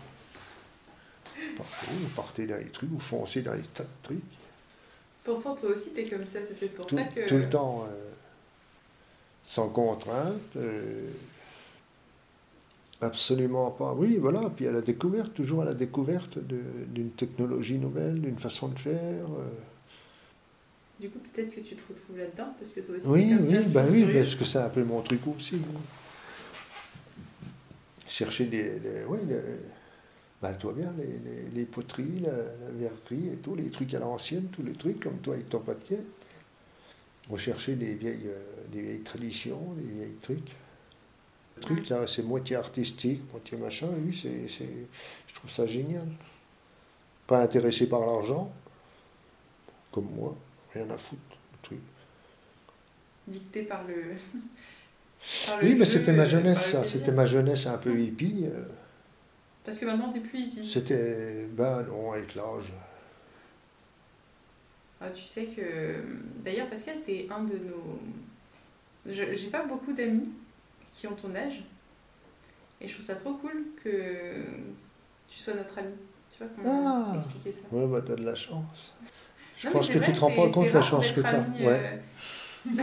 vous 1.37 2.09
partez 2.15 2.47
dans 2.47 2.57
les 2.57 2.69
trucs, 2.69 2.89
vous 2.89 2.99
foncez 2.99 3.43
dans 3.43 3.53
les 3.53 3.61
tas 3.61 3.83
de 3.83 3.89
trucs. 4.01 4.23
Pourtant, 5.23 5.53
toi 5.55 5.69
aussi, 5.69 5.91
tu 5.93 6.01
es 6.01 6.05
comme 6.05 6.25
ça, 6.25 6.39
c'est 6.43 6.57
peut-être 6.57 6.73
pour 6.73 6.89
ça 6.89 7.03
que. 7.03 7.27
Tout 7.27 7.37
le 7.37 7.47
temps. 7.47 7.85
Euh, 7.87 8.09
sans 9.45 9.69
contrainte. 9.69 10.55
Euh, 10.55 11.11
absolument 13.01 13.71
pas. 13.71 13.93
Oui, 13.93 14.17
voilà. 14.17 14.49
Puis 14.49 14.67
à 14.67 14.71
la 14.71 14.81
découverte, 14.81 15.33
toujours 15.33 15.61
à 15.61 15.65
la 15.65 15.73
découverte 15.73 16.39
d'une 16.39 17.11
technologie 17.11 17.77
nouvelle, 17.77 18.21
d'une 18.21 18.37
façon 18.37 18.69
de 18.69 18.79
faire. 18.79 19.25
Euh. 19.25 19.49
Du 20.99 21.09
coup, 21.09 21.19
peut-être 21.19 21.53
que 21.53 21.59
tu 21.59 21.75
te 21.75 21.81
retrouves 21.87 22.17
là-dedans, 22.17 22.53
parce 22.57 22.71
que 22.71 22.79
toi 22.79 22.95
aussi. 22.95 23.07
Oui, 23.07 23.35
oui, 23.41 23.57
ben 23.67 23.85
oui, 23.91 24.05
parce 24.13 24.35
que 24.35 24.45
c'est 24.45 24.59
un 24.59 24.69
peu 24.69 24.83
mon 24.83 25.01
truc 25.01 25.21
aussi. 25.27 25.61
Chercher 28.07 28.45
des, 28.45 28.71
oui, 29.09 29.19
ben, 30.41 30.53
toi 30.53 30.73
bien, 30.73 30.93
les, 30.97 31.49
les, 31.53 31.65
poteries, 31.65 32.21
la, 32.21 32.31
verrerie 32.71 33.29
et 33.33 33.35
tout, 33.37 33.55
les 33.55 33.69
trucs 33.69 33.93
à 33.93 33.99
l'ancienne, 33.99 34.47
tous 34.51 34.63
les 34.63 34.71
trucs, 34.73 35.01
comme 35.01 35.17
toi 35.17 35.33
avec 35.33 35.49
ton 35.49 35.59
papier 35.59 35.99
rechercher 37.29 37.75
des 37.75 37.93
vieilles, 37.95 38.27
euh, 38.27 38.67
des 38.71 38.81
vieilles 38.81 39.03
traditions, 39.03 39.73
des 39.77 39.87
vieilles 39.87 40.17
trucs. 40.21 40.55
Le 41.57 41.61
truc 41.61 41.89
là, 41.89 42.05
c'est 42.07 42.23
moitié 42.23 42.57
artistique, 42.57 43.21
moitié 43.31 43.57
machin, 43.57 43.87
oui, 44.05 44.15
c'est, 44.15 44.47
je 45.27 45.35
trouve 45.35 45.49
ça 45.49 45.65
génial. 45.65 46.07
Pas 47.27 47.41
intéressé 47.41 47.87
par 47.87 48.05
l'argent, 48.05 48.51
comme 49.91 50.09
moi, 50.13 50.35
rien 50.73 50.89
à 50.89 50.97
foutre, 50.97 51.21
le 51.53 51.57
truc. 51.61 51.79
Dicté 53.27 53.63
par 53.63 53.83
le. 53.87 54.15
oui, 55.63 55.75
mais 55.75 55.85
c'était 55.85 56.11
ma 56.11 56.25
jeunesse, 56.25 56.71
ça, 56.71 56.83
c'était 56.83 57.13
ma 57.13 57.25
jeunesse 57.25 57.65
un 57.67 57.77
peu 57.77 57.97
hippie. 57.99 58.45
Euh. 58.45 58.65
Parce 59.63 59.79
que 59.79 59.85
maintenant, 59.85 60.11
t'es 60.11 60.19
plus 60.19 60.39
hippie. 60.39 60.69
C'était, 60.69 61.47
ben 61.51 61.83
non, 61.83 62.11
avec 62.11 62.35
l'âge. 62.35 62.73
Ah, 64.99 65.09
tu 65.09 65.23
sais 65.23 65.45
que. 65.45 66.03
D'ailleurs, 66.43 66.69
Pascal, 66.69 66.97
t'es 67.03 67.27
un 67.31 67.43
de 67.43 67.53
nos. 67.53 67.99
J'ai 69.07 69.49
pas 69.49 69.63
beaucoup 69.65 69.93
d'amis 69.93 70.29
qui 70.95 71.07
ont 71.07 71.13
ton 71.13 71.35
âge. 71.35 71.63
Et 72.79 72.87
je 72.87 72.93
trouve 72.93 73.05
ça 73.05 73.15
trop 73.15 73.33
cool 73.33 73.65
que 73.83 74.43
tu 75.27 75.39
sois 75.39 75.53
notre 75.53 75.77
ami. 75.79 75.93
Tu 76.31 76.43
vois 76.43 76.53
comment 76.55 77.13
ah. 77.13 77.17
expliquer 77.17 77.51
ça 77.51 77.61
Ouais, 77.71 77.87
bah 77.87 78.01
t'as 78.05 78.15
de 78.15 78.25
la 78.25 78.35
chance. 78.35 78.93
Je 79.57 79.69
pense 79.69 79.89
que 79.89 79.99
tu 79.99 80.11
te 80.11 80.19
rends 80.19 80.31
pas 80.31 80.49
compte 80.49 80.67
de 80.67 80.73
la 80.73 80.81
chance 80.81 81.11
que 81.11 81.21
t'as. 81.21 81.43
Ouais. 81.59 82.01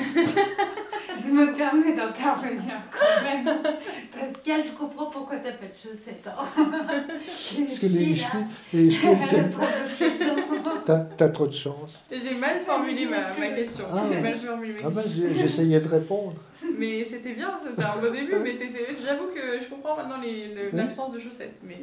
Je 1.25 1.31
me 1.31 1.55
permets 1.55 1.95
d'intervenir 1.95 2.75
quand 2.91 3.23
même. 3.23 3.45
Pascal, 4.13 4.63
je 4.67 4.73
comprends 4.79 5.07
pourquoi 5.07 5.37
t'as 5.37 5.53
pas 5.53 5.67
de 5.67 5.73
chaussettes. 5.75 6.27
Hein. 6.27 6.45
Parce 7.07 7.79
que 7.79 7.87
les 7.87 8.17
chevilles, 8.17 8.27
les 8.73 8.97
t'as, 10.85 10.99
t'as 11.17 11.29
trop 11.29 11.47
de 11.47 11.53
chance. 11.53 12.05
J'ai 12.11 12.35
mal 12.35 12.61
formulé 12.61 13.07
ma, 13.07 13.35
ma 13.39 13.49
question. 13.49 13.85
Ah, 13.93 14.03
j'ai 14.11 14.21
mal 14.21 14.35
formulé 14.35 14.73
ma 14.75 14.89
ah 14.89 14.91
ben, 14.91 15.05
j'essayais 15.07 15.81
de 15.81 15.89
répondre. 15.89 16.41
Mais 16.79 17.05
c'était 17.05 17.35
bien, 17.35 17.61
c'était 17.65 17.85
un 17.85 17.97
beau 17.97 18.09
début, 18.09 18.35
mais 18.43 18.57
j'avoue 19.05 19.27
que 19.27 19.63
je 19.63 19.69
comprends 19.69 19.97
maintenant 19.97 20.21
l'absence 20.73 21.13
de 21.13 21.19
chaussettes. 21.19 21.59
Mais... 21.63 21.79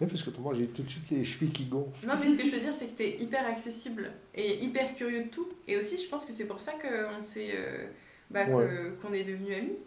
Oui, 0.00 0.06
parce 0.06 0.22
que 0.22 0.30
moi 0.38 0.54
j'ai 0.54 0.66
tout 0.66 0.82
de 0.82 0.90
suite 0.90 1.10
les 1.10 1.24
chevilles 1.24 1.50
qui 1.50 1.64
gonflent. 1.64 2.06
Non, 2.06 2.14
mais 2.20 2.28
ce 2.28 2.36
que 2.36 2.46
je 2.46 2.50
veux 2.50 2.60
dire, 2.60 2.72
c'est 2.72 2.88
que 2.88 2.96
tu 2.96 3.02
es 3.02 3.16
hyper 3.18 3.46
accessible 3.46 4.12
et 4.34 4.62
hyper 4.62 4.94
curieux 4.94 5.24
de 5.24 5.28
tout. 5.28 5.48
Et 5.66 5.76
aussi, 5.76 5.96
je 5.96 6.08
pense 6.08 6.24
que 6.24 6.32
c'est 6.32 6.46
pour 6.46 6.60
ça 6.60 6.72
qu'on 6.72 7.22
s'est, 7.22 7.52
euh, 7.54 7.86
bah, 8.30 8.44
qu'on 8.44 9.12
est 9.12 9.24
devenus 9.24 9.56
amis. 9.56 9.78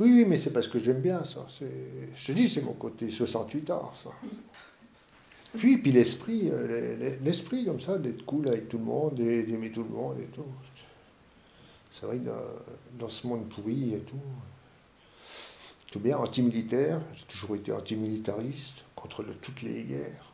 Oui, 0.00 0.10
oui, 0.10 0.24
mais 0.26 0.38
c'est 0.38 0.52
parce 0.52 0.68
que 0.68 0.78
j'aime 0.78 1.00
bien 1.00 1.24
ça. 1.24 1.46
Je 2.14 2.26
te 2.26 2.32
dis, 2.32 2.48
c'est 2.48 2.62
mon 2.62 2.72
côté 2.72 3.10
68 3.10 3.70
art, 3.70 3.92
ça. 3.94 4.10
Puis, 5.58 5.76
puis 5.76 5.92
l'esprit, 5.92 6.48
euh, 6.50 7.14
l'esprit 7.22 7.66
comme 7.66 7.78
ça, 7.78 7.98
d'être 7.98 8.24
cool 8.24 8.48
avec 8.48 8.68
tout 8.68 8.78
le 8.78 8.84
monde, 8.84 9.16
d'aimer 9.16 9.70
tout 9.70 9.82
le 9.82 9.90
monde 9.90 10.16
et 10.18 10.26
tout. 10.34 10.46
C'est 11.92 12.06
vrai 12.06 12.16
que 12.16 12.30
dans, 12.98 13.08
ce 13.10 13.26
monde 13.26 13.48
pourri 13.50 13.92
et 13.92 13.98
tout, 13.98 14.16
tout 15.88 16.00
bien 16.00 16.16
anti-militaire, 16.16 17.02
j'ai 17.14 17.24
toujours 17.26 17.56
été 17.56 17.70
anti-militariste, 17.70 18.84
contre 19.02 19.24
toutes 19.40 19.62
les 19.62 19.82
guerres. 19.82 20.32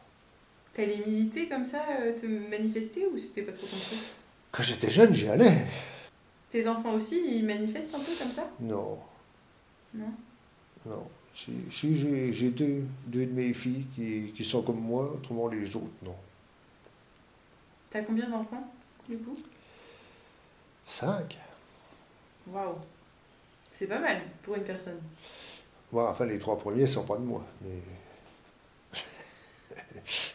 T'allais 0.75 0.99
militer 0.99 1.49
comme 1.49 1.65
ça, 1.65 1.85
euh, 2.01 2.13
te 2.13 2.27
manifester 2.27 3.07
ou 3.07 3.19
c'était 3.19 3.43
pas 3.43 3.53
trop 3.53 3.67
compris 3.67 3.99
Quand 4.53 4.63
j'étais 4.63 4.91
jeune, 4.91 5.15
j'y 5.15 5.27
allais. 5.29 5.65
Tes 6.51 6.69
enfants 6.69 6.93
aussi, 6.93 7.21
ils 7.27 7.45
manifestent 7.45 7.95
un 7.95 8.01
peu 8.01 8.13
comme 8.19 8.31
ça? 8.31 8.49
Non. 8.61 8.99
Non? 9.95 10.13
Non. 10.87 11.09
Si, 11.35 11.53
j'ai 12.33 12.51
deux, 12.51 12.85
deux 13.07 13.27
de 13.27 13.33
mes 13.33 13.55
filles 13.55 13.87
qui, 13.95 14.33
qui 14.37 14.45
sont 14.45 14.63
comme 14.63 14.81
moi, 14.81 15.13
autrement 15.15 15.49
les 15.49 15.75
autres, 15.75 15.87
non. 16.03 16.17
T'as 17.91 18.03
combien 18.03 18.29
d'enfants, 18.29 18.71
du 19.09 19.17
coup? 19.19 19.39
Cinq. 20.87 21.39
Waouh 22.49 22.75
C'est 23.71 23.87
pas 23.87 24.01
mal 24.01 24.21
pour 24.43 24.57
une 24.57 24.65
personne. 24.65 25.01
Ouais, 25.93 26.03
enfin, 26.03 26.27
les 26.27 26.39
trois 26.39 26.59
premiers 26.59 26.87
sont 26.87 27.05
pas 27.05 27.17
de 27.17 27.23
moi, 27.23 27.45
mais. 27.63 27.81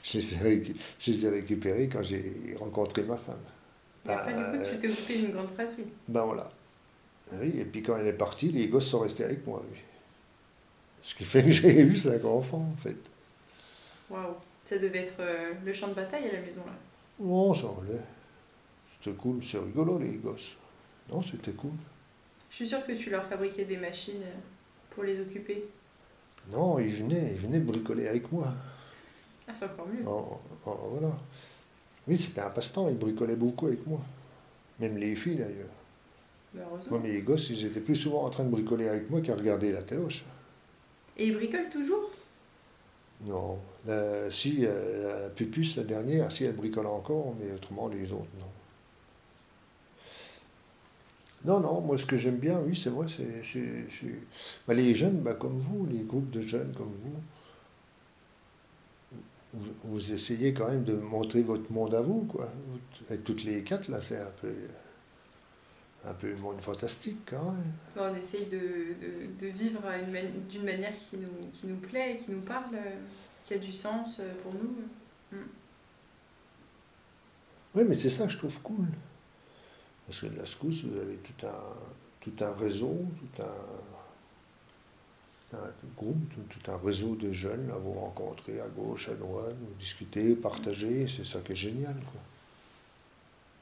Je, 0.03 0.17
les 0.17 1.25
ai 1.25 1.29
récupérés 1.29 1.89
quand 1.91 2.03
j'ai 2.03 2.55
rencontré 2.59 3.03
ma 3.03 3.17
femme. 3.17 3.39
Et 4.05 4.09
après, 4.09 4.33
du 4.33 4.43
coup, 4.43 4.65
tu 4.71 4.77
t'es 4.79 4.89
occupé 4.89 5.17
d'une 5.19 5.31
grande 5.31 5.49
fratrie. 5.49 5.85
Ben 6.07 6.25
voilà. 6.25 6.51
Oui, 7.33 7.53
et 7.59 7.65
puis 7.65 7.81
quand 7.81 7.97
elle 7.97 8.07
est 8.07 8.13
partie, 8.13 8.51
les 8.51 8.67
gosses 8.67 8.87
sont 8.87 8.99
restés 8.99 9.23
avec 9.23 9.45
moi. 9.47 9.63
Ce 11.01 11.15
qui 11.15 11.23
fait 11.23 11.43
que 11.43 11.51
j'ai 11.51 11.81
eu 11.81 11.95
cinq 11.95 12.23
enfants, 12.25 12.73
en 12.73 12.81
fait. 12.81 12.95
Waouh 14.09 14.35
Ça 14.63 14.77
devait 14.77 14.99
être 14.99 15.19
euh, 15.19 15.53
le 15.63 15.73
champ 15.73 15.87
de 15.87 15.93
bataille 15.93 16.27
à 16.29 16.33
la 16.33 16.41
maison, 16.41 16.61
là. 16.65 16.73
Non, 17.19 17.53
ça 17.53 17.67
allait. 17.81 18.01
C'était 18.99 19.15
cool, 19.17 19.43
c'est 19.43 19.57
rigolo, 19.57 19.99
les 19.99 20.17
gosses. 20.17 20.55
Non, 21.09 21.21
c'était 21.21 21.51
cool. 21.51 21.71
Je 22.49 22.55
suis 22.55 22.67
sûre 22.67 22.85
que 22.85 22.93
tu 22.93 23.09
leur 23.09 23.25
fabriquais 23.25 23.65
des 23.65 23.77
machines 23.77 24.21
euh, 24.23 24.39
pour 24.89 25.03
les 25.03 25.19
occuper. 25.19 25.65
Non, 26.51 26.79
ils 26.79 26.93
venaient, 26.93 27.33
ils 27.33 27.39
venaient 27.39 27.59
bricoler 27.59 28.07
avec 28.07 28.31
moi. 28.31 28.53
Ah, 29.47 29.51
c'est 29.53 29.65
encore 29.65 29.87
mieux. 29.87 30.03
voilà. 30.03 31.15
Oui, 32.07 32.17
c'était 32.17 32.41
un 32.41 32.49
passe-temps, 32.49 32.89
ils 32.89 32.97
bricolaient 32.97 33.35
beaucoup 33.35 33.67
avec 33.67 33.85
moi. 33.87 33.99
Même 34.79 34.97
les 34.97 35.15
filles 35.15 35.35
d'ailleurs. 35.37 35.69
Bah, 36.53 36.61
moi, 36.89 36.99
mes 36.99 37.21
gosses, 37.21 37.49
ils 37.49 37.65
étaient 37.65 37.79
plus 37.79 37.95
souvent 37.95 38.25
en 38.25 38.29
train 38.29 38.43
de 38.43 38.49
bricoler 38.49 38.87
avec 38.87 39.09
moi 39.09 39.21
qu'à 39.21 39.35
regarder 39.35 39.71
la 39.71 39.81
téloche. 39.83 40.23
Et 41.17 41.27
ils 41.27 41.33
bricolent 41.33 41.69
toujours? 41.69 42.09
Non. 43.25 43.59
si, 44.31 44.59
euh, 44.63 45.23
la 45.23 45.29
Pupus, 45.29 45.77
la 45.77 45.83
dernière, 45.83 46.31
si 46.31 46.43
elle 46.43 46.55
bricole 46.55 46.87
encore, 46.87 47.35
mais 47.39 47.53
autrement 47.53 47.87
les 47.87 48.11
autres, 48.11 48.27
non. 48.39 48.47
Non, 51.45 51.59
non, 51.59 51.81
moi 51.81 51.97
ce 51.97 52.05
que 52.05 52.15
j'aime 52.15 52.37
bien, 52.37 52.59
oui, 52.65 52.79
c'est 52.81 52.89
vrai, 52.89 53.05
c'est 53.07 53.61
bah, 54.65 54.73
les 54.73 54.95
jeunes 54.95 55.19
bah, 55.19 55.33
comme 55.33 55.57
vous, 55.59 55.85
les 55.85 56.03
groupes 56.03 56.31
de 56.31 56.41
jeunes 56.41 56.71
comme 56.77 56.93
vous, 57.03 57.15
vous, 59.53 60.11
essayez 60.11 60.53
quand 60.53 60.67
même 60.67 60.83
de 60.83 60.93
montrer 60.93 61.41
votre 61.43 61.71
monde 61.71 61.93
à 61.93 62.01
vous, 62.01 62.21
quoi. 62.21 62.49
Avec 63.09 63.23
toutes 63.23 63.43
les 63.43 63.63
quatre, 63.63 63.87
là, 63.89 64.01
c'est 64.01 64.19
un 64.19 64.31
peu 64.41 64.53
un 66.05 66.13
peu 66.13 66.35
monde 66.35 66.59
fantastique 66.59 67.19
quand 67.25 67.53
même. 67.53 67.73
on 67.95 68.13
essaye 68.13 68.47
de, 68.47 68.59
de, 69.39 69.47
vivre 69.47 69.81
d'une 70.49 70.65
manière 70.65 70.97
qui 70.97 71.15
nous, 71.15 71.49
qui 71.53 71.65
nous 71.65 71.77
plaît, 71.77 72.17
qui 72.17 72.31
nous 72.31 72.41
parle, 72.41 72.77
qui 73.45 73.53
a 73.53 73.57
du 73.57 73.71
sens 73.71 74.19
pour 74.43 74.53
nous. 74.53 74.75
Mm. 75.31 75.45
Oui, 77.75 77.83
mais 77.87 77.95
c'est 77.95 78.09
ça 78.09 78.25
que 78.25 78.33
je 78.33 78.37
trouve 78.37 78.59
cool. 78.61 78.87
Parce 80.05 80.19
que 80.19 80.27
de 80.27 80.37
la 80.37 80.45
secousse, 80.45 80.83
vous 80.83 80.99
avez 80.99 81.15
tout 81.15 81.47
un, 81.47 81.77
tout 82.19 82.43
un 82.43 82.53
réseau, 82.53 83.05
tout 83.19 83.41
un, 83.41 83.55
groupe, 85.97 86.17
tout, 86.49 86.71
un 86.71 86.77
réseau 86.77 87.15
de 87.15 87.31
jeunes 87.31 87.69
à 87.71 87.77
vous 87.77 87.93
rencontrer 87.93 88.59
à 88.59 88.67
gauche, 88.67 89.09
à 89.09 89.13
droite, 89.13 89.55
vous 89.59 89.73
discuter, 89.79 90.35
partager, 90.35 91.07
c'est 91.07 91.25
ça 91.25 91.39
qui 91.39 91.53
est 91.53 91.55
génial. 91.55 91.95
Quoi. 92.11 92.21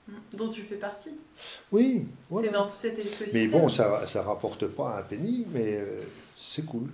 Mm. 0.07 0.37
Dont 0.37 0.49
tu 0.49 0.63
fais 0.63 0.75
partie. 0.75 1.17
Oui, 1.71 2.07
voilà. 2.29 2.51
dans 2.51 2.67
tout 2.67 2.75
cet 2.75 2.97
Mais 3.33 3.47
bon, 3.47 3.69
ça 3.69 4.05
ne 4.13 4.19
rapporte 4.19 4.67
pas 4.67 4.99
un 4.99 5.03
penny, 5.03 5.45
mais 5.51 5.77
euh, 5.77 5.99
c'est 6.37 6.65
cool. 6.65 6.89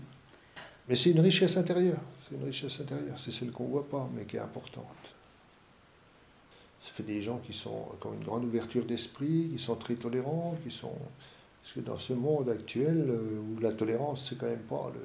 Mais 0.88 0.96
c'est 0.96 1.12
une 1.12 1.20
richesse 1.20 1.58
intérieure. 1.58 2.00
C'est 2.28 2.36
une 2.36 2.44
richesse 2.44 2.80
intérieure. 2.80 3.18
C'est 3.18 3.32
celle 3.32 3.52
qu'on 3.52 3.66
ne 3.66 3.72
voit 3.72 3.90
pas, 3.90 4.10
mais 4.16 4.26
qui 4.26 4.38
est 4.38 4.42
importante. 4.42 4.86
Ça 6.80 6.92
fait 6.94 7.04
des 7.04 7.22
gens 7.22 7.40
qui, 7.40 7.54
sont, 7.54 7.88
qui 8.00 8.08
ont 8.08 8.14
une 8.14 8.24
grande 8.24 8.46
ouverture 8.46 8.86
d'esprit, 8.86 9.50
qui 9.52 9.60
sont 9.60 9.76
très 9.76 9.96
tolérants, 9.96 10.56
qui 10.64 10.72
sont. 10.72 10.96
Parce 11.68 11.86
que 11.86 11.92
dans 11.92 12.00
ce 12.00 12.14
monde 12.14 12.48
actuel 12.48 13.08
euh, 13.10 13.42
où 13.42 13.60
la 13.60 13.74
tolérance, 13.74 14.30
c'est 14.30 14.38
quand 14.38 14.46
même 14.46 14.60
pas 14.60 14.90
le. 14.94 15.02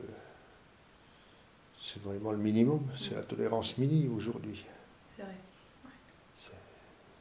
C'est 1.77 2.01
vraiment 2.05 2.31
le 2.31 2.39
minimum, 2.39 2.87
c'est 2.97 3.17
la 3.17 3.23
tolérance 3.23 3.79
mini 3.79 4.07
aujourd'hui. 4.07 4.65
C'est 5.17 5.25
vrai. 5.25 5.35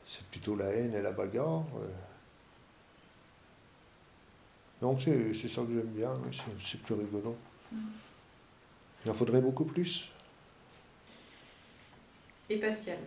C'est 0.05 0.23
plutôt 0.27 0.55
la 0.55 0.65
haine 0.65 0.93
et 0.93 1.01
la 1.01 1.11
bagarre. 1.11 1.63
Donc 4.79 5.01
c'est 5.01 5.33
ça 5.33 5.63
que 5.63 5.73
j'aime 5.73 5.87
bien, 5.87 6.11
c'est 6.63 6.79
plus 6.83 6.93
rigolo. 6.93 7.35
Mm. 7.71 7.77
Il 9.05 9.11
en 9.11 9.13
faudrait 9.15 9.41
beaucoup 9.41 9.65
plus. 9.65 10.11
Et 12.47 12.59
Pascal 12.59 12.99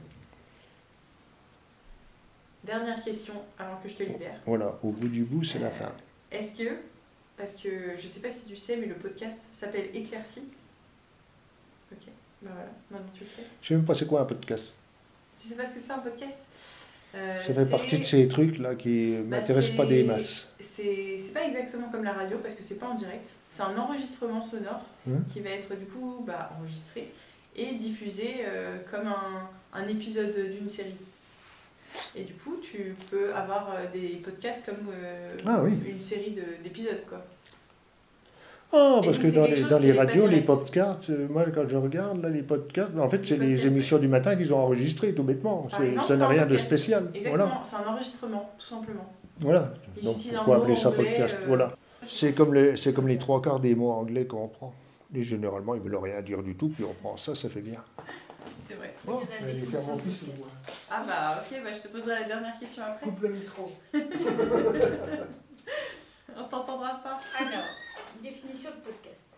Dernière 2.64 3.04
question 3.04 3.34
avant 3.56 3.76
que 3.76 3.88
je 3.88 3.94
te 3.94 4.02
libère. 4.02 4.40
Voilà, 4.46 4.76
au 4.82 4.90
bout 4.90 5.08
du 5.08 5.22
bout, 5.22 5.44
c'est 5.44 5.60
la 5.60 5.70
fin. 5.70 5.92
Est-ce 6.34 6.54
que, 6.56 6.70
parce 7.36 7.54
que 7.54 7.96
je 7.96 8.02
ne 8.02 8.08
sais 8.08 8.20
pas 8.20 8.30
si 8.30 8.46
tu 8.46 8.56
sais, 8.56 8.76
mais 8.76 8.86
le 8.86 8.94
podcast 8.96 9.42
s'appelle 9.52 9.88
Éclairci. 9.94 10.42
Ok, 11.92 12.06
ben 12.42 12.50
voilà, 12.52 12.70
maintenant 12.90 13.12
tu 13.14 13.24
le 13.24 13.30
sais. 13.30 13.42
Je 13.62 13.68
sais 13.68 13.74
même 13.74 13.84
pas 13.84 13.94
c'est 13.94 14.06
quoi 14.06 14.20
un 14.20 14.24
podcast. 14.24 14.74
Tu 15.36 15.48
sais 15.48 15.54
pas 15.54 15.66
ce 15.66 15.74
que 15.74 15.80
c'est 15.80 15.92
un 15.92 15.98
podcast? 15.98 16.42
Euh, 17.14 17.36
Ça 17.46 17.54
fait 17.54 17.70
partie 17.70 17.98
de 17.98 18.04
ces 18.04 18.26
trucs 18.26 18.58
là 18.58 18.74
qui 18.74 19.12
ne 19.12 19.22
bah, 19.22 19.36
m'intéressent 19.38 19.76
pas 19.76 19.86
des 19.86 20.02
masses. 20.02 20.48
C'est 20.60 21.32
pas 21.32 21.44
exactement 21.46 21.88
comme 21.90 22.02
la 22.02 22.12
radio 22.12 22.38
parce 22.38 22.54
que 22.54 22.62
c'est 22.62 22.78
pas 22.78 22.88
en 22.88 22.94
direct. 22.94 23.34
C'est 23.48 23.62
un 23.62 23.76
enregistrement 23.78 24.42
sonore 24.42 24.82
hein? 25.08 25.18
qui 25.32 25.40
va 25.40 25.50
être 25.50 25.76
du 25.78 25.86
coup 25.86 26.24
bah, 26.26 26.50
enregistré 26.58 27.12
et 27.54 27.74
diffusé 27.74 28.38
euh, 28.40 28.78
comme 28.90 29.06
un, 29.06 29.48
un 29.72 29.86
épisode 29.86 30.36
d'une 30.50 30.68
série. 30.68 30.96
Et 32.16 32.22
du 32.22 32.34
coup, 32.34 32.56
tu 32.62 32.96
peux 33.10 33.32
avoir 33.34 33.70
euh, 33.70 33.86
des 33.92 34.16
podcasts 34.16 34.64
comme 34.64 34.88
euh, 34.92 35.28
ah 35.46 35.62
une 35.86 36.00
série 36.00 36.36
d'épisodes, 36.62 37.02
quoi. 37.08 37.24
Ah, 38.72 39.00
parce 39.04 39.18
que 39.18 39.28
dans 39.28 39.46
les, 39.46 39.62
dans 39.62 39.78
les 39.78 39.92
radios, 39.92 40.26
les 40.26 40.40
podcasts, 40.40 41.10
euh, 41.10 41.28
moi 41.30 41.44
quand 41.54 41.68
je 41.68 41.76
regarde 41.76 42.20
là, 42.20 42.28
les 42.28 42.42
podcasts, 42.42 42.90
en 42.98 43.08
fait 43.08 43.24
c'est 43.24 43.36
les 43.36 43.66
émissions 43.66 43.98
du 43.98 44.08
matin 44.08 44.34
qu'ils 44.34 44.52
ont 44.52 44.58
enregistrées 44.58 45.14
tout 45.14 45.22
bêtement. 45.22 45.68
ça 46.00 46.16
n'a 46.16 46.26
rien 46.26 46.46
de 46.46 46.56
spécial. 46.56 47.10
Exactement, 47.14 47.62
c'est 47.64 47.76
un 47.76 47.92
enregistrement, 47.92 48.50
tout 48.58 48.66
simplement. 48.66 49.12
Voilà, 49.38 49.74
donc 50.02 50.16
pourquoi 50.34 50.56
appeler 50.56 50.76
ça 50.76 50.90
podcast 50.90 51.38
Voilà. 51.46 51.72
C'est 52.06 52.34
comme, 52.34 52.52
les, 52.52 52.74
comme 52.94 53.08
les 53.08 53.18
trois 53.18 53.40
quarts 53.40 53.60
des 53.60 53.74
mots 53.74 53.90
anglais 53.90 54.26
qu'on 54.26 54.48
prend. 54.48 54.74
Et 55.14 55.22
généralement, 55.22 55.74
ils 55.74 55.82
ne 55.82 55.84
veulent 55.84 55.96
rien 55.96 56.20
dire 56.20 56.42
du 56.42 56.54
tout, 56.54 56.68
puis 56.68 56.84
on 56.84 56.92
prend 56.92 57.16
ça, 57.16 57.34
ça 57.34 57.48
fait 57.48 57.60
bien. 57.60 57.80
C'est 58.66 58.74
vrai. 58.74 58.94
Bon, 59.04 59.20
je 59.20 59.44
vais 59.44 59.50
aller 59.50 59.66
faire 59.66 59.82
mon 59.82 59.96
pisse 59.98 60.22
moi. 60.38 60.48
Ah 60.90 61.02
bah 61.06 61.42
ok, 61.42 61.62
bah, 61.62 61.70
je 61.72 61.80
te 61.80 61.88
poserai 61.88 62.20
la 62.20 62.24
dernière 62.24 62.58
question 62.58 62.82
après. 62.84 63.04
Coupe 63.06 63.20
le 63.22 63.28
micro. 63.30 63.72
On 66.36 66.44
t'entendra 66.44 66.94
pas. 67.02 67.20
Alors, 67.38 67.64
définition 68.22 68.70
de 68.70 68.76
podcast. 68.90 69.28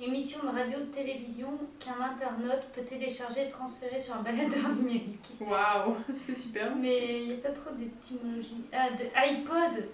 Émission 0.00 0.40
de 0.42 0.48
radio-télévision 0.48 1.50
qu'un 1.78 2.02
internaute 2.02 2.62
peut 2.74 2.82
télécharger 2.82 3.44
et 3.46 3.48
transférer 3.48 4.00
sur 4.00 4.14
un 4.16 4.22
baladeur 4.22 4.70
numérique. 4.76 5.34
Waouh, 5.40 5.96
c'est 6.14 6.34
super. 6.34 6.74
Mais 6.74 7.20
il 7.22 7.28
n'y 7.28 7.34
a 7.34 7.36
pas 7.36 7.50
trop 7.50 7.70
d'étymologie. 7.72 8.64
Ah, 8.72 8.88
de 8.90 9.04
iPod 9.14 9.84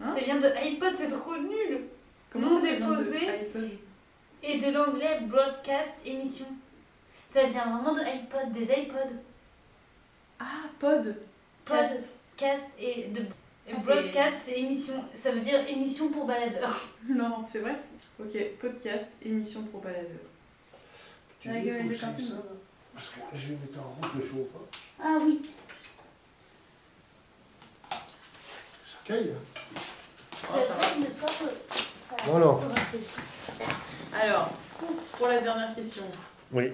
Hein 0.00 0.14
Ça 0.16 0.24
vient 0.24 0.38
de 0.38 0.46
iPod, 0.48 0.94
c'est 0.96 1.10
trop 1.10 1.36
nul 1.36 1.82
Comment 2.30 2.46
Nom 2.48 2.60
ça, 2.60 2.66
ça 2.68 2.74
vient 2.74 2.88
de 2.88 2.96
déposé. 2.96 3.28
iPod? 3.28 3.70
Et 4.42 4.58
de 4.58 4.70
l'anglais 4.72 5.20
broadcast 5.22 5.92
émission. 6.04 6.46
Ça 7.34 7.44
vient 7.46 7.64
vraiment 7.78 7.92
de 7.92 8.00
iPod, 8.00 8.52
des 8.52 8.62
iPods. 8.62 9.16
Ah, 10.38 10.44
pod. 10.78 11.16
Cast. 11.66 12.04
Podcast 12.36 12.62
et 12.78 13.08
de 13.08 13.20
et 13.66 13.72
Ah, 13.72 13.76
c'est- 13.80 13.86
broadcast, 13.92 14.36
c'est 14.44 14.58
émission. 14.60 15.04
Ça 15.14 15.32
veut 15.32 15.40
dire 15.40 15.66
émission 15.68 16.10
pour 16.10 16.26
baladeur. 16.26 16.80
Non, 17.08 17.44
c'est 17.50 17.58
vrai 17.58 17.74
Ok, 18.20 18.36
podcast, 18.60 19.16
émission 19.24 19.62
pour 19.64 19.80
baladeur. 19.80 20.20
Tu 21.40 21.48
veux 21.48 21.54
ouais, 21.54 21.82
pousser 21.84 22.00
d'accord. 22.06 22.20
ça 22.20 22.34
Parce 22.94 23.08
que 23.10 23.20
je 23.34 23.48
vais 23.48 23.54
mettre 23.54 23.80
en 23.80 23.94
route 24.00 24.14
le 24.14 24.20
chauffeur. 24.22 24.60
Ah 25.02 25.18
oui. 25.20 25.42
Ça 27.90 28.98
caille. 29.04 29.32
Oh, 29.74 30.54
ça 30.68 30.74
va. 30.74 30.94
le 31.04 31.10
soir, 31.10 31.30
ça, 31.32 32.16
Voilà. 32.26 32.46
ça 32.46 33.64
va. 33.64 34.20
Alors, 34.20 34.50
pour 35.18 35.26
la 35.28 35.40
dernière 35.40 35.74
question. 35.74 36.04
Oui. 36.52 36.70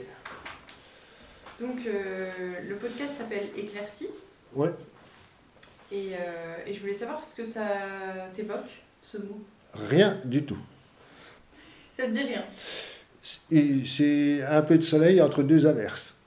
Donc, 1.60 1.80
euh, 1.86 2.60
le 2.66 2.74
podcast 2.76 3.18
s'appelle 3.18 3.50
Éclaircie. 3.54 4.08
Ouais. 4.54 4.72
Et, 5.92 6.12
euh, 6.14 6.56
et 6.66 6.72
je 6.72 6.80
voulais 6.80 6.94
savoir 6.94 7.22
ce 7.22 7.34
que 7.34 7.44
ça 7.44 7.66
t'évoque, 8.32 8.80
ce 9.02 9.18
mot. 9.18 9.44
Rien 9.74 10.18
du 10.24 10.44
tout. 10.44 10.58
Ça 11.90 12.06
te 12.06 12.12
dit 12.12 12.20
rien 12.22 12.44
Et 13.50 13.84
C'est 13.84 14.42
un 14.42 14.62
peu 14.62 14.78
de 14.78 14.82
soleil 14.82 15.20
entre 15.20 15.42
deux 15.42 15.66
averses. 15.66 16.20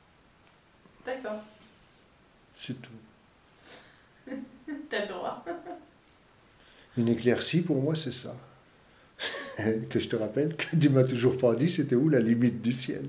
D'accord. 1.03 1.41
C'est 2.53 2.79
tout. 2.79 2.91
T'as 4.89 5.01
le 5.01 5.07
droit. 5.07 5.43
Une 6.95 7.07
éclaircie, 7.07 7.61
pour 7.61 7.81
moi, 7.81 7.95
c'est 7.95 8.11
ça. 8.11 8.35
que 9.89 9.99
je 9.99 10.09
te 10.09 10.15
rappelle 10.15 10.55
que 10.55 10.75
tu 10.75 10.89
m'as 10.89 11.03
toujours 11.03 11.37
pas 11.37 11.55
dit 11.55 11.69
c'était 11.69 11.95
où 11.95 12.09
la 12.09 12.19
limite 12.19 12.61
du 12.61 12.71
ciel. 12.71 13.05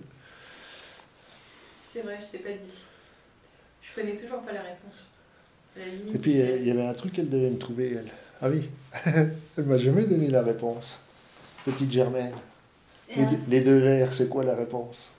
C'est 1.95 2.03
vrai, 2.03 2.19
je 2.21 2.27
t'ai 2.27 2.39
pas 2.43 2.51
dit. 2.51 2.83
Je 3.81 3.95
connais 3.95 4.17
toujours 4.17 4.41
pas 4.41 4.51
la 4.53 4.63
réponse. 4.63 5.13
La 5.77 5.87
limite 5.87 6.13
Et 6.17 6.19
puis, 6.19 6.35
il 6.35 6.67
y 6.67 6.71
avait 6.73 6.87
un 6.87 6.93
truc 6.95 7.13
qu'elle 7.13 7.31
devait 7.31 7.51
me 7.51 7.57
trouver, 7.59 7.93
elle. 7.93 8.11
Ah 8.43 8.51
oui, 8.51 8.69
elle 9.07 9.65
m'a 9.65 9.79
jamais 9.79 10.05
donné 10.05 10.27
la 10.27 10.43
réponse. 10.43 10.99
Petite 11.65 11.93
Germaine. 11.93 12.33
Les, 13.17 13.25
deux- 13.27 13.39
les 13.49 13.61
deux 13.61 13.79
verres, 13.79 14.13
c'est 14.13 14.29
quoi 14.29 14.43
la 14.43 14.57
réponse? 14.57 15.13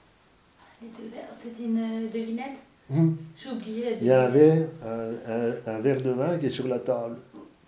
Les 0.81 0.89
deux 0.89 1.07
verres, 1.15 1.29
c'est 1.37 1.57
une 1.63 1.79
euh, 1.79 2.09
devinette? 2.13 2.57
Hum. 2.91 3.15
J'ai 3.37 3.49
oublié 3.51 3.85
la 3.85 3.91
Il 3.91 4.03
y 4.03 4.11
a 4.11 4.23
un 4.23 4.29
devinette. 4.29 4.69
verre, 4.83 4.91
un, 5.25 5.31
un- 5.71 5.75
un 5.77 5.79
verre 5.79 6.01
de 6.01 6.09
vin 6.09 6.37
qui 6.37 6.47
est 6.47 6.49
sur 6.49 6.67
la 6.67 6.79
table, 6.79 7.15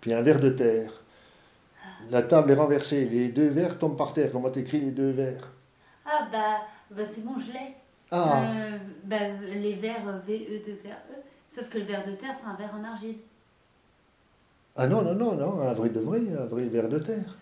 puis 0.02 0.12
un 0.12 0.20
verre 0.20 0.38
de 0.40 0.50
terre. 0.50 0.92
La 2.10 2.20
table 2.22 2.50
est 2.50 2.54
renversée, 2.56 3.06
les 3.06 3.28
deux 3.28 3.48
verres 3.48 3.78
tombent 3.78 3.96
par 3.96 4.12
terre. 4.12 4.30
Comment 4.32 4.50
t'écris 4.50 4.80
les 4.80 4.90
deux 4.90 5.12
verres 5.12 5.50
Ah 6.04 6.28
bah, 6.30 6.58
bah 6.90 7.04
c'est 7.10 7.24
bon, 7.24 7.40
je 7.40 7.52
l'ai. 7.52 7.74
Ah, 8.10 8.42
Euh, 8.46 8.78
bah, 9.04 9.28
les 9.54 9.74
verres 9.74 10.06
euh, 10.08 10.18
VE2RE. 10.26 10.94
Sauf 11.54 11.68
que 11.68 11.78
le 11.78 11.84
verre 11.84 12.06
de 12.06 12.12
terre, 12.12 12.34
c'est 12.38 12.46
un 12.46 12.54
verre 12.54 12.74
en 12.74 12.84
argile. 12.84 13.16
ah 14.76 14.86
non, 14.86 15.02
non, 15.02 15.14
non, 15.14 15.34
non, 15.34 15.60
un 15.60 15.72
vrai 15.74 15.88
de 15.90 16.00
vrai, 16.00 16.20
un 16.40 16.46
vrai 16.46 16.64
verre 16.66 16.88
de 16.88 16.98
terre. 16.98 17.36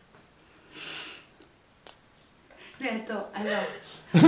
Mais 2.80 2.90
attends, 2.90 3.26
alors. 3.34 3.64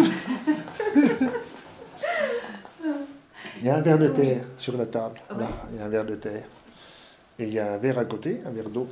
Il 3.60 3.64
y 3.66 3.70
a 3.70 3.76
un 3.76 3.80
verre 3.80 3.98
de 3.98 4.08
Oui. 4.08 4.14
terre 4.14 4.44
sur 4.56 4.76
la 4.76 4.86
table. 4.86 5.20
Là, 5.38 5.48
il 5.72 5.78
y 5.78 5.80
a 5.80 5.84
un 5.84 5.88
verre 5.88 6.04
de 6.04 6.14
terre. 6.14 6.44
Et 7.38 7.44
il 7.44 7.52
y 7.52 7.58
a 7.58 7.72
un 7.72 7.76
verre 7.78 7.98
à 7.98 8.04
côté, 8.04 8.40
un 8.46 8.50
verre 8.50 8.68
d'eau. 8.70 8.88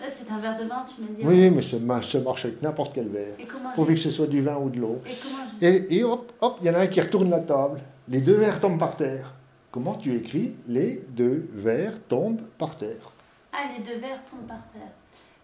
Là, 0.00 0.06
c'est 0.14 0.30
un 0.30 0.38
verre 0.38 0.56
de 0.56 0.64
vin, 0.64 0.84
tu 0.84 1.02
me 1.02 1.08
dis. 1.08 1.22
Oui, 1.24 1.50
mais 1.50 1.62
ça 1.62 1.76
ma- 1.78 2.02
ça 2.02 2.20
marche 2.20 2.44
avec 2.44 2.62
n'importe 2.62 2.94
quel 2.94 3.08
verre. 3.08 3.34
Et 3.38 3.46
Pourvu 3.74 3.94
que 3.94 4.00
ce 4.00 4.10
soit 4.12 4.28
du 4.28 4.40
vin 4.40 4.56
ou 4.56 4.70
de 4.70 4.78
l'eau. 4.78 5.02
Et 5.60 5.66
Et, 5.66 5.98
et 5.98 6.04
hop, 6.04 6.30
hop, 6.40 6.58
il 6.60 6.66
y 6.66 6.70
en 6.70 6.74
a 6.74 6.78
un 6.80 6.86
qui 6.86 7.00
retourne 7.00 7.30
la 7.30 7.40
table. 7.40 7.80
Les 8.08 8.20
deux 8.20 8.36
verres 8.36 8.60
tombent 8.60 8.78
par 8.78 8.96
terre. 8.96 9.32
Comment 9.72 9.94
tu 9.94 10.14
écris 10.16 10.54
les 10.68 11.04
deux 11.10 11.48
verres 11.52 12.00
tombent 12.08 12.40
par 12.58 12.76
terre 12.78 13.12
Ah, 13.52 13.64
les 13.76 13.82
deux 13.82 13.98
verres 13.98 14.24
tombent 14.24 14.46
par 14.46 14.62
terre. 14.72 14.92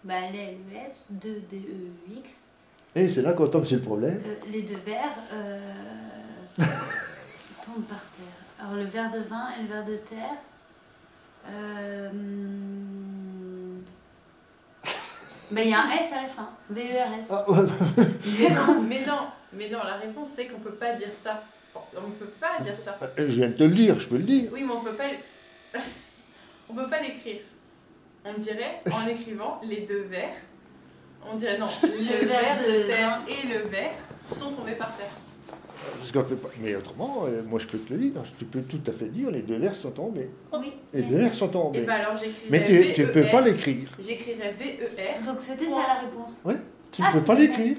Bah, 0.05 0.15
les 0.33 0.53
LES, 0.73 0.93
2 1.11 1.43
DEUX. 1.51 2.31
Et 2.95 3.09
c'est 3.09 3.23
là 3.23 3.33
qu'on 3.33 3.49
tombe 3.49 3.65
sur 3.65 3.79
le 3.79 3.83
problème. 3.83 4.21
Euh, 4.25 4.35
les 4.53 4.63
deux 4.63 4.79
verres 4.87 5.17
euh, 5.33 5.59
tombent 6.59 7.85
par 7.89 8.05
terre. 8.17 8.61
Alors, 8.61 8.75
le 8.77 8.85
verre 8.85 9.11
de 9.11 9.19
vin 9.19 9.49
et 9.59 9.63
le 9.63 9.69
verre 9.69 9.85
de 9.85 9.97
terre. 9.97 10.39
Euh, 11.51 12.09
bah, 15.55 15.63
il 15.63 15.71
y 15.71 15.75
a 15.75 15.83
un 15.83 15.91
S 15.91 16.13
à 16.13 16.23
la 16.23 16.29
fin. 16.29 16.49
V-E-R-S. 16.71 17.27
Ah, 17.31 17.51
ouais. 17.51 17.67
Mais 18.89 19.05
non, 19.05 19.29
mais 19.57 19.69
non, 19.71 19.79
la 19.85 19.97
réponse 19.97 20.31
c'est 20.35 20.47
qu'on 20.47 20.59
peut 20.59 20.75
pas 20.75 20.93
dire 20.95 21.13
ça. 21.15 21.43
On 21.75 22.11
peut 22.11 22.33
pas 22.41 22.63
dire 22.63 22.77
ça. 22.77 22.99
je 23.17 23.23
viens 23.25 23.49
de 23.49 23.55
te 23.55 23.63
le 23.65 23.71
dire, 23.71 23.99
je 23.99 24.07
peux 24.07 24.17
le 24.17 24.23
dire. 24.23 24.51
Oui, 24.53 24.63
mais 24.65 24.73
on 24.73 24.81
peut 24.81 24.95
pas. 24.95 25.05
on 26.69 26.75
peut 26.75 26.89
pas 26.89 27.01
l'écrire. 27.01 27.41
On 28.25 28.39
dirait 28.39 28.81
en 28.93 29.07
écrivant 29.07 29.61
les 29.65 29.81
deux 29.81 30.03
vers. 30.03 30.35
On 31.31 31.37
dirait 31.37 31.59
non, 31.59 31.69
le, 31.83 32.27
verre 32.27 32.59
de, 32.67 32.73
de 32.73 32.87
terre 32.87 33.21
vin. 33.21 33.23
et 33.29 33.47
le 33.47 33.69
verre 33.69 33.95
sont 34.29 34.51
tombés 34.51 34.75
par 34.75 34.97
terre. 34.97 35.11
Mais 36.63 36.75
autrement, 36.77 37.25
euh, 37.27 37.43
moi 37.47 37.59
je 37.59 37.67
peux 37.67 37.79
te 37.79 37.93
le 37.93 37.99
dire. 37.99 38.13
Tu 38.39 38.45
peux 38.45 38.63
tout 38.63 38.81
à 38.87 38.93
fait 38.93 39.07
dire 39.07 39.31
les 39.31 39.43
deux 39.43 39.57
verres 39.57 39.75
sont 39.75 39.91
tombés. 39.91 40.31
Oui. 40.53 40.73
Les 40.93 41.03
deux 41.03 41.17
verres 41.17 41.35
sont 41.35 41.49
Et 41.49 41.53
tombés. 41.53 41.81
bah 41.83 41.95
alors 41.95 42.17
j'écrirais 42.17 42.49
Mais 42.51 42.65
tu, 42.65 42.93
tu 42.95 43.07
peux 43.07 43.27
pas 43.27 43.41
l'écrire. 43.41 43.89
J'écrirais 43.99 44.53
V-E-R. 44.53 45.27
Donc, 45.27 45.37
c'était 45.41 45.65
ça 45.65 45.71
la 45.89 46.01
réponse. 46.01 46.43
Tu 46.93 47.03
Ah, 47.03 47.09
ne 47.13 47.19
peux 47.19 47.25
pas 47.25 47.35
l'écrire. 47.35 47.77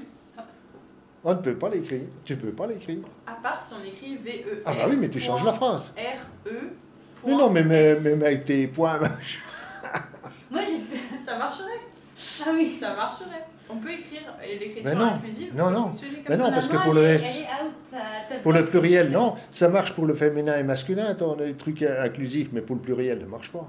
On 1.23 1.31
ne 1.33 1.39
peut 1.39 1.55
pas 1.55 1.69
l'écrire. 1.69 2.01
Tu 2.23 2.35
peux 2.35 2.51
pas 2.51 2.67
l'écrire. 2.67 2.99
À 3.25 3.33
part 3.33 3.61
si 3.63 3.73
on 3.73 3.83
écrit 3.83 4.17
V-E-R. 4.17 4.61
Ah 4.65 4.73
bah 4.75 4.85
oui, 4.89 4.97
mais 4.99 5.09
tu 5.09 5.19
changes 5.19 5.43
la 5.43 5.53
phrase. 5.53 5.91
R-E. 5.97 6.51
Mais 7.25 7.31
non, 7.31 7.49
mais, 7.49 7.63
mais, 7.63 7.95
mais 8.17 8.25
avec 8.25 8.45
tes 8.45 8.67
points. 8.67 8.99
Moi, 10.51 10.61
j'ai. 10.61 11.25
Ça 11.25 11.37
marcherait. 11.37 11.79
Ah 12.45 12.49
oui. 12.53 12.77
Ça 12.79 12.95
marcherait. 12.95 13.45
On 13.69 13.77
peut 13.77 13.89
écrire 13.91 14.21
l'écriture 14.41 14.83
Mais 14.85 14.93
non. 14.95 15.05
inclusive. 15.15 15.51
Non, 15.55 15.71
non. 15.71 15.91
Mais 16.29 16.37
non, 16.37 16.51
parce 16.51 16.67
que 16.67 16.77
pour 16.77 16.93
le 16.93 17.03
S- 17.03 17.41
t'as 17.91 18.37
Pour 18.43 18.53
le 18.53 18.65
pluriel, 18.65 19.09
non. 19.09 19.33
Ça 19.51 19.69
marche 19.69 19.93
pour 19.93 20.05
le 20.05 20.13
féminin 20.13 20.57
et 20.57 20.63
masculin, 20.63 21.15
on 21.21 21.33
a 21.39 21.45
des 21.45 21.53
trucs 21.55 21.81
inclusifs, 21.81 22.49
mais 22.53 22.61
pour 22.61 22.75
le 22.75 22.81
pluriel, 22.81 23.19
ça 23.19 23.25
ne 23.25 23.29
marche 23.29 23.51
pas. 23.51 23.67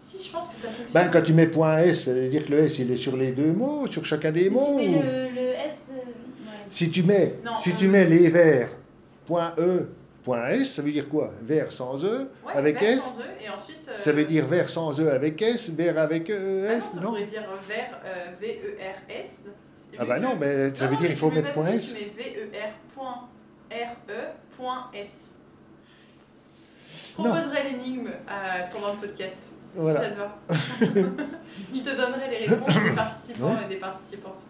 Si, 0.00 0.26
je 0.28 0.30
pense 0.32 0.48
que 0.50 0.54
ça 0.54 0.68
fonctionne. 0.68 0.92
Ben, 0.92 1.08
quand 1.10 1.22
tu 1.22 1.32
mets 1.32 1.46
point 1.46 1.78
S, 1.78 2.04
ça 2.04 2.12
veut 2.12 2.28
dire 2.28 2.44
que 2.44 2.50
le 2.52 2.58
S, 2.58 2.78
il 2.78 2.90
est 2.92 2.96
sur 2.96 3.16
les 3.16 3.32
deux 3.32 3.52
mots, 3.52 3.86
sur 3.86 4.04
chacun 4.04 4.32
des 4.32 4.44
Tu 4.44 4.50
mots. 4.50 4.76
mets 4.76 4.86
le, 4.88 5.34
le 5.34 5.48
S. 5.66 5.88
euh, 5.92 5.94
ouais. 5.96 6.52
Si 6.70 6.90
tu 6.90 7.02
mets, 7.04 7.36
Non, 7.42 7.52
si 7.58 7.70
on- 7.72 7.76
tu 7.76 7.88
mets 7.88 8.04
les 8.04 8.28
vers, 8.28 8.68
point 9.26 9.54
E, 9.58 9.88
point 10.24 10.48
S, 10.48 10.74
ça 10.74 10.82
veut 10.82 10.90
dire 10.90 11.08
quoi? 11.08 11.32
Sans 11.70 12.02
E, 12.02 12.28
Ouais, 12.44 12.52
avec 12.54 12.80
vers 12.80 12.90
S? 12.90 13.00
sans 13.02 13.18
E, 13.20 13.22
et 13.44 13.48
ensuite. 13.50 13.86
euh, 13.88 13.96
Ça 13.98 14.12
veut 14.12 14.24
dire 14.24 14.46
vers 14.46 14.68
sans 14.70 14.98
E 15.00 15.08
avec 15.10 15.40
S, 15.42 15.70
vers 15.70 15.96
avec 15.98 16.30
E, 16.30 16.66
Ah 16.66 16.72
non, 16.72 16.78
S, 16.78 16.84
ça 16.84 17.00
non? 17.00 17.08
pourrait 17.10 17.24
dire 17.24 17.42
vers 17.68 18.00
euh, 18.04 18.24
V-E-R-S. 18.40 19.42
Ah 19.98 20.02
Vu 20.02 20.08
bah 20.08 20.16
que- 20.18 20.22
non, 20.24 20.36
mais 20.40 20.74
ça 20.74 20.84
Non, 20.86 20.90
veut 20.90 20.96
dire 20.96 21.02
mais 21.08 21.10
il 21.10 21.16
faut 21.16 21.28
tu 21.28 21.34
mets 21.36 21.42
mettre 21.42 21.54
point 21.54 21.68
S. 21.68 21.86
Tu 21.88 21.94
mets 21.94 22.12
V-E-R.R-E.S. 23.70 25.30
Je 27.16 27.22
Non. 27.22 27.30
proposerai 27.30 27.62
l'énigme 27.64 28.08
euh, 28.08 28.12
pendant 28.72 28.92
le 28.94 28.98
podcast. 29.00 29.42
Voilà. 29.74 29.98
Si 30.00 30.04
ça 30.06 30.10
te 30.12 30.16
va. 30.18 30.38
Je 31.74 31.80
te 31.80 31.90
donnerai 31.96 32.30
les 32.30 32.46
réponses 32.46 32.74
des 32.82 32.90
participants 32.90 33.54
Ouais. 33.54 33.64
et 33.64 33.68
des 33.68 33.76
participantes. 33.80 34.46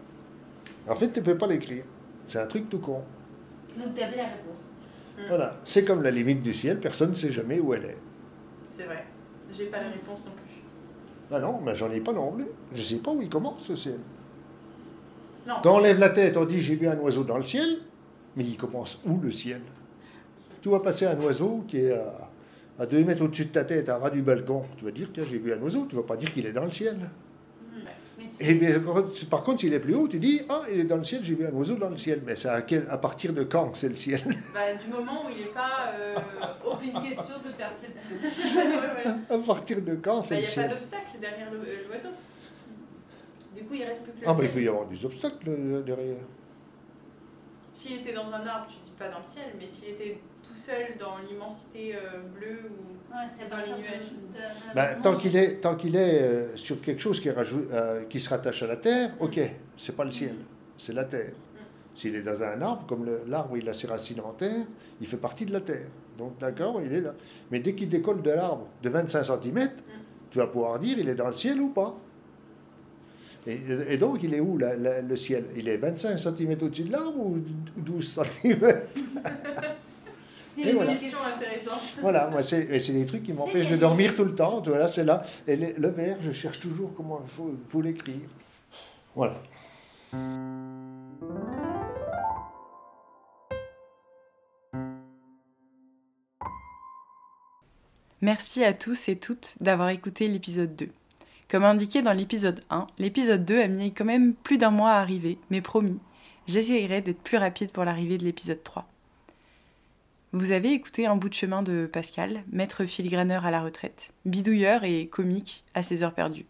En 0.87 0.95
fait, 0.95 1.11
tu 1.11 1.21
peux 1.21 1.37
pas 1.37 1.47
l'écrire. 1.47 1.83
C'est 2.27 2.39
un 2.39 2.45
truc 2.47 2.69
tout 2.69 2.79
con. 2.79 3.03
Donc, 3.75 3.93
tu 3.95 4.01
avais 4.03 4.17
la 4.17 4.23
réponse. 4.27 4.69
Voilà. 5.27 5.57
C'est 5.63 5.85
comme 5.85 6.03
la 6.03 6.11
limite 6.11 6.41
du 6.41 6.53
ciel, 6.53 6.79
personne 6.79 7.11
ne 7.11 7.15
sait 7.15 7.31
jamais 7.31 7.59
où 7.59 7.73
elle 7.73 7.85
est. 7.85 7.97
C'est 8.69 8.83
vrai. 8.83 9.05
J'ai 9.51 9.65
pas 9.67 9.81
la 9.81 9.89
réponse 9.89 10.25
non 10.25 10.31
plus. 10.31 10.61
Ah 11.31 11.39
non, 11.39 11.61
mais 11.63 11.75
j'en 11.75 11.91
ai 11.91 12.01
pas 12.01 12.13
non 12.13 12.31
plus. 12.31 12.47
Je 12.73 12.81
sais 12.81 12.97
pas 12.97 13.11
où 13.11 13.21
il 13.21 13.29
commence 13.29 13.67
le 13.69 13.75
ciel. 13.75 13.99
Non. 15.47 15.55
Quand 15.63 15.75
on 15.75 15.79
lève 15.79 15.99
la 15.99 16.09
tête, 16.09 16.37
on 16.37 16.45
dit 16.45 16.61
j'ai 16.61 16.75
vu 16.75 16.87
un 16.87 16.97
oiseau 16.97 17.23
dans 17.23 17.37
le 17.37 17.43
ciel, 17.43 17.77
mais 18.35 18.43
il 18.43 18.57
commence 18.57 19.01
où 19.05 19.19
le 19.19 19.31
ciel? 19.31 19.61
Tu 20.61 20.69
vois 20.69 20.81
passer 20.81 21.05
un 21.05 21.19
oiseau 21.21 21.63
qui 21.67 21.77
est 21.77 21.93
à, 21.93 22.29
à 22.79 22.85
2 22.85 23.03
mètres 23.05 23.23
au-dessus 23.23 23.45
de 23.45 23.51
ta 23.51 23.63
tête, 23.63 23.87
à 23.89 23.97
ras 23.97 24.09
du 24.09 24.21
balcon. 24.21 24.63
Tu 24.77 24.85
vas 24.85 24.91
dire, 24.91 25.09
tiens, 25.13 25.23
j'ai 25.29 25.37
vu 25.37 25.53
un 25.53 25.61
oiseau, 25.61 25.85
tu 25.87 25.95
vas 25.95 26.03
pas 26.03 26.17
dire 26.17 26.33
qu'il 26.33 26.45
est 26.45 26.53
dans 26.53 26.65
le 26.65 26.71
ciel. 26.71 26.97
Et 28.39 28.59
par 29.29 29.43
contre, 29.43 29.61
s'il 29.61 29.73
est 29.73 29.79
plus 29.79 29.95
haut, 29.95 30.07
tu 30.07 30.19
dis 30.19 30.41
Ah, 30.49 30.63
il 30.71 30.81
est 30.81 30.85
dans 30.85 30.97
le 30.97 31.03
ciel, 31.03 31.21
j'ai 31.23 31.35
vu 31.35 31.45
un 31.45 31.51
oiseau 31.51 31.75
dans 31.75 31.89
le 31.89 31.97
ciel. 31.97 32.21
Mais 32.25 32.35
c'est 32.35 32.49
à, 32.49 32.61
quel, 32.61 32.85
à 32.89 32.97
partir 32.97 33.33
de 33.33 33.43
quand 33.43 33.71
c'est 33.75 33.89
le 33.89 33.95
ciel? 33.95 34.21
Bah, 34.53 34.73
Du 34.73 34.89
moment 34.91 35.25
où 35.25 35.29
il 35.29 35.43
n'est 35.43 35.51
pas. 35.51 35.93
Euh, 35.97 36.15
aucune 36.65 36.91
question 36.91 37.35
de 37.43 37.51
perception. 37.51 38.15
À 39.29 39.37
partir 39.37 39.81
de 39.81 39.95
quand 39.95 40.21
c'est 40.23 40.35
bah, 40.35 40.41
le 40.41 40.47
ciel 40.47 40.65
Il 40.65 40.67
n'y 40.67 40.73
a 40.73 40.75
pas 40.75 40.75
d'obstacle 40.75 41.19
derrière 41.21 41.47
l'oiseau. 41.89 42.09
Du 43.55 43.63
coup, 43.63 43.73
il 43.75 43.83
reste 43.83 44.03
plus 44.03 44.11
que 44.11 44.21
le 44.21 44.27
ah, 44.27 44.33
ciel. 44.33 44.35
Ah, 44.35 44.41
mais 44.41 44.45
il 44.45 44.51
peut 44.51 44.61
y 44.61 44.67
avoir 44.67 44.85
des 44.85 45.05
obstacles 45.05 45.49
euh, 45.49 45.81
derrière. 45.81 46.17
S'il 47.73 47.97
était 47.97 48.13
dans 48.13 48.27
un 48.27 48.45
arbre, 48.45 48.67
tu 48.67 48.77
dis 48.83 48.93
pas 48.97 49.09
dans 49.09 49.19
le 49.19 49.25
ciel, 49.25 49.45
mais 49.59 49.67
s'il 49.67 49.89
était 49.89 50.17
tout 50.47 50.55
seul 50.55 50.95
dans 50.99 51.17
l'immensité 51.27 51.95
euh, 51.95 52.21
bleue 52.37 52.69
ou 52.69 52.95
dans 53.49 53.57
les 53.57 53.81
nuages. 53.81 54.11
Bah, 54.73 54.95
tant 54.95 55.15
qu'il 55.17 55.35
est, 55.35 55.61
tant 55.61 55.75
qu'il 55.75 55.95
est 55.95 56.21
euh, 56.21 56.55
sur 56.55 56.81
quelque 56.81 57.01
chose 57.01 57.19
qui, 57.19 57.29
rajoute, 57.29 57.67
euh, 57.71 58.03
qui 58.05 58.19
se 58.19 58.29
rattache 58.29 58.63
à 58.63 58.67
la 58.67 58.77
terre, 58.77 59.11
mm. 59.11 59.23
ok, 59.23 59.39
c'est 59.77 59.95
pas 59.95 60.03
le 60.03 60.11
ciel, 60.11 60.35
c'est 60.77 60.93
la 60.93 61.05
terre. 61.05 61.31
Mm. 61.31 61.59
S'il 61.95 62.15
est 62.15 62.21
dans 62.21 62.41
un 62.43 62.61
arbre, 62.61 62.85
comme 62.87 63.09
l'arbre 63.27 63.57
il 63.57 63.67
a 63.69 63.73
ses 63.73 63.87
racines 63.87 64.21
en 64.21 64.33
terre, 64.33 64.65
il 65.01 65.07
fait 65.07 65.17
partie 65.17 65.45
de 65.45 65.53
la 65.53 65.61
terre. 65.61 65.87
Donc 66.17 66.37
d'accord, 66.39 66.81
il 66.83 66.93
est 66.93 67.01
là. 67.01 67.13
Mais 67.51 67.59
dès 67.59 67.73
qu'il 67.73 67.89
décolle 67.89 68.21
de 68.21 68.31
l'arbre 68.31 68.67
de 68.81 68.89
25 68.89 69.23
cm, 69.23 69.63
mm. 69.63 69.69
tu 70.31 70.37
vas 70.37 70.47
pouvoir 70.47 70.79
dire 70.79 70.97
il 70.99 71.09
est 71.09 71.15
dans 71.15 71.27
le 71.27 71.35
ciel 71.35 71.59
ou 71.61 71.69
pas. 71.69 71.95
Et, 73.47 73.97
donc, 73.97 74.23
il 74.23 74.33
est 74.33 74.39
où 74.39 74.57
le 74.57 75.15
ciel? 75.15 75.45
Il 75.55 75.69
est 75.69 75.77
25 75.77 76.17
cm 76.17 76.57
au-dessus 76.63 76.85
de 76.85 76.91
l'arbre 76.91 77.19
ou 77.19 77.37
12 77.77 78.21
cm 78.23 78.59
C'est 80.55 80.71
une 80.71 80.85
question 80.85 81.17
intéressante. 81.35 81.81
Voilà, 82.01 82.27
moi, 82.27 82.41
c'est 82.41 82.63
des 82.65 83.05
trucs 83.05 83.23
qui 83.23 83.33
m'empêchent 83.33 83.67
de 83.67 83.75
dormir 83.75 84.15
tout 84.15 84.23
le 84.23 84.33
temps. 84.33 84.61
Voilà, 84.65 84.87
c'est 84.87 85.03
là. 85.03 85.23
Et 85.47 85.55
le, 85.55 85.89
verre, 85.89 86.17
je 86.23 86.31
cherche 86.31 86.59
toujours 86.59 86.91
comment 86.95 87.21
il 87.23 87.29
faut, 87.29 87.51
faut 87.69 87.81
l'écrire. 87.81 88.29
Voilà. 89.15 89.35
Merci 98.21 98.63
à 98.63 98.73
tous 98.73 99.09
et 99.09 99.17
toutes 99.17 99.55
d'avoir 99.59 99.89
écouté 99.89 100.27
l'épisode 100.27 100.75
2. 100.75 100.89
Comme 101.49 101.63
indiqué 101.63 102.01
dans 102.01 102.13
l'épisode 102.13 102.61
1, 102.69 102.87
l'épisode 102.97 103.45
2 103.45 103.61
a 103.61 103.67
mis 103.67 103.93
quand 103.93 104.05
même 104.05 104.33
plus 104.33 104.57
d'un 104.57 104.71
mois 104.71 104.91
à 104.91 104.99
arriver, 104.99 105.37
mais 105.49 105.61
promis, 105.61 105.99
j'essayerai 106.47 107.01
d'être 107.01 107.21
plus 107.21 107.37
rapide 107.37 107.71
pour 107.71 107.85
l'arrivée 107.85 108.17
de 108.17 108.23
l'épisode 108.23 108.63
3. 108.63 108.87
Vous 110.35 110.51
avez 110.51 110.73
écouté 110.73 111.05
un 111.05 111.15
bout 111.15 111.29
de 111.29 111.33
chemin 111.33 111.63
de 111.63 111.89
Pascal, 111.89 112.43
maître 112.51 112.83
filigraneur 112.83 113.45
à 113.45 113.51
la 113.51 113.63
retraite, 113.63 114.11
bidouilleur 114.25 114.83
et 114.83 115.07
comique 115.07 115.63
à 115.73 115.81
ses 115.81 116.03
heures 116.03 116.13
perdues, 116.13 116.45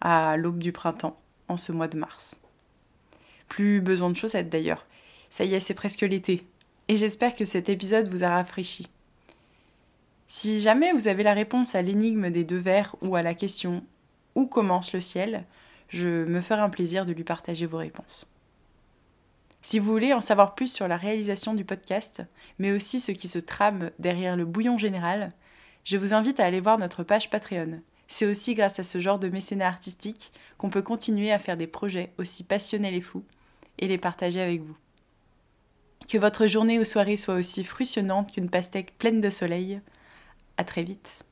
à 0.00 0.36
l'aube 0.36 0.60
du 0.60 0.70
printemps, 0.70 1.18
en 1.48 1.56
ce 1.56 1.72
mois 1.72 1.88
de 1.88 1.98
mars. 1.98 2.38
Plus 3.48 3.80
besoin 3.80 4.10
de 4.10 4.16
chaussettes 4.16 4.48
d'ailleurs. 4.48 4.86
Ça 5.28 5.42
y 5.42 5.54
est, 5.54 5.58
c'est 5.58 5.74
presque 5.74 6.02
l'été. 6.02 6.46
Et 6.86 6.96
j'espère 6.96 7.34
que 7.34 7.44
cet 7.44 7.68
épisode 7.68 8.06
vous 8.06 8.22
a 8.22 8.28
rafraîchi. 8.28 8.86
Si 10.28 10.60
jamais 10.60 10.92
vous 10.92 11.08
avez 11.08 11.24
la 11.24 11.34
réponse 11.34 11.74
à 11.74 11.82
l'énigme 11.82 12.30
des 12.30 12.44
deux 12.44 12.58
vers 12.58 12.94
ou 13.02 13.16
à 13.16 13.22
la 13.22 13.34
question 13.34 13.84
où 14.36 14.46
commence 14.46 14.92
le 14.92 15.00
ciel, 15.00 15.46
je 15.88 16.24
me 16.26 16.40
ferai 16.40 16.60
un 16.60 16.70
plaisir 16.70 17.06
de 17.06 17.12
lui 17.12 17.24
partager 17.24 17.66
vos 17.66 17.78
réponses. 17.78 18.28
Si 19.66 19.78
vous 19.78 19.90
voulez 19.90 20.12
en 20.12 20.20
savoir 20.20 20.54
plus 20.54 20.70
sur 20.70 20.88
la 20.88 20.98
réalisation 20.98 21.54
du 21.54 21.64
podcast, 21.64 22.22
mais 22.58 22.70
aussi 22.70 23.00
ce 23.00 23.12
qui 23.12 23.28
se 23.28 23.38
trame 23.38 23.90
derrière 23.98 24.36
le 24.36 24.44
bouillon 24.44 24.76
général, 24.76 25.30
je 25.84 25.96
vous 25.96 26.12
invite 26.12 26.38
à 26.38 26.44
aller 26.44 26.60
voir 26.60 26.76
notre 26.76 27.02
page 27.02 27.30
Patreon. 27.30 27.80
C'est 28.06 28.26
aussi 28.26 28.52
grâce 28.52 28.78
à 28.78 28.84
ce 28.84 29.00
genre 29.00 29.18
de 29.18 29.30
mécénat 29.30 29.66
artistique 29.66 30.34
qu'on 30.58 30.68
peut 30.68 30.82
continuer 30.82 31.32
à 31.32 31.38
faire 31.38 31.56
des 31.56 31.66
projets 31.66 32.12
aussi 32.18 32.44
passionnels 32.44 32.92
et 32.92 33.00
fous 33.00 33.24
et 33.78 33.88
les 33.88 33.96
partager 33.96 34.42
avec 34.42 34.60
vous. 34.60 34.76
Que 36.08 36.18
votre 36.18 36.46
journée 36.46 36.78
ou 36.78 36.84
soirée 36.84 37.16
soit 37.16 37.36
aussi 37.36 37.64
frustrante 37.64 38.32
qu'une 38.32 38.50
pastèque 38.50 38.98
pleine 38.98 39.22
de 39.22 39.30
soleil. 39.30 39.80
À 40.58 40.64
très 40.64 40.82
vite. 40.82 41.24